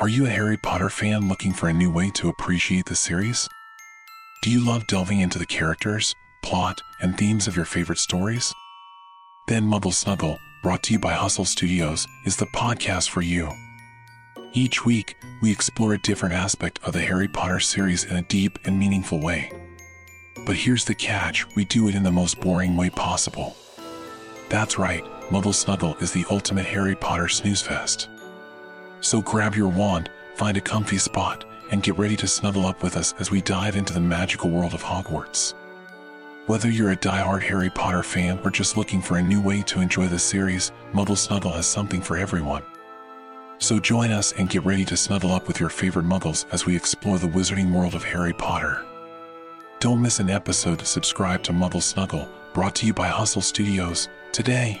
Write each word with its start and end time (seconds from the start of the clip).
Are 0.00 0.06
you 0.08 0.26
a 0.26 0.30
Harry 0.30 0.56
Potter 0.56 0.90
fan 0.90 1.28
looking 1.28 1.52
for 1.52 1.68
a 1.68 1.72
new 1.72 1.90
way 1.90 2.10
to 2.10 2.28
appreciate 2.28 2.86
the 2.86 2.94
series? 2.94 3.48
Do 4.42 4.50
you 4.50 4.64
love 4.64 4.86
delving 4.86 5.18
into 5.18 5.40
the 5.40 5.46
characters, 5.46 6.14
plot, 6.40 6.80
and 7.00 7.18
themes 7.18 7.48
of 7.48 7.56
your 7.56 7.64
favorite 7.64 7.98
stories? 7.98 8.54
Then 9.48 9.64
Muggle 9.64 9.92
Snuggle, 9.92 10.38
brought 10.62 10.84
to 10.84 10.92
you 10.92 11.00
by 11.00 11.14
Hustle 11.14 11.44
Studios, 11.44 12.06
is 12.24 12.36
the 12.36 12.46
podcast 12.46 13.10
for 13.10 13.22
you. 13.22 13.50
Each 14.52 14.84
week, 14.84 15.16
we 15.42 15.50
explore 15.50 15.94
a 15.94 15.98
different 15.98 16.36
aspect 16.36 16.78
of 16.84 16.92
the 16.92 17.00
Harry 17.00 17.26
Potter 17.26 17.58
series 17.58 18.04
in 18.04 18.14
a 18.14 18.22
deep 18.22 18.56
and 18.66 18.78
meaningful 18.78 19.20
way. 19.20 19.50
But 20.46 20.54
here's 20.54 20.84
the 20.84 20.94
catch 20.94 21.44
we 21.56 21.64
do 21.64 21.88
it 21.88 21.96
in 21.96 22.04
the 22.04 22.12
most 22.12 22.40
boring 22.40 22.76
way 22.76 22.88
possible. 22.88 23.56
That's 24.48 24.78
right, 24.78 25.02
Muggle 25.28 25.52
Snuggle 25.52 25.96
is 25.96 26.12
the 26.12 26.24
ultimate 26.30 26.66
Harry 26.66 26.94
Potter 26.94 27.26
snooze 27.26 27.62
fest. 27.62 28.08
So 29.00 29.22
grab 29.22 29.54
your 29.54 29.68
wand, 29.68 30.10
find 30.34 30.56
a 30.56 30.60
comfy 30.60 30.98
spot, 30.98 31.44
and 31.70 31.82
get 31.82 31.98
ready 31.98 32.16
to 32.16 32.26
snuggle 32.26 32.66
up 32.66 32.82
with 32.82 32.96
us 32.96 33.14
as 33.18 33.30
we 33.30 33.40
dive 33.40 33.76
into 33.76 33.92
the 33.92 34.00
magical 34.00 34.50
world 34.50 34.74
of 34.74 34.82
Hogwarts. 34.82 35.54
Whether 36.46 36.70
you're 36.70 36.92
a 36.92 36.96
die-hard 36.96 37.42
Harry 37.42 37.68
Potter 37.68 38.02
fan 38.02 38.40
or 38.42 38.50
just 38.50 38.76
looking 38.76 39.02
for 39.02 39.18
a 39.18 39.22
new 39.22 39.40
way 39.40 39.62
to 39.62 39.80
enjoy 39.80 40.06
the 40.06 40.18
series, 40.18 40.72
Muggle 40.94 41.16
Snuggle 41.16 41.52
has 41.52 41.66
something 41.66 42.00
for 42.00 42.16
everyone. 42.16 42.62
So 43.58 43.78
join 43.78 44.10
us 44.12 44.32
and 44.32 44.48
get 44.48 44.64
ready 44.64 44.84
to 44.86 44.96
snuggle 44.96 45.32
up 45.32 45.46
with 45.46 45.60
your 45.60 45.68
favorite 45.68 46.06
muggles 46.06 46.46
as 46.50 46.64
we 46.64 46.74
explore 46.74 47.18
the 47.18 47.26
wizarding 47.26 47.72
world 47.72 47.94
of 47.94 48.04
Harry 48.04 48.32
Potter. 48.32 48.84
Don't 49.80 50.00
miss 50.00 50.20
an 50.20 50.30
episode. 50.30 50.86
Subscribe 50.86 51.42
to 51.42 51.52
Muggle 51.52 51.82
Snuggle, 51.82 52.28
brought 52.54 52.74
to 52.76 52.86
you 52.86 52.94
by 52.94 53.08
Hustle 53.08 53.42
Studios, 53.42 54.08
today. 54.32 54.80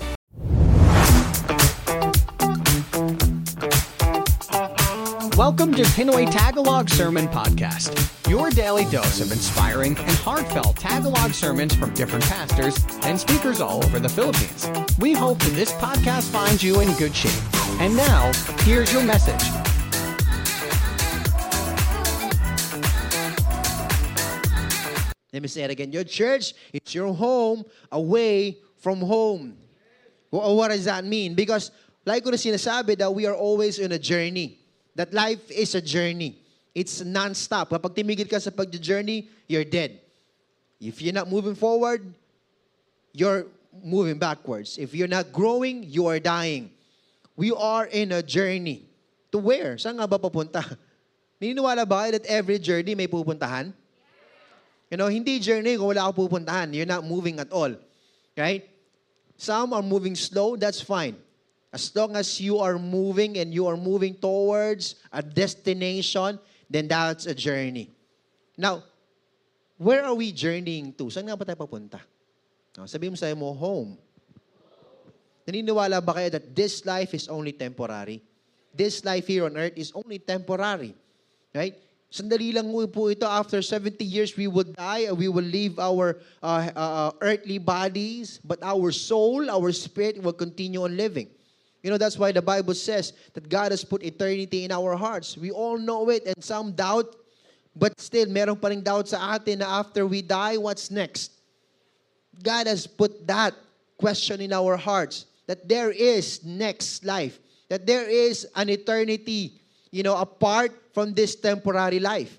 Welcome 5.41 5.73
to 5.73 5.81
Pinoy 5.81 6.31
Tagalog 6.31 6.87
Sermon 6.87 7.27
Podcast, 7.27 7.97
your 8.29 8.51
daily 8.51 8.85
dose 8.85 9.21
of 9.21 9.31
inspiring 9.31 9.97
and 9.97 10.11
heartfelt 10.17 10.75
Tagalog 10.75 11.33
sermons 11.33 11.73
from 11.73 11.91
different 11.95 12.23
pastors 12.25 12.77
and 13.01 13.19
speakers 13.19 13.59
all 13.59 13.83
over 13.83 13.97
the 13.99 14.07
Philippines. 14.07 14.69
We 14.99 15.13
hope 15.13 15.39
that 15.39 15.53
this 15.55 15.71
podcast 15.73 16.29
finds 16.29 16.61
you 16.61 16.81
in 16.81 16.93
good 16.97 17.15
shape. 17.15 17.41
And 17.81 17.97
now, 17.97 18.31
here's 18.59 18.93
your 18.93 19.03
message. 19.03 19.41
Let 25.33 25.41
me 25.41 25.47
say 25.47 25.63
it 25.63 25.71
again. 25.71 25.91
Your 25.91 26.03
church, 26.03 26.53
it's 26.71 26.93
your 26.93 27.11
home 27.15 27.65
away 27.91 28.59
from 28.77 28.99
home. 28.99 29.57
Wh- 30.29 30.53
What 30.53 30.67
does 30.67 30.85
that 30.85 31.03
mean? 31.03 31.33
Because 31.33 31.71
like 32.05 32.23
ko 32.23 32.29
na 32.29 32.37
sinasabi 32.37 32.95
that 32.99 33.11
we 33.11 33.25
are 33.25 33.35
always 33.35 33.79
in 33.79 33.91
a 33.91 33.97
journey. 33.97 34.60
That 34.95 35.13
life 35.13 35.49
is 35.51 35.75
a 35.75 35.81
journey. 35.81 36.37
It's 36.75 37.03
non-stop. 37.03 37.71
Kapag 37.71 37.95
timigil 37.95 38.27
ka 38.27 38.39
sa 38.39 38.51
pag-journey, 38.51 39.27
you're 39.47 39.67
dead. 39.67 39.99
If 40.79 41.01
you're 41.03 41.15
not 41.15 41.27
moving 41.27 41.55
forward, 41.55 42.07
you're 43.11 43.47
moving 43.83 44.19
backwards. 44.19 44.77
If 44.77 44.95
you're 44.95 45.11
not 45.11 45.31
growing, 45.31 45.83
you 45.83 46.07
are 46.07 46.19
dying. 46.19 46.71
We 47.35 47.51
are 47.51 47.87
in 47.87 48.11
a 48.11 48.23
journey. 48.23 48.87
To 49.31 49.39
where? 49.39 49.79
Saan 49.79 49.99
nga 49.99 50.07
ba 50.07 50.19
papunta? 50.19 50.59
Naniniwala 51.39 51.87
ba 51.87 52.07
kayo 52.07 52.19
that 52.19 52.27
every 52.27 52.59
journey 52.59 52.95
may 52.95 53.07
pupuntahan? 53.07 53.71
You 54.91 54.99
know, 54.99 55.07
hindi 55.07 55.39
journey 55.39 55.79
kung 55.79 55.95
wala 55.95 56.11
ka 56.11 56.13
pupuntahan. 56.19 56.75
You're 56.75 56.89
not 56.89 57.07
moving 57.07 57.39
at 57.39 57.51
all. 57.51 57.71
Right? 58.35 58.67
Some 59.39 59.71
are 59.73 59.81
moving 59.81 60.13
slow, 60.13 60.59
that's 60.59 60.83
fine. 60.83 61.15
As 61.71 61.87
long 61.95 62.19
as 62.19 62.27
you 62.43 62.59
are 62.59 62.75
moving 62.75 63.39
and 63.39 63.55
you 63.55 63.63
are 63.65 63.79
moving 63.79 64.13
towards 64.19 64.99
a 65.07 65.23
destination, 65.23 66.35
then 66.67 66.91
that's 66.91 67.25
a 67.25 67.35
journey. 67.35 67.95
Now, 68.59 68.83
where 69.79 70.03
are 70.03 70.13
we 70.13 70.35
journeying 70.35 70.91
to? 70.99 71.07
Saan 71.07 71.31
nga 71.31 71.39
ba 71.39 71.47
tayo 71.47 71.55
papunta? 71.55 72.03
No, 72.75 72.83
sabihin 72.87 73.15
mo 73.15 73.17
sa'yo 73.19 73.35
mo, 73.39 73.55
home. 73.55 73.95
Naniniwala 75.47 76.03
ba 76.03 76.19
kayo 76.19 76.29
that 76.35 76.51
this 76.51 76.83
life 76.83 77.15
is 77.15 77.31
only 77.31 77.55
temporary? 77.55 78.19
This 78.75 79.03
life 79.07 79.27
here 79.27 79.47
on 79.47 79.55
earth 79.55 79.75
is 79.79 79.95
only 79.95 80.19
temporary. 80.19 80.95
Right? 81.55 81.75
Sandali 82.11 82.51
lang 82.51 82.67
po 82.91 83.07
ito. 83.07 83.23
After 83.23 83.63
70 83.63 84.03
years, 84.03 84.35
we 84.35 84.51
will 84.51 84.67
die. 84.67 85.07
We 85.15 85.31
will 85.31 85.47
leave 85.47 85.79
our 85.79 86.19
uh, 86.43 86.67
uh, 86.75 87.11
earthly 87.23 87.59
bodies. 87.59 88.43
But 88.43 88.59
our 88.63 88.91
soul, 88.91 89.47
our 89.47 89.71
spirit 89.71 90.19
will 90.19 90.35
continue 90.35 90.83
on 90.83 90.99
living. 90.99 91.31
You 91.83 91.89
know, 91.89 91.97
that's 91.97 92.17
why 92.17 92.31
the 92.31 92.41
Bible 92.41 92.73
says 92.73 93.13
that 93.33 93.49
God 93.49 93.71
has 93.71 93.83
put 93.83 94.03
eternity 94.03 94.65
in 94.65 94.71
our 94.71 94.95
hearts. 94.95 95.37
We 95.37 95.51
all 95.51 95.77
know 95.77 96.09
it 96.09 96.25
and 96.25 96.43
some 96.43 96.73
doubt. 96.73 97.15
But 97.75 97.99
still, 97.99 98.27
meron 98.27 98.57
pa 98.57 98.69
doubt 98.69 99.07
sa 99.07 99.33
atin 99.33 99.59
na 99.59 99.79
after 99.79 100.05
we 100.05 100.21
die, 100.21 100.57
what's 100.57 100.91
next? 100.91 101.31
God 102.43 102.67
has 102.67 102.85
put 102.85 103.25
that 103.27 103.53
question 103.97 104.41
in 104.41 104.51
our 104.53 104.75
hearts 104.77 105.25
that 105.47 105.67
there 105.67 105.91
is 105.91 106.43
next 106.43 107.05
life, 107.05 107.39
that 107.69 107.85
there 107.85 108.09
is 108.09 108.47
an 108.55 108.69
eternity, 108.69 109.61
you 109.91 110.03
know, 110.03 110.17
apart 110.17 110.71
from 110.93 111.13
this 111.13 111.35
temporary 111.35 111.99
life. 111.99 112.37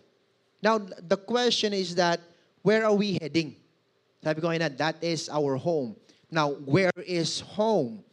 Now, 0.63 0.79
the 0.79 1.17
question 1.17 1.73
is 1.73 1.95
that 1.97 2.21
where 2.63 2.85
are 2.85 2.95
we 2.95 3.19
heading? 3.21 3.57
Sabi 4.23 4.41
ko 4.41 4.53
that 4.57 5.03
is 5.03 5.29
our 5.29 5.57
home. 5.57 5.97
Now, 6.31 6.53
where 6.65 6.93
is 7.05 7.41
home? 7.41 8.05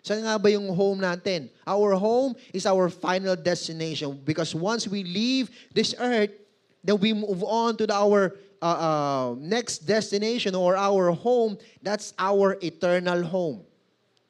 Saan 0.00 0.24
nga 0.24 0.40
ba 0.40 0.48
yung 0.48 0.72
home 0.72 1.00
natin? 1.04 1.52
Our 1.68 1.96
home 1.96 2.32
is 2.56 2.64
our 2.64 2.88
final 2.88 3.36
destination 3.36 4.16
because 4.24 4.56
once 4.56 4.88
we 4.88 5.04
leave 5.04 5.52
this 5.72 5.92
earth, 6.00 6.32
then 6.80 6.96
we 6.96 7.12
move 7.12 7.44
on 7.44 7.76
to 7.76 7.84
the, 7.84 7.92
our 7.92 8.36
uh, 8.60 8.78
uh, 8.80 9.28
next 9.36 9.84
destination 9.84 10.56
or 10.56 10.76
our 10.76 11.12
home. 11.12 11.60
That's 11.84 12.16
our 12.16 12.56
eternal 12.64 13.24
home. 13.24 13.64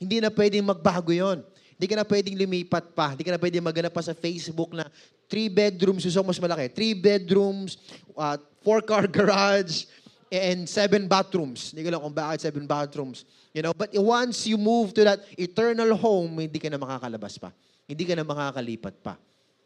Hindi 0.01 0.19
na 0.19 0.33
pwedeng 0.33 0.67
magbago 0.67 1.15
yon. 1.15 1.45
Hindi 1.77 1.87
ka 1.87 1.97
na 1.97 2.07
pwedeng 2.09 2.37
lumipat 2.37 2.93
pa. 2.93 3.15
Hindi 3.15 3.25
ka 3.25 3.33
na 3.37 3.41
pwedeng 3.41 3.65
maghanap 3.65 3.93
pa 3.95 4.03
sa 4.05 4.13
Facebook 4.13 4.75
na 4.75 4.89
three 5.31 5.49
bedrooms, 5.49 6.03
gusto 6.05 6.21
mas 6.27 6.41
malaki. 6.43 6.69
Three 6.73 6.93
bedrooms, 6.93 7.79
uh, 8.19 8.37
four-car 8.61 9.07
garage, 9.07 9.87
and 10.31 10.69
seven 10.69 11.07
bathrooms. 11.11 11.71
Hindi 11.71 11.87
ko 11.87 11.91
lang 11.95 12.03
kung 12.03 12.17
bakit 12.17 12.45
seven 12.45 12.65
bathrooms. 12.67 13.25
You 13.51 13.63
know, 13.63 13.75
but 13.75 13.91
once 13.95 14.47
you 14.47 14.57
move 14.57 14.95
to 14.95 15.03
that 15.05 15.21
eternal 15.35 15.97
home, 15.99 16.39
hindi 16.39 16.59
ka 16.59 16.71
na 16.71 16.79
makakalabas 16.79 17.35
pa. 17.35 17.51
Hindi 17.91 18.07
ka 18.07 18.15
na 18.15 18.23
makakalipat 18.23 19.03
pa. 19.03 19.19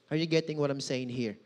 Are 0.08 0.16
you 0.16 0.24
getting 0.24 0.56
what 0.56 0.72
I'm 0.72 0.80
saying 0.80 1.12
here? 1.12 1.36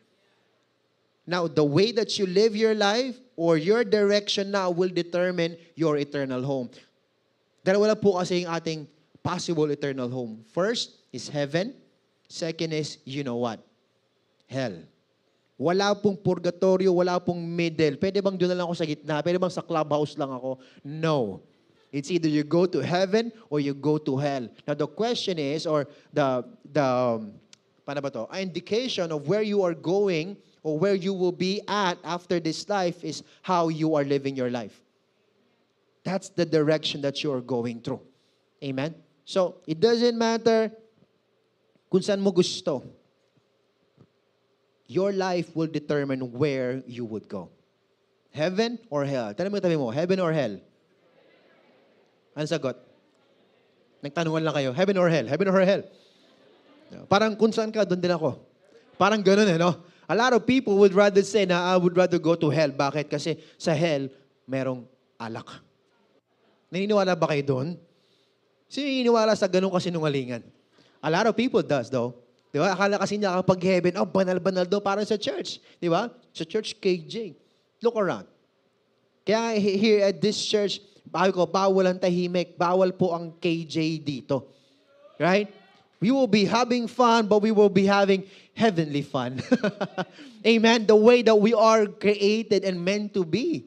Now, 1.26 1.50
the 1.50 1.67
way 1.67 1.93
that 1.93 2.17
you 2.17 2.25
live 2.25 2.56
your 2.56 2.73
life 2.73 3.19
or 3.37 3.58
your 3.58 3.85
direction 3.85 4.55
now 4.55 4.70
will 4.70 4.88
determine 4.88 5.58
your 5.75 5.99
eternal 5.99 6.40
home. 6.40 6.70
Dalawa 7.61 7.93
po 7.99 8.17
kasi 8.17 8.46
yung 8.46 8.55
ating 8.55 8.88
possible 9.20 9.69
eternal 9.69 10.08
home. 10.08 10.40
First 10.55 11.05
is 11.12 11.29
heaven. 11.29 11.75
Second 12.31 12.73
is, 12.73 13.02
you 13.05 13.26
know 13.26 13.37
what? 13.37 13.61
Hell. 14.49 14.79
Wala 15.58 15.93
pong 15.99 16.17
purgatorio, 16.17 16.94
wala 16.94 17.19
pong 17.19 17.43
middle. 17.43 17.99
Pwede 17.99 18.23
bang 18.23 18.38
doon 18.38 18.55
na 18.55 18.62
lang 18.62 18.67
ako 18.70 18.79
sa 18.79 18.87
gitna? 18.87 19.20
Pwede 19.20 19.43
bang 19.43 19.52
sa 19.52 19.61
clubhouse 19.61 20.14
lang 20.14 20.31
ako? 20.31 20.62
No. 20.87 21.43
It's 21.90 22.11
either 22.11 22.29
you 22.29 22.44
go 22.44 22.67
to 22.67 22.79
heaven 22.85 23.32
or 23.49 23.61
you 23.61 23.75
go 23.75 23.96
to 23.99 24.17
hell. 24.17 24.49
Now 24.67 24.75
the 24.75 24.87
question 24.87 25.38
is, 25.38 25.67
or 25.67 25.88
the, 26.12 26.44
the, 26.70 26.85
um, 26.85 27.32
ba 27.85 28.11
to? 28.11 28.26
An 28.29 28.43
indication 28.43 29.11
of 29.12 29.26
where 29.26 29.43
you 29.43 29.62
are 29.62 29.75
going 29.75 30.37
or 30.62 30.79
where 30.79 30.94
you 30.94 31.14
will 31.14 31.32
be 31.32 31.62
at 31.67 31.96
after 32.05 32.40
this 32.40 32.69
life 32.69 33.02
is 33.05 33.23
how 33.43 33.69
you 33.69 33.94
are 33.94 34.05
living 34.05 34.37
your 34.37 34.50
life. 34.50 34.82
That's 36.05 36.29
the 36.29 36.44
direction 36.44 37.00
that 37.02 37.23
you're 37.23 37.40
going 37.40 37.81
through. 37.81 38.00
Amen? 38.62 38.94
So, 39.25 39.56
it 39.67 39.81
doesn't 39.81 40.17
matter 40.17 40.73
kung 41.90 42.00
saan 42.00 42.20
mo 42.20 42.32
gusto. 42.32 42.85
Your 44.88 45.12
life 45.12 45.52
will 45.56 45.69
determine 45.69 46.32
where 46.32 46.82
you 46.87 47.05
would 47.05 47.29
go. 47.29 47.52
Heaven 48.32 48.79
or 48.88 49.05
hell? 49.05 49.32
Tanong 49.37 49.52
mo 49.52 49.61
tabi 49.61 49.76
mo, 49.76 49.93
heaven 49.93 50.20
or 50.20 50.32
hell? 50.32 50.61
Ano 52.38 52.46
sagot? 52.46 52.79
Nagtanungan 53.99 54.46
lang 54.46 54.55
kayo, 54.55 54.70
heaven 54.70 54.94
or 54.94 55.11
hell? 55.11 55.26
Heaven 55.26 55.50
or 55.50 55.58
hell? 55.58 55.82
Parang 57.11 57.35
kung 57.35 57.50
saan 57.50 57.75
ka, 57.75 57.82
doon 57.82 57.99
din 57.99 58.14
ako. 58.14 58.38
Parang 58.94 59.19
ganun 59.19 59.50
eh, 59.50 59.58
no? 59.58 59.75
A 60.06 60.14
lot 60.14 60.31
of 60.31 60.46
people 60.46 60.79
would 60.79 60.94
rather 60.94 61.20
say 61.26 61.43
na 61.44 61.75
I 61.75 61.75
would 61.75 61.99
rather 61.99 62.17
go 62.17 62.38
to 62.38 62.46
hell. 62.46 62.70
Bakit? 62.70 63.11
Kasi 63.11 63.43
sa 63.58 63.75
hell, 63.75 64.06
merong 64.46 64.87
alak. 65.19 65.50
Naniniwala 66.70 67.19
ba 67.19 67.26
kayo 67.35 67.43
doon? 67.43 67.69
Sino 68.70 68.87
naniniwala 68.87 69.35
sa 69.35 69.50
ganun 69.50 69.75
kasinungalingan? 69.75 70.46
A 71.02 71.11
lot 71.11 71.26
of 71.26 71.35
people 71.35 71.61
does 71.61 71.90
though. 71.90 72.14
Di 72.55 72.56
ba? 72.56 72.73
Akala 72.73 72.96
kasi 72.96 73.20
niya 73.20 73.37
kapag 73.43 73.61
heaven, 73.61 73.99
oh, 74.00 74.08
banal-banal 74.08 74.64
daw 74.64 74.81
para 74.81 75.05
sa 75.05 75.20
church. 75.20 75.61
Di 75.82 75.90
ba? 75.90 76.08
Sa 76.32 76.46
church 76.46 76.79
KJ. 76.81 77.37
Look 77.85 77.99
around. 77.99 78.25
Kaya 79.29 79.61
he- 79.61 79.76
here 79.76 80.00
at 80.08 80.17
this 80.23 80.40
church, 80.40 80.81
bago 81.08 81.43
ko, 81.43 81.44
bawal 81.49 81.88
ang 81.88 81.99
tahimik. 81.99 82.55
Bawal 82.55 82.93
po 82.94 83.16
ang 83.16 83.34
KJ 83.37 84.05
dito. 84.05 84.49
Right? 85.19 85.50
We 85.99 86.14
will 86.14 86.31
be 86.31 86.46
having 86.46 86.87
fun, 86.87 87.26
but 87.26 87.43
we 87.43 87.50
will 87.50 87.72
be 87.72 87.82
having 87.82 88.22
heavenly 88.55 89.02
fun. 89.02 89.43
Amen? 90.46 90.87
The 90.87 90.94
way 90.94 91.26
that 91.26 91.34
we 91.34 91.50
are 91.58 91.90
created 91.90 92.62
and 92.62 92.78
meant 92.78 93.19
to 93.19 93.26
be. 93.26 93.66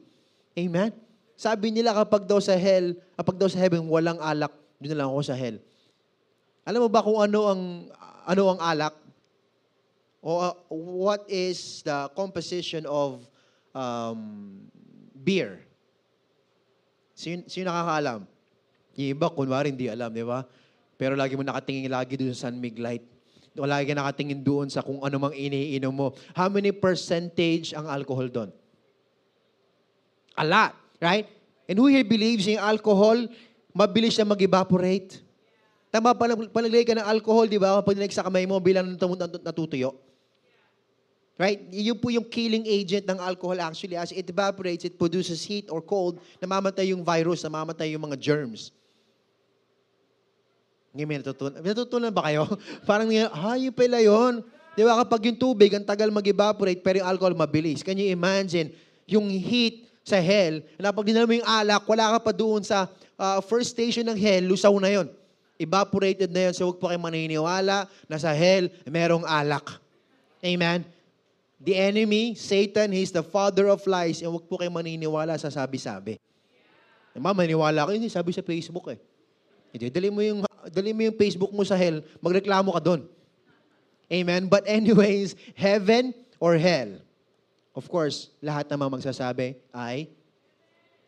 Amen? 0.56 0.96
Sabi 1.36 1.68
nila 1.68 1.92
kapag 1.92 2.24
daw 2.24 2.40
sa 2.40 2.56
hell, 2.56 2.96
kapag 3.18 3.36
daw 3.36 3.50
sa 3.50 3.60
heaven, 3.60 3.84
walang 3.84 4.16
alak, 4.16 4.54
doon 4.80 4.96
na 4.96 4.98
lang 5.04 5.08
ako 5.12 5.20
sa 5.26 5.36
hell. 5.36 5.60
Alam 6.62 6.86
mo 6.86 6.88
ba 6.88 7.02
kung 7.02 7.18
ano 7.18 7.40
ang 7.50 7.62
ano 8.22 8.42
ang 8.54 8.60
alak? 8.62 8.94
O 10.22 10.38
uh, 10.38 10.54
what 10.70 11.26
is 11.26 11.82
the 11.82 12.06
composition 12.14 12.86
of 12.86 13.26
um, 13.74 14.62
beer? 15.26 15.58
Sino, 17.22 17.46
sino 17.46 17.70
nakakaalam? 17.70 18.26
Yung 18.98 19.10
iba, 19.14 19.30
kunwari, 19.30 19.70
hindi 19.70 19.86
alam, 19.86 20.10
di 20.10 20.26
ba? 20.26 20.42
Pero 20.98 21.14
lagi 21.14 21.38
mo 21.38 21.46
nakatingin 21.46 21.86
lagi 21.86 22.18
doon 22.18 22.34
sa 22.34 22.50
San 22.50 22.58
Mig 22.58 22.74
Light. 22.82 23.06
O 23.54 23.62
lagi 23.62 23.86
ka 23.86 23.94
nakatingin 23.94 24.42
doon 24.42 24.66
sa 24.66 24.82
kung 24.82 24.98
ano 24.98 25.16
mang 25.22 25.30
iniinom 25.30 25.94
mo. 25.94 26.10
How 26.34 26.50
many 26.50 26.74
percentage 26.74 27.78
ang 27.78 27.86
alcohol 27.86 28.26
doon? 28.26 28.50
A 30.34 30.42
lot, 30.42 30.74
right? 30.98 31.30
And 31.70 31.78
who 31.78 31.86
here 31.86 32.02
believes 32.02 32.50
in 32.50 32.58
alcohol, 32.58 33.30
mabilis 33.70 34.18
na 34.18 34.26
mag-evaporate? 34.26 35.22
Tama, 35.94 36.16
palag- 36.18 36.50
palaglagay 36.50 36.88
ka 36.90 36.96
ng 36.98 37.06
alcohol, 37.06 37.46
di 37.46 37.60
ba? 37.60 37.78
Kapag 37.78 37.94
nilagay 38.02 38.16
sa 38.16 38.26
kamay 38.26 38.50
mo, 38.50 38.58
bilang 38.58 38.98
nat- 38.98 39.30
nat- 39.30 39.46
natutuyo. 39.46 39.94
Right? 41.40 41.64
Yun 41.72 41.96
po 41.96 42.12
yung 42.12 42.28
killing 42.28 42.68
agent 42.68 43.08
ng 43.08 43.16
alcohol 43.16 43.56
actually. 43.58 43.96
As 43.96 44.12
it 44.12 44.28
evaporates, 44.28 44.84
it 44.84 45.00
produces 45.00 45.40
heat 45.42 45.72
or 45.72 45.80
cold, 45.80 46.20
namamatay 46.38 46.92
yung 46.92 47.00
virus, 47.00 47.40
namamatay 47.42 47.96
yung 47.96 48.04
mga 48.04 48.20
germs. 48.20 48.70
Ngayon 50.92 51.08
may 51.08 51.18
natutunan. 51.18 51.58
May 51.64 51.70
natutunan 51.72 52.12
ba 52.12 52.22
kayo? 52.28 52.44
Parang, 52.88 53.08
ha, 53.08 53.56
yun 53.56 53.72
pala 53.72 53.98
yun. 54.04 54.44
Di 54.76 54.84
ba 54.84 55.00
kapag 55.00 55.32
yung 55.32 55.38
tubig, 55.40 55.72
ang 55.72 55.84
tagal 55.84 56.12
mag-evaporate, 56.12 56.84
pero 56.84 57.00
yung 57.00 57.08
alcohol 57.08 57.32
mabilis. 57.32 57.80
Can 57.80 57.96
you 57.96 58.12
imagine 58.12 58.72
yung 59.08 59.28
heat 59.28 59.88
sa 60.02 60.18
hell, 60.18 60.58
na 60.76 60.90
pag 60.90 61.06
dinala 61.06 61.30
mo 61.30 61.34
yung 61.38 61.46
alak, 61.46 61.86
wala 61.86 62.18
ka 62.18 62.30
pa 62.30 62.32
doon 62.34 62.66
sa 62.66 62.90
uh, 63.14 63.38
first 63.38 63.70
station 63.70 64.02
ng 64.10 64.18
hell, 64.18 64.42
lusaw 64.50 64.74
na 64.82 64.90
yon. 64.90 65.06
Evaporated 65.62 66.26
na 66.34 66.50
yun. 66.50 66.54
So 66.58 66.66
huwag 66.66 66.82
po 66.82 66.90
kayo 66.90 66.98
maniniwala 66.98 67.86
na 68.10 68.16
sa 68.18 68.34
hell, 68.34 68.66
merong 68.82 69.22
alak. 69.22 69.78
Amen? 70.42 70.82
The 71.62 71.78
enemy, 71.78 72.34
Satan, 72.34 72.90
he's 72.90 73.14
the 73.14 73.22
father 73.22 73.70
of 73.70 73.86
lies. 73.86 74.18
And 74.18 74.34
huwag 74.34 74.50
po 74.50 74.58
kayo 74.58 74.74
maniniwala 74.74 75.38
sa 75.38 75.46
sabi-sabi. 75.46 76.18
Diba, 77.14 77.30
maniwala 77.30 77.86
kayo, 77.86 77.94
hindi 77.94 78.10
sabi 78.10 78.34
sa 78.34 78.42
Facebook 78.42 78.90
eh. 78.90 78.98
Hindi, 79.70 79.86
dali 79.94 80.10
mo 80.10 80.20
yung, 80.20 80.42
dali 80.74 80.90
mo 80.90 81.06
yung 81.06 81.14
Facebook 81.14 81.54
mo 81.54 81.62
sa 81.62 81.78
hell, 81.78 82.02
magreklamo 82.18 82.74
ka 82.74 82.82
doon. 82.82 83.06
Amen? 84.10 84.50
But 84.50 84.66
anyways, 84.66 85.38
heaven 85.54 86.12
or 86.42 86.58
hell? 86.58 86.98
Of 87.72 87.88
course, 87.88 88.28
lahat 88.42 88.68
naman 88.68 88.92
magsasabi 88.92 89.56
ay, 89.72 90.12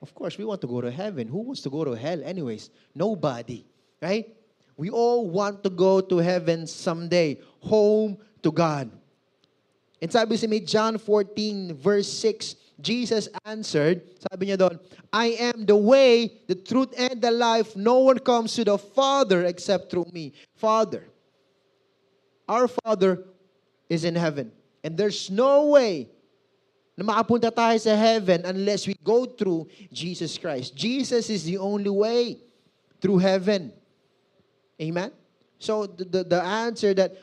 of 0.01 0.15
course, 0.17 0.39
we 0.39 0.47
want 0.47 0.63
to 0.63 0.71
go 0.71 0.81
to 0.81 0.89
heaven. 0.89 1.29
Who 1.29 1.51
wants 1.51 1.61
to 1.67 1.71
go 1.73 1.85
to 1.85 1.93
hell 1.93 2.23
anyways? 2.25 2.71
Nobody. 2.95 3.67
Right? 4.01 4.33
We 4.79 4.89
all 4.89 5.29
want 5.29 5.67
to 5.67 5.71
go 5.71 6.01
to 6.01 6.17
heaven 6.23 6.71
someday. 6.71 7.43
Home 7.69 8.17
to 8.41 8.55
God. 8.55 8.89
And 10.05 10.13
sabi 10.13 10.37
sa 10.37 10.45
may 10.45 10.61
John 10.61 11.01
14 11.01 11.81
verse 11.81 12.13
6, 12.13 12.61
Jesus 12.77 13.25
answered, 13.49 14.05
sabi 14.21 14.53
niya 14.53 14.61
doon, 14.61 14.77
I 15.09 15.33
am 15.41 15.65
the 15.65 15.81
way, 15.81 16.45
the 16.45 16.53
truth, 16.53 16.93
and 16.93 17.25
the 17.25 17.33
life. 17.33 17.73
No 17.73 18.05
one 18.05 18.21
comes 18.21 18.53
to 18.61 18.69
the 18.69 18.77
Father 18.77 19.49
except 19.49 19.89
through 19.89 20.13
me. 20.13 20.37
Father, 20.61 21.09
our 22.45 22.69
Father 22.69 23.25
is 23.89 24.05
in 24.05 24.13
heaven. 24.13 24.53
And 24.85 24.93
there's 24.93 25.33
no 25.33 25.73
way 25.73 26.13
na 27.01 27.09
makapunta 27.09 27.49
tayo 27.49 27.81
sa 27.81 27.97
heaven 27.97 28.45
unless 28.45 28.85
we 28.85 29.01
go 29.01 29.25
through 29.25 29.73
Jesus 29.89 30.37
Christ. 30.37 30.77
Jesus 30.77 31.33
is 31.33 31.49
the 31.49 31.57
only 31.57 31.89
way 31.89 32.45
through 33.01 33.25
heaven. 33.25 33.73
Amen? 34.77 35.17
So 35.57 35.89
the, 35.89 36.05
the, 36.05 36.23
the 36.37 36.43
answer 36.45 36.93
that 36.93 37.17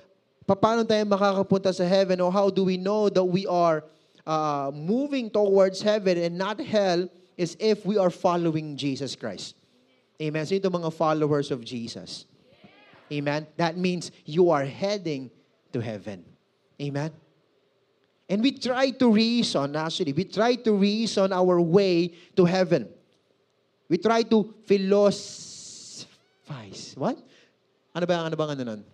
paano 0.47 0.83
tayo 0.87 1.05
makakapunta 1.05 1.73
sa 1.73 1.83
heaven 1.83 2.19
or 2.21 2.31
how 2.31 2.49
do 2.49 2.63
we 2.63 2.77
know 2.77 3.09
that 3.09 3.23
we 3.23 3.45
are 3.45 3.83
uh, 4.25 4.71
moving 4.73 5.29
towards 5.29 5.81
heaven 5.81 6.17
and 6.17 6.37
not 6.37 6.59
hell 6.59 7.07
is 7.37 7.57
if 7.59 7.85
we 7.85 7.97
are 7.97 8.09
following 8.09 8.77
Jesus 8.77 9.15
Christ. 9.15 9.55
Amen. 10.21 10.45
So 10.45 10.55
ito 10.55 10.69
mga 10.69 10.93
followers 10.93 11.49
of 11.49 11.65
Jesus. 11.65 12.25
Amen. 13.11 13.47
That 13.57 13.77
means 13.77 14.11
you 14.25 14.49
are 14.51 14.65
heading 14.65 15.31
to 15.73 15.81
heaven. 15.81 16.23
Amen. 16.81 17.11
And 18.29 18.41
we 18.41 18.55
try 18.55 18.91
to 18.95 19.11
reason, 19.11 19.75
actually, 19.75 20.13
we 20.13 20.23
try 20.23 20.55
to 20.55 20.71
reason 20.71 21.33
our 21.33 21.59
way 21.59 22.13
to 22.37 22.45
heaven. 22.45 22.87
We 23.89 23.97
try 23.97 24.23
to 24.23 24.55
philosophize. 24.63 26.07
What? 26.95 27.19
Ano 27.91 28.05
ba, 28.07 28.23
ano 28.23 28.39
ba 28.39 28.47
ano 28.55 28.63
nun? 28.63 28.85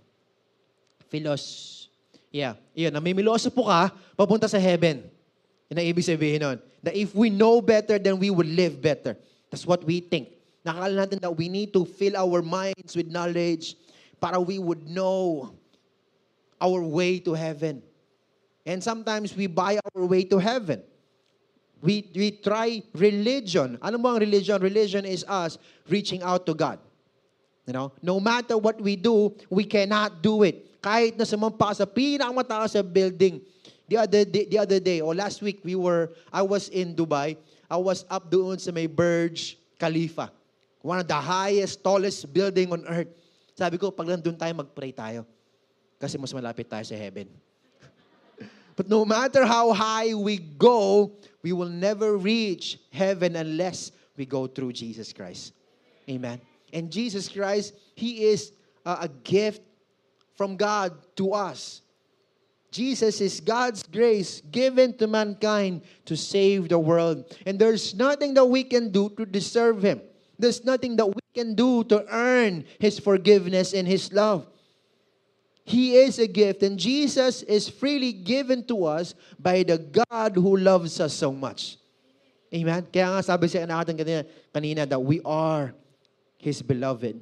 Philos... 1.10 1.76
Yeah, 2.28 2.60
yun. 2.76 2.92
Namimiloso 2.92 3.48
po 3.48 3.72
ka, 3.72 3.90
papunta 4.14 4.52
sa 4.52 4.60
heaven. 4.60 5.08
Yun 5.72 5.80
ang 5.80 5.88
ibig 5.88 6.04
sabihin 6.04 6.44
nun. 6.44 6.58
That 6.84 6.96
if 6.96 7.16
we 7.16 7.32
know 7.32 7.64
better, 7.64 7.98
then 7.98 8.20
we 8.20 8.30
will 8.30 8.48
live 8.48 8.80
better. 8.80 9.16
That's 9.50 9.66
what 9.66 9.84
we 9.84 10.04
think. 10.04 10.36
Nakakala 10.68 11.08
natin 11.08 11.20
that 11.24 11.32
we 11.32 11.48
need 11.48 11.72
to 11.72 11.88
fill 11.88 12.20
our 12.20 12.44
minds 12.44 12.96
with 12.96 13.08
knowledge 13.08 13.80
para 14.20 14.40
we 14.40 14.60
would 14.60 14.84
know 14.88 15.56
our 16.60 16.84
way 16.84 17.20
to 17.24 17.32
heaven. 17.32 17.82
And 18.68 18.84
sometimes 18.84 19.32
we 19.32 19.48
buy 19.48 19.80
our 19.80 20.04
way 20.04 20.28
to 20.28 20.38
heaven. 20.38 20.84
We, 21.80 22.10
we 22.12 22.32
try 22.32 22.84
religion. 22.92 23.80
Ano 23.80 23.98
mo 23.98 24.12
ang 24.12 24.20
religion? 24.20 24.60
Religion 24.60 25.06
is 25.06 25.24
us 25.24 25.56
reaching 25.88 26.20
out 26.24 26.44
to 26.46 26.54
God. 26.54 26.80
You 27.67 27.75
know, 27.75 27.91
no 28.00 28.24
matter 28.24 28.57
what 28.57 28.79
we 28.79 28.95
do, 28.95 29.36
we 29.51 29.67
cannot 29.67 30.24
do 30.24 30.47
it. 30.47 30.79
Kahit 30.79 31.19
na 31.19 31.27
sumampa 31.27 31.75
sa 31.75 31.83
pinakamataas 31.83 32.79
sa 32.79 32.81
building. 32.81 33.43
The 33.91 34.00
other 34.00 34.24
day, 34.24 34.47
the 34.47 34.57
other 34.63 34.79
day 34.79 35.03
or 35.03 35.12
last 35.12 35.43
week 35.43 35.59
we 35.67 35.75
were 35.75 36.15
I 36.31 36.47
was 36.47 36.71
in 36.71 36.95
Dubai. 36.95 37.36
I 37.67 37.75
was 37.75 38.07
up 38.07 38.31
doon 38.31 38.55
sa 38.55 38.71
may 38.71 38.88
Burj 38.88 39.59
Khalifa. 39.75 40.31
One 40.79 41.03
of 41.03 41.07
the 41.12 41.19
highest, 41.19 41.83
tallest 41.83 42.31
building 42.31 42.71
on 42.71 42.88
earth. 42.88 43.12
Sabi 43.51 43.75
ko, 43.75 43.91
pag 43.91 44.07
nandun 44.07 44.39
tayo, 44.39 44.55
mag-pray 44.55 44.95
tayo. 44.95 45.27
Kasi 46.00 46.15
mas 46.15 46.31
malapit 46.31 46.71
tayo 46.71 46.88
sa 46.88 46.95
heaven. 46.95 47.27
But 48.79 48.88
no 48.88 49.03
matter 49.03 49.43
how 49.43 49.75
high 49.75 50.15
we 50.15 50.39
go, 50.39 51.12
we 51.43 51.51
will 51.51 51.71
never 51.71 52.15
reach 52.15 52.79
heaven 52.95 53.36
unless 53.36 53.91
we 54.15 54.24
go 54.24 54.47
through 54.47 54.71
Jesus 54.71 55.12
Christ. 55.12 55.51
Amen. 56.07 56.39
And 56.74 56.91
Jesus 56.91 57.29
Christ, 57.29 57.74
He 57.95 58.25
is 58.25 58.51
a 58.86 59.09
gift 59.24 59.62
from 60.36 60.55
God 60.55 60.93
to 61.17 61.33
us. 61.33 61.81
Jesus 62.71 63.21
is 63.21 63.39
God's 63.39 63.83
grace 63.83 64.41
given 64.51 64.95
to 64.97 65.07
mankind 65.07 65.81
to 66.05 66.15
save 66.15 66.69
the 66.69 66.77
world. 66.77 67.25
And 67.45 67.57
there's 67.57 67.95
nothing 67.95 68.33
that 68.36 68.45
we 68.45 68.63
can 68.63 68.91
do 68.91 69.09
to 69.17 69.25
deserve 69.25 69.81
Him. 69.81 70.01
There's 70.38 70.63
nothing 70.63 70.95
that 70.97 71.07
we 71.07 71.21
can 71.33 71.55
do 71.55 71.83
to 71.86 72.05
earn 72.12 72.65
His 72.79 73.00
forgiveness 73.00 73.74
and 73.74 73.88
His 73.88 74.12
love. 74.13 74.45
He 75.63 75.95
is 75.95 76.19
a 76.19 76.27
gift, 76.27 76.63
and 76.63 76.79
Jesus 76.79 77.43
is 77.43 77.67
freely 77.67 78.13
given 78.13 78.63
to 78.71 78.86
us 78.86 79.15
by 79.38 79.63
the 79.63 79.77
God 79.77 80.36
who 80.36 80.55
loves 80.55 81.00
us 81.01 81.13
so 81.13 81.31
much. 81.31 81.75
Amen? 82.53 82.88
Kaya 82.88 83.19
nga 83.19 83.24
sabi 83.24 83.51
sa 83.51 83.67
natin 83.67 84.00
kanina, 84.00 84.24
kanina 84.55 84.88
that 84.88 85.03
we 85.03 85.19
are 85.27 85.75
His 86.38 86.62
beloved. 86.62 87.17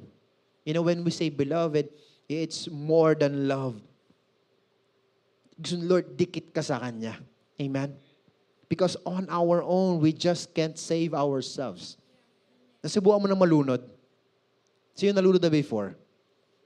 You 0.64 0.72
know, 0.74 0.82
when 0.82 1.04
we 1.04 1.10
say 1.10 1.28
beloved, 1.28 1.88
it's 2.28 2.68
more 2.68 3.14
than 3.14 3.48
love. 3.48 3.80
Gusto 5.56 5.80
Lord, 5.80 6.16
dikit 6.16 6.52
ka 6.52 6.60
sa 6.60 6.76
Kanya. 6.76 7.16
Amen? 7.56 7.96
Because 8.68 8.98
on 9.06 9.24
our 9.32 9.62
own, 9.64 10.02
we 10.02 10.12
just 10.12 10.52
can't 10.52 10.76
save 10.76 11.14
ourselves. 11.16 11.96
Nasubukan 12.84 13.24
mo 13.24 13.26
na 13.30 13.38
malunod. 13.38 13.80
Sino 14.92 15.16
nalunod 15.16 15.40
na 15.40 15.48
before? 15.48 15.96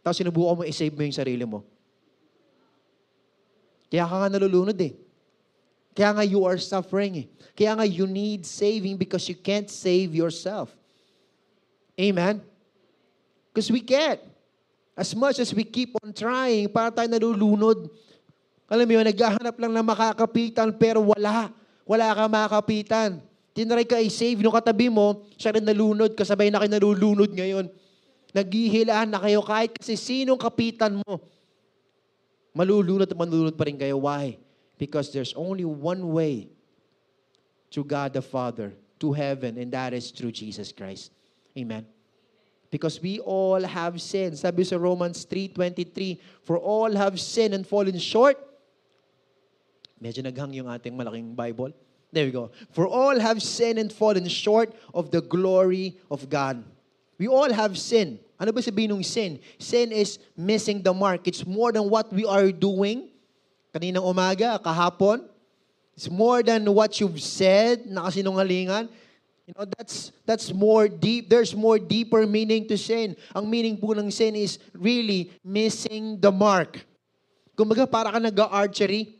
Tapos 0.00 0.16
sinubukan 0.16 0.58
mo 0.58 0.62
i-save 0.64 0.96
mo 0.96 1.04
yung 1.04 1.14
sarili 1.14 1.44
mo. 1.44 1.62
Kaya 3.92 4.08
ka 4.08 4.16
nga 4.16 4.32
nalulunod 4.32 4.78
eh. 4.80 4.96
Kaya 5.92 6.10
nga 6.16 6.24
you 6.24 6.40
are 6.48 6.56
suffering 6.56 7.14
eh. 7.20 7.26
Kaya 7.52 7.76
nga 7.76 7.86
you 7.86 8.08
need 8.08 8.48
saving 8.48 8.96
because 8.96 9.28
you 9.28 9.36
can't 9.36 9.68
save 9.68 10.16
yourself. 10.16 10.72
Amen? 12.00 12.40
Because 13.52 13.68
we 13.68 13.84
can't. 13.84 14.24
As 14.96 15.12
much 15.12 15.36
as 15.36 15.52
we 15.52 15.68
keep 15.68 15.92
on 16.00 16.16
trying, 16.16 16.72
para 16.72 16.88
tayo 16.88 17.08
nalulunod. 17.12 17.92
Alam 18.72 18.84
mo 18.88 18.92
yun, 18.96 19.04
naghahanap 19.04 19.56
lang 19.60 19.72
na 19.76 19.84
makakapitan 19.84 20.72
pero 20.80 21.04
wala. 21.04 21.52
Wala 21.84 22.08
ka 22.16 22.24
makakapitan. 22.24 23.20
Tinry 23.52 23.84
ka 23.84 23.98
i-save 23.98 24.40
nung 24.40 24.54
katabi 24.54 24.88
mo, 24.88 25.26
siya 25.34 25.58
rin 25.58 25.66
nalunod, 25.66 26.14
kasabay 26.16 26.48
na 26.48 26.62
kayo 26.62 26.72
nalulunod 26.72 27.34
ngayon. 27.34 27.66
Naghihilaan 28.30 29.10
na 29.10 29.18
kayo 29.18 29.42
kahit 29.42 29.74
kasi 29.74 29.98
sinong 29.98 30.38
kapitan 30.38 31.02
mo. 31.02 31.18
Malulunod 32.54 33.10
at 33.10 33.18
malulunod 33.18 33.58
pa 33.58 33.66
rin 33.66 33.78
kayo. 33.78 34.06
Why? 34.06 34.38
Because 34.78 35.10
there's 35.10 35.34
only 35.34 35.66
one 35.66 36.14
way 36.14 36.48
to 37.74 37.82
God 37.82 38.14
the 38.14 38.22
Father, 38.22 38.74
to 39.02 39.12
heaven, 39.12 39.58
and 39.58 39.70
that 39.74 39.94
is 39.94 40.14
through 40.14 40.34
Jesus 40.34 40.70
Christ. 40.70 41.10
Amen. 41.56 41.86
Because 42.70 43.02
we 43.02 43.18
all 43.18 43.60
have 43.62 44.00
sinned. 44.00 44.38
Sabi 44.38 44.62
sa 44.62 44.78
Romans 44.78 45.26
3.23, 45.26 46.18
For 46.46 46.56
all 46.56 46.94
have 46.94 47.18
sinned 47.18 47.54
and 47.54 47.66
fallen 47.66 47.98
short. 47.98 48.38
Medyo 49.98 50.22
naghang 50.22 50.54
yung 50.54 50.70
ating 50.70 50.94
malaking 50.94 51.34
Bible. 51.34 51.74
There 52.14 52.24
we 52.26 52.30
go. 52.30 52.50
For 52.70 52.86
all 52.86 53.18
have 53.18 53.42
sinned 53.42 53.78
and 53.78 53.90
fallen 53.92 54.26
short 54.30 54.70
of 54.94 55.10
the 55.10 55.20
glory 55.20 55.98
of 56.10 56.30
God. 56.30 56.62
We 57.18 57.26
all 57.28 57.50
have 57.52 57.76
sin. 57.76 58.18
Ano 58.40 58.56
ba 58.56 58.64
sabihin 58.64 58.96
ng 58.96 59.04
sin? 59.04 59.36
Sin 59.60 59.92
is 59.92 60.16
missing 60.32 60.80
the 60.80 60.94
mark. 60.94 61.28
It's 61.28 61.44
more 61.44 61.70
than 61.70 61.84
what 61.90 62.08
we 62.08 62.24
are 62.24 62.48
doing. 62.48 63.12
Kaninang 63.74 64.06
umaga, 64.06 64.56
kahapon. 64.56 65.28
It's 65.92 66.08
more 66.08 66.40
than 66.40 66.64
what 66.72 66.96
you've 66.96 67.20
said, 67.20 67.84
nakasinungalingan. 67.84 68.88
You 69.50 69.58
know, 69.58 69.66
that's 69.66 70.14
that's 70.22 70.54
more 70.54 70.86
deep. 70.86 71.26
There's 71.26 71.58
more 71.58 71.74
deeper 71.74 72.22
meaning 72.22 72.70
to 72.70 72.78
sin. 72.78 73.18
Ang 73.34 73.50
meaning 73.50 73.74
po 73.74 73.98
ng 73.98 74.06
sin 74.06 74.38
is 74.38 74.62
really 74.78 75.34
missing 75.42 76.22
the 76.22 76.30
mark. 76.30 76.78
Kumbaga, 77.58 77.82
para 77.82 78.14
ka 78.14 78.22
nag-archery, 78.22 79.10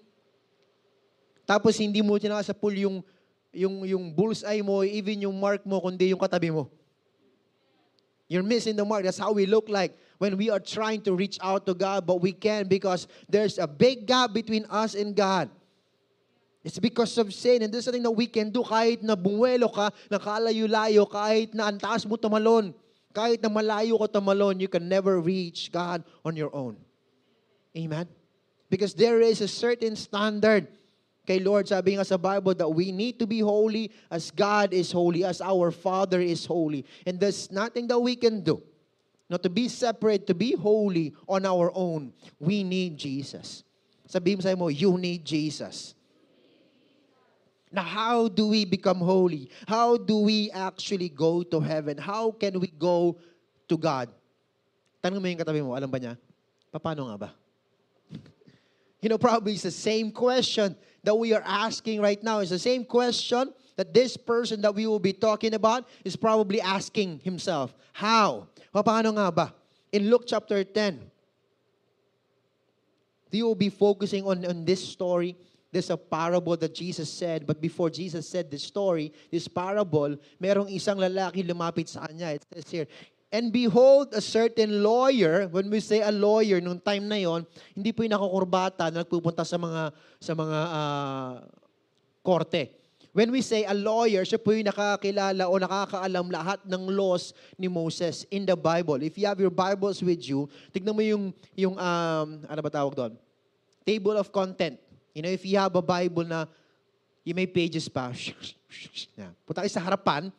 tapos 1.42 1.82
hindi 1.82 1.98
mo 1.98 2.14
tinakasapul 2.14 2.70
yung, 2.78 3.02
yung, 3.50 3.82
yung 3.82 4.04
bullseye 4.14 4.62
mo, 4.62 4.86
even 4.86 5.26
yung 5.26 5.34
mark 5.34 5.66
mo, 5.66 5.82
kundi 5.82 6.14
yung 6.14 6.22
katabi 6.22 6.54
mo. 6.54 6.70
You're 8.30 8.46
missing 8.46 8.78
the 8.78 8.86
mark. 8.86 9.02
That's 9.02 9.18
how 9.18 9.34
we 9.34 9.50
look 9.50 9.66
like 9.66 9.98
when 10.22 10.38
we 10.38 10.46
are 10.46 10.62
trying 10.62 11.02
to 11.10 11.12
reach 11.18 11.42
out 11.42 11.66
to 11.66 11.74
God, 11.74 12.06
but 12.06 12.22
we 12.22 12.30
can't 12.30 12.70
because 12.70 13.10
there's 13.26 13.58
a 13.58 13.66
big 13.66 14.06
gap 14.06 14.30
between 14.30 14.62
us 14.70 14.94
and 14.94 15.10
God. 15.10 15.50
It's 16.62 16.78
because 16.78 17.16
of 17.16 17.32
sin. 17.32 17.62
And 17.62 17.72
there's 17.72 17.84
something 17.84 18.02
that 18.02 18.10
we 18.10 18.26
can 18.26 18.50
do 18.50 18.62
kahit 18.62 19.02
na 19.02 19.16
bumuelo 19.16 19.72
ka, 19.72 19.90
nakalayo-layo, 20.12 21.08
kahit 21.08 21.54
na 21.54 21.72
antaas 21.72 22.04
mo 22.04 22.16
tumalon, 22.16 22.74
kahit 23.14 23.40
na 23.42 23.48
malayo 23.48 23.96
ka 23.96 24.20
tumalon, 24.20 24.60
you 24.60 24.68
can 24.68 24.88
never 24.88 25.20
reach 25.20 25.72
God 25.72 26.04
on 26.24 26.36
your 26.36 26.54
own. 26.54 26.76
Amen? 27.76 28.06
Because 28.68 28.94
there 28.94 29.20
is 29.20 29.40
a 29.40 29.48
certain 29.48 29.96
standard 29.96 30.68
kay 31.26 31.38
Lord, 31.38 31.68
sabi 31.68 31.94
nga 31.94 32.04
sa 32.04 32.18
Bible 32.18 32.58
that 32.58 32.66
we 32.66 32.90
need 32.90 33.18
to 33.22 33.26
be 33.26 33.38
holy 33.38 33.94
as 34.10 34.34
God 34.34 34.74
is 34.74 34.90
holy, 34.90 35.22
as 35.22 35.40
our 35.40 35.70
Father 35.70 36.18
is 36.18 36.42
holy. 36.42 36.84
And 37.06 37.20
there's 37.20 37.50
nothing 37.54 37.86
that 37.86 37.98
we 37.98 38.16
can 38.16 38.42
do. 38.42 38.58
Not 39.30 39.46
to 39.46 39.50
be 39.50 39.70
separate, 39.70 40.26
to 40.26 40.34
be 40.34 40.58
holy 40.58 41.14
on 41.30 41.46
our 41.46 41.70
own. 41.70 42.12
We 42.42 42.66
need 42.66 42.98
Jesus. 42.98 43.62
Sabihin 44.10 44.42
mo 44.42 44.42
sa 44.42 44.58
mo, 44.58 44.66
you 44.74 44.98
need 44.98 45.22
Jesus. 45.22 45.94
Now, 47.70 47.86
how 47.86 48.26
do 48.26 48.48
we 48.48 48.64
become 48.64 48.98
holy? 48.98 49.48
How 49.66 49.96
do 49.96 50.26
we 50.26 50.50
actually 50.50 51.08
go 51.08 51.42
to 51.46 51.60
heaven? 51.60 51.98
How 51.98 52.32
can 52.34 52.58
we 52.58 52.66
go 52.66 53.16
to 53.70 53.78
God? 53.78 54.10
Tanong 54.98 55.22
mo 55.22 55.30
yung 55.30 55.38
katabi 55.38 55.62
mo, 55.62 55.78
alam 55.78 55.86
ba 55.86 56.02
niya? 56.02 56.18
Paano 56.74 57.06
nga 57.06 57.16
ba? 57.16 57.30
You 59.00 59.08
know, 59.08 59.18
probably 59.18 59.54
it's 59.54 59.62
the 59.62 59.70
same 59.70 60.10
question 60.10 60.76
that 61.06 61.14
we 61.14 61.32
are 61.32 61.42
asking 61.46 62.02
right 62.02 62.20
now. 62.22 62.40
It's 62.40 62.50
the 62.50 62.60
same 62.60 62.84
question 62.84 63.54
that 63.78 63.94
this 63.94 64.18
person 64.18 64.60
that 64.60 64.74
we 64.74 64.86
will 64.86 65.00
be 65.00 65.14
talking 65.14 65.54
about 65.54 65.88
is 66.04 66.16
probably 66.16 66.60
asking 66.60 67.20
himself. 67.24 67.72
How? 67.94 68.50
Paano 68.74 69.14
nga 69.16 69.32
ba? 69.32 69.46
In 69.94 70.10
Luke 70.10 70.26
chapter 70.26 70.62
10, 70.62 71.00
you 73.30 73.46
will 73.46 73.58
be 73.58 73.70
focusing 73.70 74.26
on, 74.26 74.44
on 74.44 74.64
this 74.66 74.82
story. 74.82 75.38
There's 75.70 75.90
a 75.90 75.96
parable 75.96 76.58
that 76.58 76.74
Jesus 76.74 77.06
said, 77.06 77.46
but 77.46 77.62
before 77.62 77.90
Jesus 77.90 78.26
said 78.26 78.50
this 78.50 78.66
story, 78.66 79.14
this 79.30 79.46
parable, 79.46 80.18
merong 80.42 80.66
isang 80.66 80.98
lalaki 80.98 81.46
lumapit 81.46 81.86
sa 81.86 82.10
kanya. 82.10 82.34
It 82.34 82.42
says 82.50 82.66
here, 82.66 82.88
And 83.30 83.54
behold, 83.54 84.10
a 84.10 84.18
certain 84.18 84.82
lawyer, 84.82 85.46
when 85.54 85.70
we 85.70 85.78
say 85.78 86.02
a 86.02 86.10
lawyer, 86.10 86.58
nung 86.58 86.82
time 86.82 87.06
na 87.06 87.14
yon, 87.14 87.46
hindi 87.78 87.94
po 87.94 88.02
yung 88.02 88.18
nakukurbata 88.18 88.90
na 88.90 89.06
nagpupunta 89.06 89.46
sa 89.46 89.54
mga, 89.54 89.94
sa 90.18 90.34
mga 90.34 90.58
uh, 90.66 91.34
korte. 92.26 92.74
When 93.14 93.30
we 93.30 93.38
say 93.38 93.62
a 93.62 93.74
lawyer, 93.74 94.26
siya 94.26 94.42
po 94.42 94.50
yung 94.50 94.66
nakakilala 94.66 95.46
o 95.46 95.54
nakakaalam 95.62 96.26
lahat 96.26 96.58
ng 96.66 96.90
laws 96.90 97.30
ni 97.54 97.70
Moses 97.70 98.26
in 98.34 98.42
the 98.42 98.58
Bible. 98.58 98.98
If 98.98 99.14
you 99.14 99.30
have 99.30 99.38
your 99.38 99.54
Bibles 99.54 100.02
with 100.02 100.26
you, 100.26 100.50
tignan 100.74 100.94
mo 100.94 101.02
yung, 101.02 101.30
yung 101.54 101.78
um, 101.78 102.28
ano 102.50 102.60
ba 102.62 102.70
tawag 102.70 102.98
doon? 102.98 103.14
Table 103.86 104.18
of 104.18 104.34
content. 104.34 104.74
You 105.14 105.22
know, 105.22 105.32
if 105.32 105.42
you 105.44 105.58
have 105.58 105.74
a 105.74 105.82
Bible 105.82 106.24
na 106.24 106.46
yung 107.26 107.36
may 107.36 107.46
pages 107.46 107.90
pa, 107.90 108.14
punta 109.46 109.60
kayo 109.66 109.72
sa 109.72 109.82
harapan, 109.82 110.30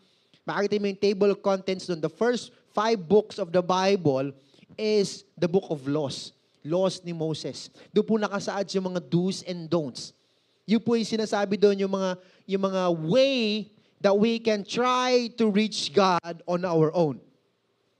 makikita 0.48 0.82
mo 0.82 0.88
yung 0.88 1.02
table 1.02 1.30
of 1.36 1.40
contents 1.44 1.86
doon. 1.86 2.00
The 2.00 2.12
first 2.12 2.56
five 2.72 2.98
books 2.98 3.38
of 3.38 3.52
the 3.52 3.62
Bible 3.62 4.32
is 4.80 5.28
the 5.36 5.48
book 5.48 5.68
of 5.68 5.84
laws. 5.86 6.32
Laws 6.64 7.02
ni 7.04 7.12
Moses. 7.12 7.74
Doon 7.92 8.06
po 8.06 8.16
nakasaad 8.16 8.70
yung 8.72 8.96
mga 8.96 9.02
do's 9.04 9.44
and 9.44 9.68
don'ts. 9.68 10.16
Yun 10.64 10.80
po 10.80 10.96
yung 10.96 11.10
sinasabi 11.10 11.60
doon 11.60 11.76
yung 11.84 11.92
mga, 11.92 12.12
yung 12.48 12.64
mga 12.64 12.84
way 13.12 13.68
that 14.00 14.16
we 14.16 14.40
can 14.40 14.64
try 14.64 15.28
to 15.36 15.50
reach 15.52 15.92
God 15.94 16.42
on 16.48 16.64
our 16.64 16.94
own. 16.96 17.20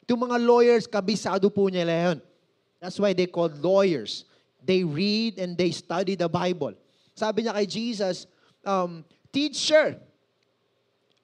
Itong 0.06 0.28
mga 0.28 0.38
lawyers, 0.42 0.86
kabisado 0.90 1.52
po 1.52 1.70
nila 1.70 2.12
yun. 2.12 2.18
That's 2.82 2.98
why 2.98 3.14
they 3.14 3.30
called 3.30 3.62
lawyers. 3.62 4.26
They 4.64 4.84
read 4.84 5.40
and 5.40 5.58
they 5.58 5.72
study 5.72 6.16
the 6.16 6.30
Bible. 6.30 6.74
Sabi 7.16 7.44
niya 7.44 7.54
kay 7.54 7.66
Jesus, 7.66 8.28
um, 8.66 9.04
Teacher, 9.32 9.98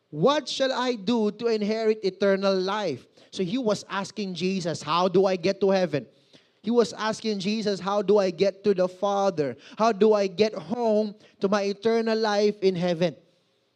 what 0.10 0.48
shall 0.48 0.72
I 0.72 0.96
do 0.96 1.32
to 1.32 1.48
inherit 1.48 2.00
eternal 2.04 2.56
life? 2.56 3.06
So 3.32 3.44
he 3.44 3.58
was 3.58 3.86
asking 3.90 4.34
Jesus, 4.34 4.82
How 4.82 5.08
do 5.08 5.26
I 5.26 5.36
get 5.36 5.60
to 5.62 5.70
heaven? 5.70 6.08
He 6.64 6.72
was 6.72 6.94
asking 6.94 7.40
Jesus, 7.40 7.80
How 7.80 8.02
do 8.02 8.18
I 8.18 8.32
get 8.32 8.64
to 8.64 8.74
the 8.74 8.88
Father? 8.88 9.56
How 9.78 9.92
do 9.92 10.14
I 10.14 10.28
get 10.28 10.54
home 10.54 11.16
to 11.42 11.48
my 11.48 11.64
eternal 11.64 12.18
life 12.18 12.56
in 12.62 12.76
heaven? 12.76 13.16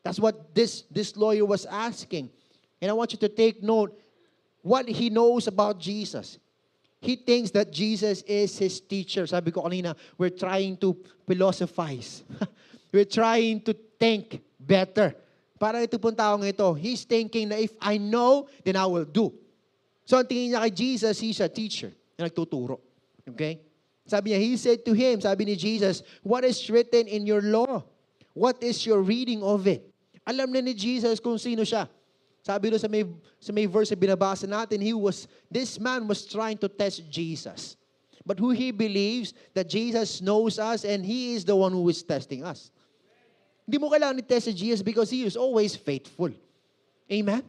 That's 0.03 0.19
what 0.19 0.55
this, 0.55 0.83
this 0.89 1.15
lawyer 1.15 1.45
was 1.45 1.65
asking. 1.65 2.31
And 2.81 2.89
I 2.89 2.93
want 2.93 3.13
you 3.13 3.19
to 3.19 3.29
take 3.29 3.61
note 3.61 3.97
what 4.61 4.87
he 4.87 5.09
knows 5.09 5.47
about 5.47 5.79
Jesus. 5.79 6.39
He 7.01 7.17
thinks 7.17 7.49
that 7.51 7.73
Jesus 7.73 8.21
is 8.29 8.57
his 8.61 8.79
teacher. 8.79 9.25
Sabi 9.25 9.49
ko 9.49 9.65
kanina, 9.65 9.97
we're 10.21 10.29
trying 10.29 10.77
to 10.85 10.93
philosophize. 11.25 12.21
we're 12.93 13.09
trying 13.09 13.61
to 13.65 13.73
think 13.97 14.37
better. 14.61 15.17
Para 15.57 15.81
ito 15.81 15.97
pong 15.97 16.13
taong 16.13 16.45
ito, 16.45 16.73
he's 16.77 17.01
thinking 17.05 17.49
na 17.49 17.57
if 17.57 17.73
I 17.81 17.97
know, 17.97 18.45
then 18.61 18.77
I 18.77 18.85
will 18.85 19.09
do. 19.09 19.33
So 20.05 20.21
ang 20.21 20.29
tingin 20.29 20.53
niya 20.53 20.61
kay 20.61 20.73
Jesus, 20.77 21.17
he's 21.17 21.41
a 21.41 21.49
teacher 21.49 21.89
na 22.21 22.29
nagtuturo. 22.29 22.77
Okay? 23.33 23.57
Sabi 24.05 24.33
niya, 24.33 24.39
he 24.41 24.53
said 24.57 24.85
to 24.85 24.93
him, 24.93 25.21
sabi 25.21 25.45
ni 25.45 25.57
Jesus, 25.57 26.05
what 26.21 26.45
is 26.45 26.61
written 26.69 27.09
in 27.09 27.25
your 27.25 27.41
law? 27.41 27.81
What 28.37 28.61
is 28.61 28.85
your 28.85 29.01
reading 29.01 29.41
of 29.41 29.65
it? 29.65 29.89
Alam 30.25 30.53
na 30.53 30.61
ni 30.61 30.77
Jesus 30.77 31.17
kung 31.17 31.41
sino 31.41 31.65
siya. 31.65 31.89
Sabi 32.41 32.73
doon 32.73 32.81
sa 32.81 32.89
may, 32.89 33.05
sa 33.37 33.53
may 33.53 33.69
verse 33.69 33.93
na 33.93 33.97
binabasa 33.97 34.49
natin, 34.49 34.81
he 34.81 34.93
was, 34.93 35.29
this 35.49 35.77
man 35.77 36.09
was 36.09 36.25
trying 36.25 36.57
to 36.57 36.67
test 36.67 37.05
Jesus. 37.09 37.77
But 38.25 38.37
who 38.37 38.49
he 38.49 38.69
believes 38.69 39.33
that 39.53 39.69
Jesus 39.69 40.21
knows 40.21 40.57
us 40.57 40.85
and 40.85 41.05
he 41.05 41.33
is 41.33 41.45
the 41.45 41.55
one 41.55 41.73
who 41.73 41.85
is 41.89 42.01
testing 42.01 42.41
us. 42.43 42.69
Hindi 43.71 43.77
mo 43.77 43.87
kailangan 43.87 44.19
i-test 44.19 44.51
si 44.51 44.53
Jesus 44.67 44.83
because 44.83 45.07
He 45.07 45.23
is 45.23 45.39
always 45.39 45.79
faithful. 45.79 46.27
Amen? 47.07 47.39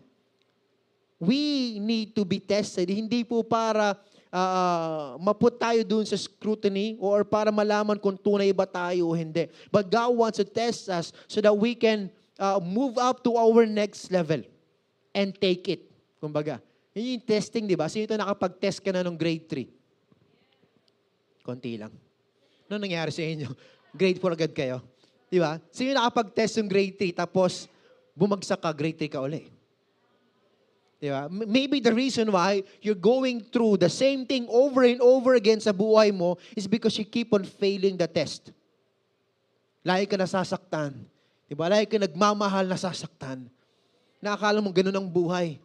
We 1.19 1.79
need 1.83 2.15
to 2.15 2.23
be 2.23 2.39
tested. 2.39 2.87
Hindi 2.91 3.27
po 3.27 3.43
para 3.43 3.99
uh, 4.31 5.19
maput 5.19 5.59
tayo 5.59 5.83
dun 5.83 6.07
sa 6.07 6.15
scrutiny 6.15 6.95
or 7.03 7.27
para 7.27 7.51
malaman 7.51 7.99
kung 7.99 8.15
tunay 8.15 8.55
ba 8.55 8.71
tayo 8.71 9.11
o 9.11 9.19
hindi. 9.19 9.51
But 9.75 9.91
God 9.91 10.15
wants 10.15 10.39
to 10.39 10.47
test 10.47 10.87
us 10.87 11.11
so 11.27 11.43
that 11.43 11.55
we 11.55 11.75
can 11.75 12.07
uh, 12.39 12.63
move 12.63 13.03
up 13.03 13.27
to 13.27 13.35
our 13.35 13.67
next 13.67 14.11
level 14.15 14.47
and 15.13 15.37
take 15.37 15.69
it. 15.69 15.83
Kumbaga, 16.19 16.59
yun 16.93 17.17
yung 17.17 17.25
testing, 17.25 17.65
di 17.65 17.77
ba? 17.77 17.89
Sino 17.89 18.05
ito 18.05 18.17
nakapag-test 18.17 18.85
ka 18.85 18.93
na 18.93 19.05
ng 19.05 19.17
grade 19.17 19.49
3? 19.49 21.45
Konti 21.45 21.81
lang. 21.81 21.93
Ano 22.69 22.81
nangyari 22.81 23.13
sa 23.13 23.21
inyo? 23.21 23.49
Grade 23.99 24.17
4 24.17 24.33
agad 24.33 24.53
kayo? 24.57 24.81
Di 25.29 25.37
ba? 25.37 25.61
Sino 25.69 25.93
nakapag-test 25.93 26.61
ng 26.61 26.69
grade 26.69 26.97
3 26.97 27.13
tapos 27.13 27.69
bumagsak 28.17 28.61
ka, 28.61 28.73
grade 28.73 28.97
3 28.97 29.13
ka 29.13 29.21
uli? 29.21 29.49
Di 31.03 31.11
ba? 31.11 31.27
Maybe 31.29 31.83
the 31.83 31.91
reason 31.91 32.31
why 32.31 32.63
you're 32.79 32.97
going 32.97 33.43
through 33.43 33.81
the 33.81 33.91
same 33.91 34.23
thing 34.23 34.47
over 34.47 34.87
and 34.87 35.03
over 35.03 35.35
again 35.35 35.59
sa 35.59 35.75
buhay 35.75 36.15
mo 36.15 36.39
is 36.55 36.71
because 36.71 36.95
you 36.95 37.05
keep 37.05 37.35
on 37.35 37.43
failing 37.43 37.99
the 37.99 38.07
test. 38.07 38.55
Lagi 39.83 40.07
ka 40.07 40.15
nasasaktan. 40.15 40.95
Di 41.51 41.59
ba? 41.59 41.67
Lagi 41.67 41.91
ka 41.91 41.99
nagmamahal 41.99 42.71
nasasaktan. 42.71 43.51
Nakakala 44.23 44.63
mo 44.63 44.71
ganun 44.71 44.95
ang 44.95 45.09
buhay. 45.11 45.59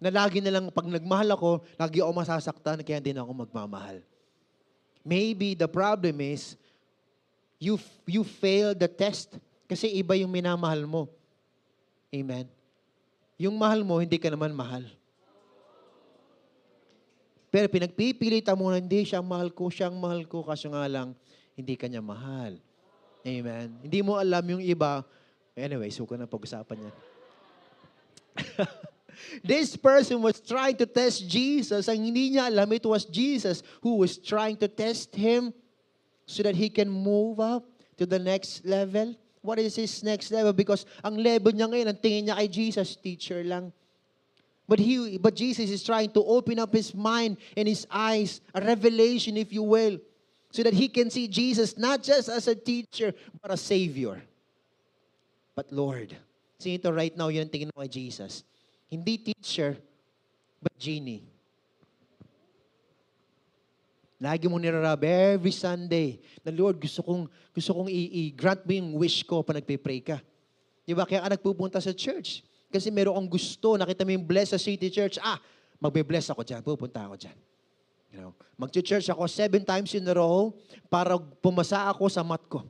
Na 0.00 0.08
lagi 0.08 0.40
na 0.40 0.48
lang 0.48 0.72
pag 0.72 0.88
nagmahal 0.88 1.36
ako, 1.36 1.60
lagi 1.76 2.00
ako 2.00 2.10
masasaktan, 2.16 2.80
kaya 2.80 2.96
hindi 3.04 3.12
na 3.12 3.20
ako 3.20 3.44
magmamahal. 3.44 4.00
Maybe 5.04 5.52
the 5.52 5.68
problem 5.68 6.24
is, 6.24 6.56
you, 7.60 7.76
you 8.08 8.24
failed 8.24 8.80
the 8.80 8.88
test 8.88 9.36
kasi 9.68 9.92
iba 9.92 10.16
yung 10.16 10.32
minamahal 10.32 10.88
mo. 10.88 11.12
Amen. 12.08 12.48
Yung 13.36 13.60
mahal 13.60 13.84
mo, 13.84 14.00
hindi 14.00 14.16
ka 14.16 14.32
naman 14.32 14.56
mahal. 14.56 14.88
Pero 17.52 17.68
pinagpipilitan 17.68 18.56
mo 18.56 18.72
na 18.72 18.80
hindi 18.80 19.04
siyang 19.04 19.26
mahal 19.28 19.52
ko, 19.52 19.68
siyang 19.68 20.00
mahal 20.00 20.24
ko, 20.24 20.40
kaso 20.40 20.72
nga 20.72 20.88
lang, 20.88 21.12
hindi 21.52 21.76
ka 21.76 21.84
niya 21.84 22.00
mahal. 22.00 22.56
Amen. 23.20 23.76
Hindi 23.84 24.00
mo 24.00 24.16
alam 24.16 24.40
yung 24.48 24.64
iba. 24.64 25.04
Anyway, 25.52 25.92
suko 25.92 26.16
na 26.16 26.24
pag-usapan 26.24 26.88
yan. 26.88 26.94
This 29.44 29.76
person 29.76 30.22
was 30.22 30.40
trying 30.40 30.76
to 30.76 30.86
test 30.86 31.28
Jesus. 31.28 31.88
Ang 31.88 32.10
hindi 32.10 32.34
niya 32.34 32.50
alam, 32.50 32.72
it 32.72 32.84
was 32.84 33.04
Jesus 33.04 33.62
who 33.80 33.96
was 33.96 34.18
trying 34.18 34.56
to 34.58 34.68
test 34.68 35.14
him 35.14 35.54
so 36.26 36.42
that 36.42 36.54
he 36.54 36.68
can 36.68 36.90
move 36.90 37.40
up 37.40 37.64
to 37.98 38.06
the 38.06 38.18
next 38.18 38.64
level. 38.64 39.14
What 39.42 39.58
is 39.58 39.76
his 39.76 40.02
next 40.02 40.30
level? 40.30 40.52
Because 40.52 40.84
ang 41.04 41.16
level 41.16 41.52
niya 41.52 41.68
ngayon, 41.68 41.88
ang 41.88 42.00
tingin 42.00 42.28
niya 42.28 42.36
kay 42.36 42.48
Jesus, 42.48 42.96
teacher 42.96 43.42
lang. 43.44 43.72
But 44.68 44.78
he, 44.78 45.18
but 45.18 45.34
Jesus 45.34 45.66
is 45.70 45.82
trying 45.82 46.14
to 46.14 46.22
open 46.22 46.62
up 46.62 46.70
his 46.70 46.94
mind 46.94 47.38
and 47.56 47.66
his 47.66 47.86
eyes, 47.90 48.40
a 48.54 48.62
revelation, 48.62 49.36
if 49.36 49.52
you 49.52 49.66
will, 49.66 49.98
so 50.52 50.62
that 50.62 50.74
he 50.74 50.86
can 50.86 51.10
see 51.10 51.26
Jesus 51.26 51.76
not 51.76 52.02
just 52.02 52.28
as 52.28 52.46
a 52.46 52.54
teacher, 52.54 53.12
but 53.42 53.50
a 53.50 53.56
savior. 53.56 54.22
But 55.56 55.72
Lord, 55.72 56.14
see 56.60 56.76
ito 56.76 56.92
right 56.92 57.16
now, 57.16 57.32
yun 57.32 57.48
ang 57.48 57.52
tingin 57.52 57.72
mo 57.72 57.80
kay 57.82 58.04
Jesus. 58.04 58.44
Hindi 58.86 59.32
teacher, 59.32 59.80
but 60.60 60.76
genie. 60.76 61.24
Lagi 64.20 64.44
mo 64.52 64.60
nirarab 64.60 65.00
every 65.00 65.54
Sunday 65.56 66.20
na 66.44 66.52
Lord, 66.52 66.76
gusto 66.76 67.00
kong, 67.00 67.24
gusto 67.56 67.72
kong 67.72 67.88
i-grant 67.88 68.60
mo 68.68 68.72
yung 68.76 68.90
wish 69.00 69.24
ko 69.24 69.40
pa 69.40 69.56
nagpe-pray 69.56 70.04
ka. 70.04 70.20
Di 70.84 70.92
ba? 70.92 71.08
Kaya 71.08 71.24
ka 71.24 71.32
nagpupunta 71.32 71.80
sa 71.80 71.96
church. 71.96 72.44
Kasi 72.68 72.92
meron 72.92 73.16
kang 73.16 73.30
gusto, 73.32 73.80
nakita 73.80 74.04
mo 74.04 74.12
yung 74.12 74.28
bless 74.28 74.52
sa 74.52 74.60
City 74.60 74.92
Church, 74.92 75.16
ah, 75.24 75.40
magbe-bless 75.80 76.28
ako 76.28 76.44
dyan, 76.44 76.60
pupunta 76.60 77.08
ako 77.08 77.16
dyan. 77.16 77.36
You 78.10 78.18
know, 78.20 78.32
mag-church 78.58 79.08
ako 79.08 79.24
seven 79.30 79.64
times 79.64 79.94
in 79.96 80.04
a 80.04 80.14
row 80.14 80.52
para 80.92 81.16
pumasa 81.16 81.88
ako 81.88 82.10
sa 82.10 82.20
mat 82.20 82.42
ko. 82.50 82.66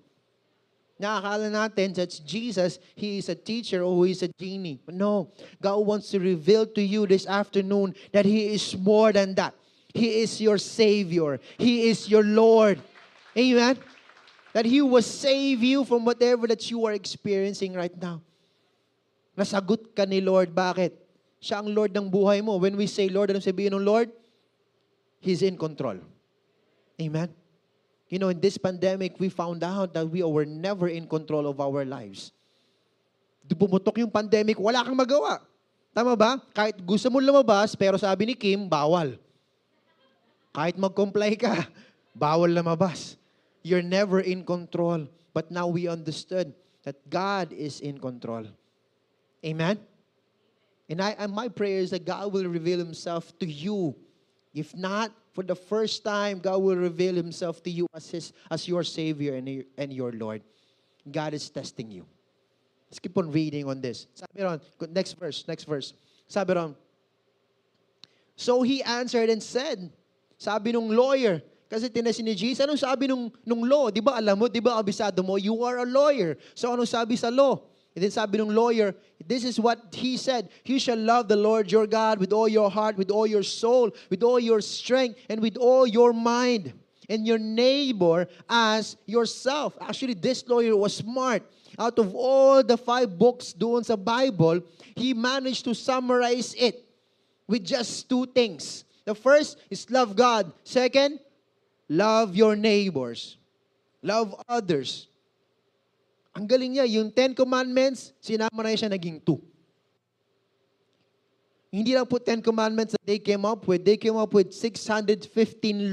Nakakala 1.00 1.48
natin 1.48 1.96
that 1.96 2.12
Jesus, 2.28 2.76
He 2.92 3.16
is 3.16 3.32
a 3.32 3.34
teacher 3.34 3.80
or 3.80 4.04
He 4.04 4.12
is 4.12 4.22
a 4.22 4.28
genie. 4.36 4.78
But 4.84 4.94
no, 4.94 5.32
God 5.56 5.80
wants 5.88 6.12
to 6.12 6.20
reveal 6.20 6.68
to 6.76 6.82
you 6.84 7.08
this 7.08 7.26
afternoon 7.26 7.96
that 8.12 8.28
He 8.28 8.52
is 8.52 8.76
more 8.76 9.10
than 9.10 9.34
that. 9.40 9.56
He 9.96 10.20
is 10.20 10.40
your 10.40 10.58
Savior. 10.60 11.40
He 11.56 11.88
is 11.88 12.04
your 12.04 12.22
Lord. 12.22 12.78
Amen? 13.32 13.80
That 14.52 14.68
He 14.68 14.84
will 14.84 15.02
save 15.02 15.64
you 15.64 15.88
from 15.88 16.04
whatever 16.04 16.46
that 16.46 16.70
you 16.70 16.84
are 16.84 16.92
experiencing 16.92 17.72
right 17.72 17.96
now. 17.96 18.20
Nasagot 19.38 19.96
ka 19.96 20.04
ni 20.04 20.20
Lord. 20.20 20.52
Bakit? 20.52 20.92
Siya 21.40 21.64
ang 21.64 21.72
Lord 21.72 21.96
ng 21.96 22.12
buhay 22.12 22.44
mo. 22.44 22.60
When 22.60 22.76
we 22.76 22.84
say 22.84 23.08
Lord, 23.08 23.32
anong 23.32 23.48
sabihin 23.48 23.72
ng 23.72 23.88
Lord? 23.88 24.12
He's 25.24 25.40
in 25.40 25.56
control. 25.56 25.96
Amen? 27.00 27.39
You 28.10 28.18
know, 28.18 28.28
in 28.28 28.42
this 28.42 28.58
pandemic, 28.58 29.22
we 29.22 29.30
found 29.30 29.62
out 29.62 29.94
that 29.94 30.02
we 30.02 30.26
were 30.26 30.44
never 30.44 30.90
in 30.90 31.06
control 31.06 31.46
of 31.46 31.62
our 31.62 31.86
lives. 31.86 32.34
Di 33.46 33.54
Pumutok 33.54 34.02
yung 34.02 34.10
pandemic, 34.10 34.58
wala 34.58 34.82
kang 34.82 34.98
magawa. 34.98 35.38
Tama 35.94 36.18
ba? 36.18 36.42
Kahit 36.50 36.82
gusto 36.82 37.06
mo 37.06 37.22
lumabas, 37.22 37.78
pero 37.78 37.94
sabi 37.94 38.26
ni 38.26 38.34
Kim, 38.34 38.66
bawal. 38.66 39.14
Kahit 40.50 40.74
mag-comply 40.74 41.38
ka, 41.38 41.70
bawal 42.18 42.50
lumabas. 42.50 43.14
You're 43.62 43.86
never 43.86 44.18
in 44.18 44.42
control. 44.42 45.06
But 45.30 45.54
now 45.54 45.70
we 45.70 45.86
understood 45.86 46.50
that 46.82 46.98
God 47.06 47.54
is 47.54 47.78
in 47.78 48.02
control. 48.02 48.50
Amen? 49.46 49.78
And, 50.90 50.98
I, 50.98 51.14
and 51.14 51.30
my 51.30 51.46
prayer 51.46 51.78
is 51.78 51.94
that 51.94 52.02
God 52.02 52.34
will 52.34 52.50
reveal 52.50 52.82
Himself 52.82 53.30
to 53.38 53.46
you. 53.46 53.94
If 54.50 54.74
not, 54.74 55.14
for 55.32 55.42
the 55.42 55.54
first 55.54 56.04
time, 56.04 56.40
God 56.40 56.58
will 56.62 56.76
reveal 56.76 57.14
Himself 57.14 57.62
to 57.62 57.70
you 57.70 57.86
as, 57.94 58.10
his, 58.10 58.32
as 58.50 58.66
your 58.66 58.82
Savior 58.82 59.34
and 59.34 59.64
and 59.78 59.92
your 59.92 60.12
Lord. 60.12 60.42
God 61.10 61.34
is 61.34 61.48
testing 61.48 61.90
you. 61.90 62.04
Let's 62.90 62.98
keep 62.98 63.16
on 63.16 63.30
reading 63.30 63.70
on 63.70 63.80
this. 63.80 64.06
Sabi 64.14 64.42
ron, 64.42 64.60
next 64.90 65.14
verse, 65.14 65.46
next 65.46 65.64
verse. 65.64 65.94
Sabi 66.26 66.54
ron, 66.54 66.74
So 68.34 68.62
he 68.62 68.82
answered 68.82 69.30
and 69.30 69.42
said, 69.42 69.92
sabi 70.40 70.72
nung 70.72 70.90
lawyer, 70.90 71.44
kasi 71.70 71.86
tinasin 71.86 72.26
ni 72.26 72.34
Jesus, 72.34 72.66
anong 72.66 72.82
sabi 72.82 73.06
nung, 73.06 73.30
nung 73.46 73.62
law? 73.62 73.94
Di 73.94 74.02
ba 74.02 74.18
alam 74.18 74.34
mo, 74.34 74.50
di 74.50 74.58
ba 74.58 74.74
abisado 74.74 75.22
mo, 75.22 75.38
you 75.38 75.54
are 75.62 75.84
a 75.84 75.86
lawyer. 75.86 76.34
So 76.58 76.74
anong 76.74 76.90
sabi 76.90 77.14
sa 77.14 77.30
law? 77.30 77.69
Then 77.94 78.10
sabi 78.10 78.38
nung 78.38 78.54
lawyer, 78.54 78.94
this 79.26 79.44
is 79.44 79.58
what 79.58 79.78
he 79.92 80.16
said, 80.16 80.48
You 80.64 80.78
shall 80.78 80.96
love 80.96 81.28
the 81.28 81.36
Lord 81.36 81.70
your 81.70 81.86
God 81.86 82.18
with 82.18 82.32
all 82.32 82.48
your 82.48 82.70
heart, 82.70 82.96
with 82.96 83.10
all 83.10 83.26
your 83.26 83.42
soul, 83.42 83.90
with 84.08 84.22
all 84.22 84.38
your 84.38 84.60
strength, 84.60 85.18
and 85.28 85.40
with 85.40 85.56
all 85.56 85.86
your 85.86 86.12
mind. 86.12 86.72
And 87.08 87.26
your 87.26 87.38
neighbor 87.38 88.28
as 88.48 88.96
yourself. 89.04 89.76
Actually, 89.80 90.14
this 90.14 90.46
lawyer 90.46 90.76
was 90.76 90.94
smart. 90.94 91.42
Out 91.76 91.98
of 91.98 92.14
all 92.14 92.62
the 92.62 92.78
five 92.78 93.18
books 93.18 93.52
doon 93.52 93.82
sa 93.82 93.96
Bible, 93.96 94.62
he 94.94 95.12
managed 95.12 95.64
to 95.66 95.74
summarize 95.74 96.54
it 96.54 96.86
with 97.50 97.66
just 97.66 98.08
two 98.08 98.26
things. 98.26 98.84
The 99.04 99.14
first 99.14 99.58
is 99.70 99.90
love 99.90 100.14
God. 100.14 100.52
Second, 100.62 101.18
love 101.88 102.36
your 102.36 102.54
neighbors. 102.54 103.38
Love 104.02 104.38
others. 104.48 105.09
Ang 106.40 106.48
galing 106.48 106.72
niya, 106.72 106.88
yung 106.88 107.12
Ten 107.12 107.36
Commandments, 107.36 108.16
sinama 108.16 108.64
na 108.64 108.72
siya 108.72 108.88
naging 108.88 109.20
two. 109.20 109.36
Hindi 111.68 111.92
lang 111.92 112.08
po 112.08 112.16
Ten 112.16 112.40
Commandments 112.40 112.96
that 112.96 113.04
they 113.04 113.20
came 113.20 113.44
up 113.44 113.68
with. 113.68 113.84
They 113.84 114.00
came 114.00 114.16
up 114.16 114.32
with 114.32 114.56
615 114.56 115.28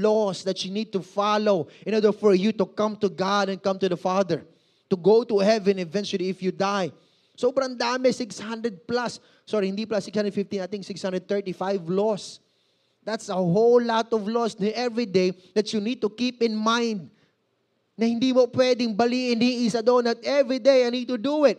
laws 0.00 0.48
that 0.48 0.64
you 0.64 0.72
need 0.72 0.88
to 0.96 1.04
follow 1.04 1.68
in 1.84 1.92
order 1.92 2.16
for 2.16 2.32
you 2.32 2.56
to 2.56 2.64
come 2.64 2.96
to 2.96 3.12
God 3.12 3.52
and 3.52 3.60
come 3.60 3.76
to 3.76 3.92
the 3.92 4.00
Father. 4.00 4.40
To 4.88 4.96
go 4.96 5.20
to 5.20 5.36
heaven 5.44 5.76
eventually 5.78 6.32
if 6.32 6.40
you 6.40 6.48
die. 6.48 6.96
Sobrang 7.36 7.76
dami, 7.76 8.08
600 8.08 8.88
plus. 8.88 9.20
Sorry, 9.44 9.68
hindi 9.68 9.84
plus 9.84 10.08
615, 10.08 10.64
I 10.64 10.66
think 10.66 10.82
635 10.88 11.92
laws. 11.92 12.40
That's 13.04 13.28
a 13.28 13.36
whole 13.36 13.84
lot 13.84 14.08
of 14.16 14.24
laws 14.24 14.56
every 14.56 15.04
day 15.04 15.36
that 15.52 15.76
you 15.76 15.84
need 15.84 16.00
to 16.00 16.08
keep 16.08 16.40
in 16.40 16.56
mind 16.56 17.12
na 17.98 18.06
hindi 18.06 18.30
mo 18.30 18.46
pwedeng 18.46 18.94
baliin 18.94 19.42
ni 19.42 19.66
isa 19.66 19.82
doon 19.82 20.06
at 20.06 20.22
every 20.22 20.62
day 20.62 20.86
I 20.86 20.90
need 20.94 21.10
to 21.10 21.18
do 21.18 21.42
it. 21.50 21.58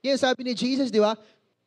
Yan 0.00 0.16
sabi 0.16 0.48
ni 0.48 0.56
Jesus, 0.56 0.88
di 0.88 0.96
ba? 0.96 1.12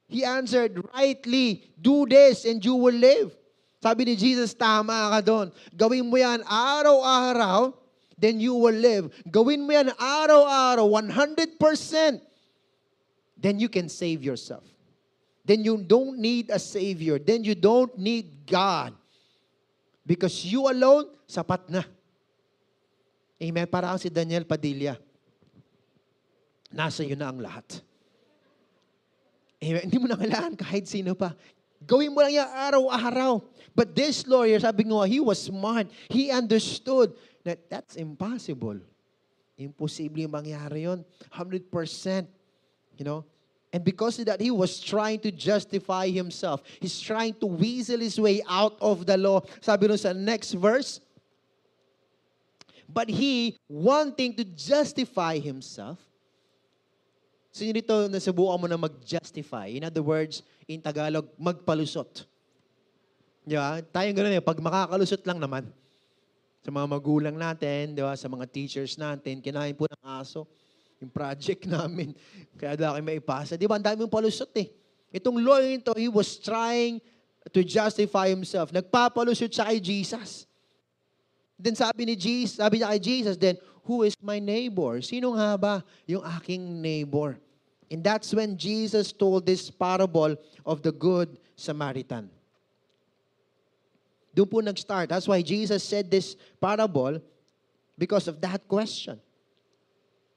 He 0.09 0.25
answered, 0.25 0.73
rightly, 0.97 1.69
do 1.77 2.09
this 2.09 2.41
and 2.49 2.57
you 2.57 2.73
will 2.73 2.97
live. 2.97 3.29
Sabi 3.77 4.09
ni 4.09 4.17
Jesus, 4.17 4.57
tama 4.57 5.13
ka 5.13 5.21
doon. 5.21 5.47
Gawin 5.77 6.09
mo 6.09 6.17
yan 6.17 6.41
araw-araw, 6.41 7.77
then 8.17 8.41
you 8.41 8.57
will 8.57 8.73
live. 8.73 9.13
Gawin 9.29 9.61
mo 9.61 9.71
yan 9.77 9.93
araw-araw, 9.93 10.89
100%, 10.89 12.17
then 13.37 13.61
you 13.61 13.69
can 13.69 13.85
save 13.87 14.25
yourself. 14.25 14.65
Then 15.45 15.65
you 15.65 15.77
don't 15.81 16.17
need 16.17 16.49
a 16.49 16.59
Savior. 16.59 17.17
Then 17.17 17.41
you 17.41 17.57
don't 17.57 17.93
need 17.97 18.45
God. 18.45 18.93
Because 20.05 20.45
you 20.45 20.69
alone, 20.69 21.09
sapat 21.25 21.69
na. 21.69 21.81
Amen. 23.39 23.67
Para 23.67 23.95
si 23.97 24.11
Daniel 24.11 24.43
Padilla. 24.43 24.99
nasa 26.69 27.01
iyo 27.01 27.17
na 27.17 27.33
ang 27.33 27.41
lahat. 27.41 27.81
Eh, 29.59 29.83
hindi 29.83 29.97
mo 29.99 30.07
na 30.07 30.15
kailangan 30.15 30.55
kahit 30.55 30.87
sino 30.87 31.17
pa. 31.17 31.35
Gawin 31.83 32.13
mo 32.13 32.23
lang 32.23 32.31
yan 32.31 32.47
araw-araw. 32.47 33.43
But 33.75 33.91
this 33.91 34.23
lawyer, 34.23 34.59
sabi 34.61 34.87
nga, 34.87 35.07
he 35.09 35.19
was 35.19 35.41
smart. 35.41 35.89
He 36.07 36.31
understood 36.31 37.11
that 37.43 37.67
that's 37.67 37.95
impossible. 37.99 38.79
Imposible 39.59 40.23
yung 40.23 40.31
mangyari 40.31 40.87
yun. 40.87 41.03
100%. 41.31 41.67
You 42.95 43.03
know? 43.03 43.21
And 43.69 43.83
because 43.83 44.17
of 44.19 44.25
that, 44.27 44.41
he 44.41 44.49
was 44.49 44.79
trying 44.79 45.19
to 45.21 45.31
justify 45.31 46.09
himself. 46.09 46.63
He's 46.79 46.99
trying 46.99 47.35
to 47.43 47.45
weasel 47.45 47.99
his 47.99 48.19
way 48.19 48.41
out 48.47 48.75
of 48.81 49.05
the 49.05 49.15
law. 49.15 49.43
Sabi 49.61 49.87
nun 49.87 49.99
sa 49.99 50.11
next 50.11 50.57
verse, 50.57 50.99
But 52.89 53.13
he, 53.13 53.61
wanting 53.69 54.33
to 54.41 54.43
justify 54.43 55.37
himself, 55.37 56.01
Sino 57.49 57.73
dito 57.73 57.93
nasubukan 58.07 58.61
mo 58.61 58.65
na 58.69 58.77
mag-justify? 58.77 59.73
In 59.73 59.83
other 59.83 60.05
words, 60.05 60.45
in 60.69 60.79
Tagalog, 60.79 61.27
magpalusot. 61.35 62.29
Di 63.41 63.57
ba? 63.57 63.81
Tayong 63.81 64.15
gano'n 64.15 64.37
eh, 64.37 64.43
pag 64.43 64.61
makakalusot 64.61 65.25
lang 65.25 65.41
naman. 65.41 65.65
Sa 66.61 66.69
mga 66.69 66.87
magulang 66.87 67.33
natin, 67.33 67.97
di 67.97 68.01
ba? 68.05 68.13
Sa 68.13 68.29
mga 68.29 68.45
teachers 68.47 68.95
natin, 69.01 69.41
kinain 69.41 69.73
po 69.73 69.89
ng 69.89 70.03
aso. 70.05 70.45
Yung 71.01 71.09
project 71.09 71.65
namin. 71.75 72.13
Kaya 72.53 72.77
dahil 72.77 73.01
may 73.01 73.17
ipasa. 73.17 73.57
Di 73.57 73.65
ba? 73.65 73.81
Ang 73.81 73.85
dami 73.85 73.97
mong 74.05 74.13
palusot 74.13 74.53
eh. 74.55 74.69
Itong 75.09 75.41
lawyer 75.41 75.73
ito, 75.73 75.91
he 75.97 76.05
was 76.05 76.37
trying 76.37 77.01
to 77.49 77.65
justify 77.65 78.29
himself. 78.29 78.69
Nagpapalusot 78.69 79.49
siya 79.49 79.73
kay 79.73 79.81
Jesus. 79.81 80.45
Then 81.59 81.75
sabi 81.75 82.07
ni 82.07 82.15
Jesus, 82.15 82.55
sabi 82.55 82.79
niya 82.79 82.95
kay 82.95 83.03
Jesus, 83.03 83.35
then, 83.35 83.59
who 83.83 84.07
is 84.07 84.15
my 84.23 84.39
neighbor? 84.39 85.01
Sino 85.03 85.35
nga 85.35 85.59
ba 85.59 85.83
yung 86.07 86.23
aking 86.23 86.79
neighbor? 86.79 87.35
And 87.91 87.99
that's 87.99 88.31
when 88.31 88.55
Jesus 88.55 89.11
told 89.11 89.45
this 89.45 89.67
parable 89.67 90.37
of 90.63 90.79
the 90.79 90.93
good 90.93 91.35
Samaritan. 91.59 92.29
Doon 94.31 94.47
po 94.47 94.61
nag-start. 94.61 95.09
That's 95.09 95.27
why 95.27 95.41
Jesus 95.41 95.83
said 95.83 96.07
this 96.07 96.37
parable 96.61 97.19
because 97.97 98.29
of 98.29 98.39
that 98.39 98.63
question. 98.69 99.19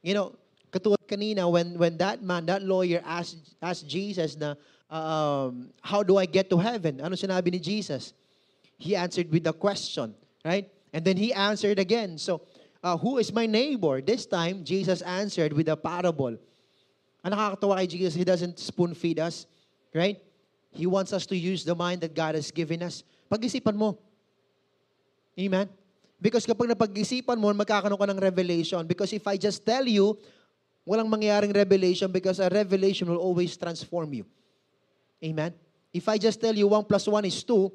You 0.03 0.15
know, 0.15 0.35
katulad 0.73 1.07
kanina, 1.07 1.47
when, 1.47 1.79
when 1.79 1.95
that 1.99 2.25
man, 2.25 2.47
that 2.47 2.65
lawyer 2.65 3.05
asked, 3.05 3.55
asked 3.61 3.87
Jesus 3.87 4.35
na, 4.35 4.57
um, 4.91 5.71
how 5.85 6.03
do 6.03 6.17
I 6.17 6.27
get 6.27 6.51
to 6.51 6.59
heaven? 6.59 6.99
Ano 6.99 7.15
sinabi 7.15 7.53
ni 7.53 7.61
Jesus? 7.61 8.17
He 8.81 8.97
answered 8.97 9.31
with 9.31 9.47
a 9.47 9.53
question, 9.53 10.17
right? 10.43 10.67
And 10.93 11.05
then 11.05 11.17
he 11.17 11.33
answered 11.33 11.79
again. 11.79 12.19
So, 12.19 12.45
uh, 12.83 12.97
who 12.97 13.19
is 13.19 13.33
my 13.33 13.47
neighbor? 13.47 14.01
This 14.01 14.27
time, 14.27 14.65
Jesus 14.65 15.01
answered 15.03 15.53
with 15.53 15.69
a 15.69 15.77
parable. 15.77 16.37
Ang 17.23 17.33
nakakatawa 17.33 17.79
kay 17.81 17.87
Jesus, 17.87 18.15
He 18.19 18.27
doesn't 18.27 18.59
spoon 18.59 18.93
feed 18.93 19.23
us, 19.23 19.47
right? 19.95 20.19
He 20.75 20.91
wants 20.91 21.13
us 21.13 21.25
to 21.31 21.37
use 21.37 21.63
the 21.63 21.75
mind 21.75 22.03
that 22.03 22.13
God 22.13 22.35
has 22.35 22.51
given 22.51 22.83
us. 22.83 23.07
Pag-isipan 23.31 23.79
mo. 23.79 23.97
Amen? 25.39 25.71
Because 26.19 26.45
kapag 26.45 26.67
napag-isipan 26.75 27.39
mo, 27.39 27.55
magkakaroon 27.55 27.99
ka 27.99 28.09
ng 28.11 28.21
revelation. 28.21 28.83
Because 28.85 29.15
if 29.15 29.25
I 29.27 29.39
just 29.39 29.63
tell 29.63 29.87
you, 29.87 30.19
walang 30.83 31.07
mangyayaring 31.07 31.55
revelation 31.55 32.11
because 32.11 32.43
a 32.43 32.51
revelation 32.51 33.07
will 33.07 33.23
always 33.23 33.55
transform 33.55 34.11
you. 34.13 34.25
Amen? 35.23 35.55
If 35.95 36.09
I 36.09 36.19
just 36.19 36.41
tell 36.41 36.57
you 36.57 36.67
1 36.67 36.89
plus 36.89 37.07
1 37.07 37.23
is 37.29 37.39
2, 37.45 37.71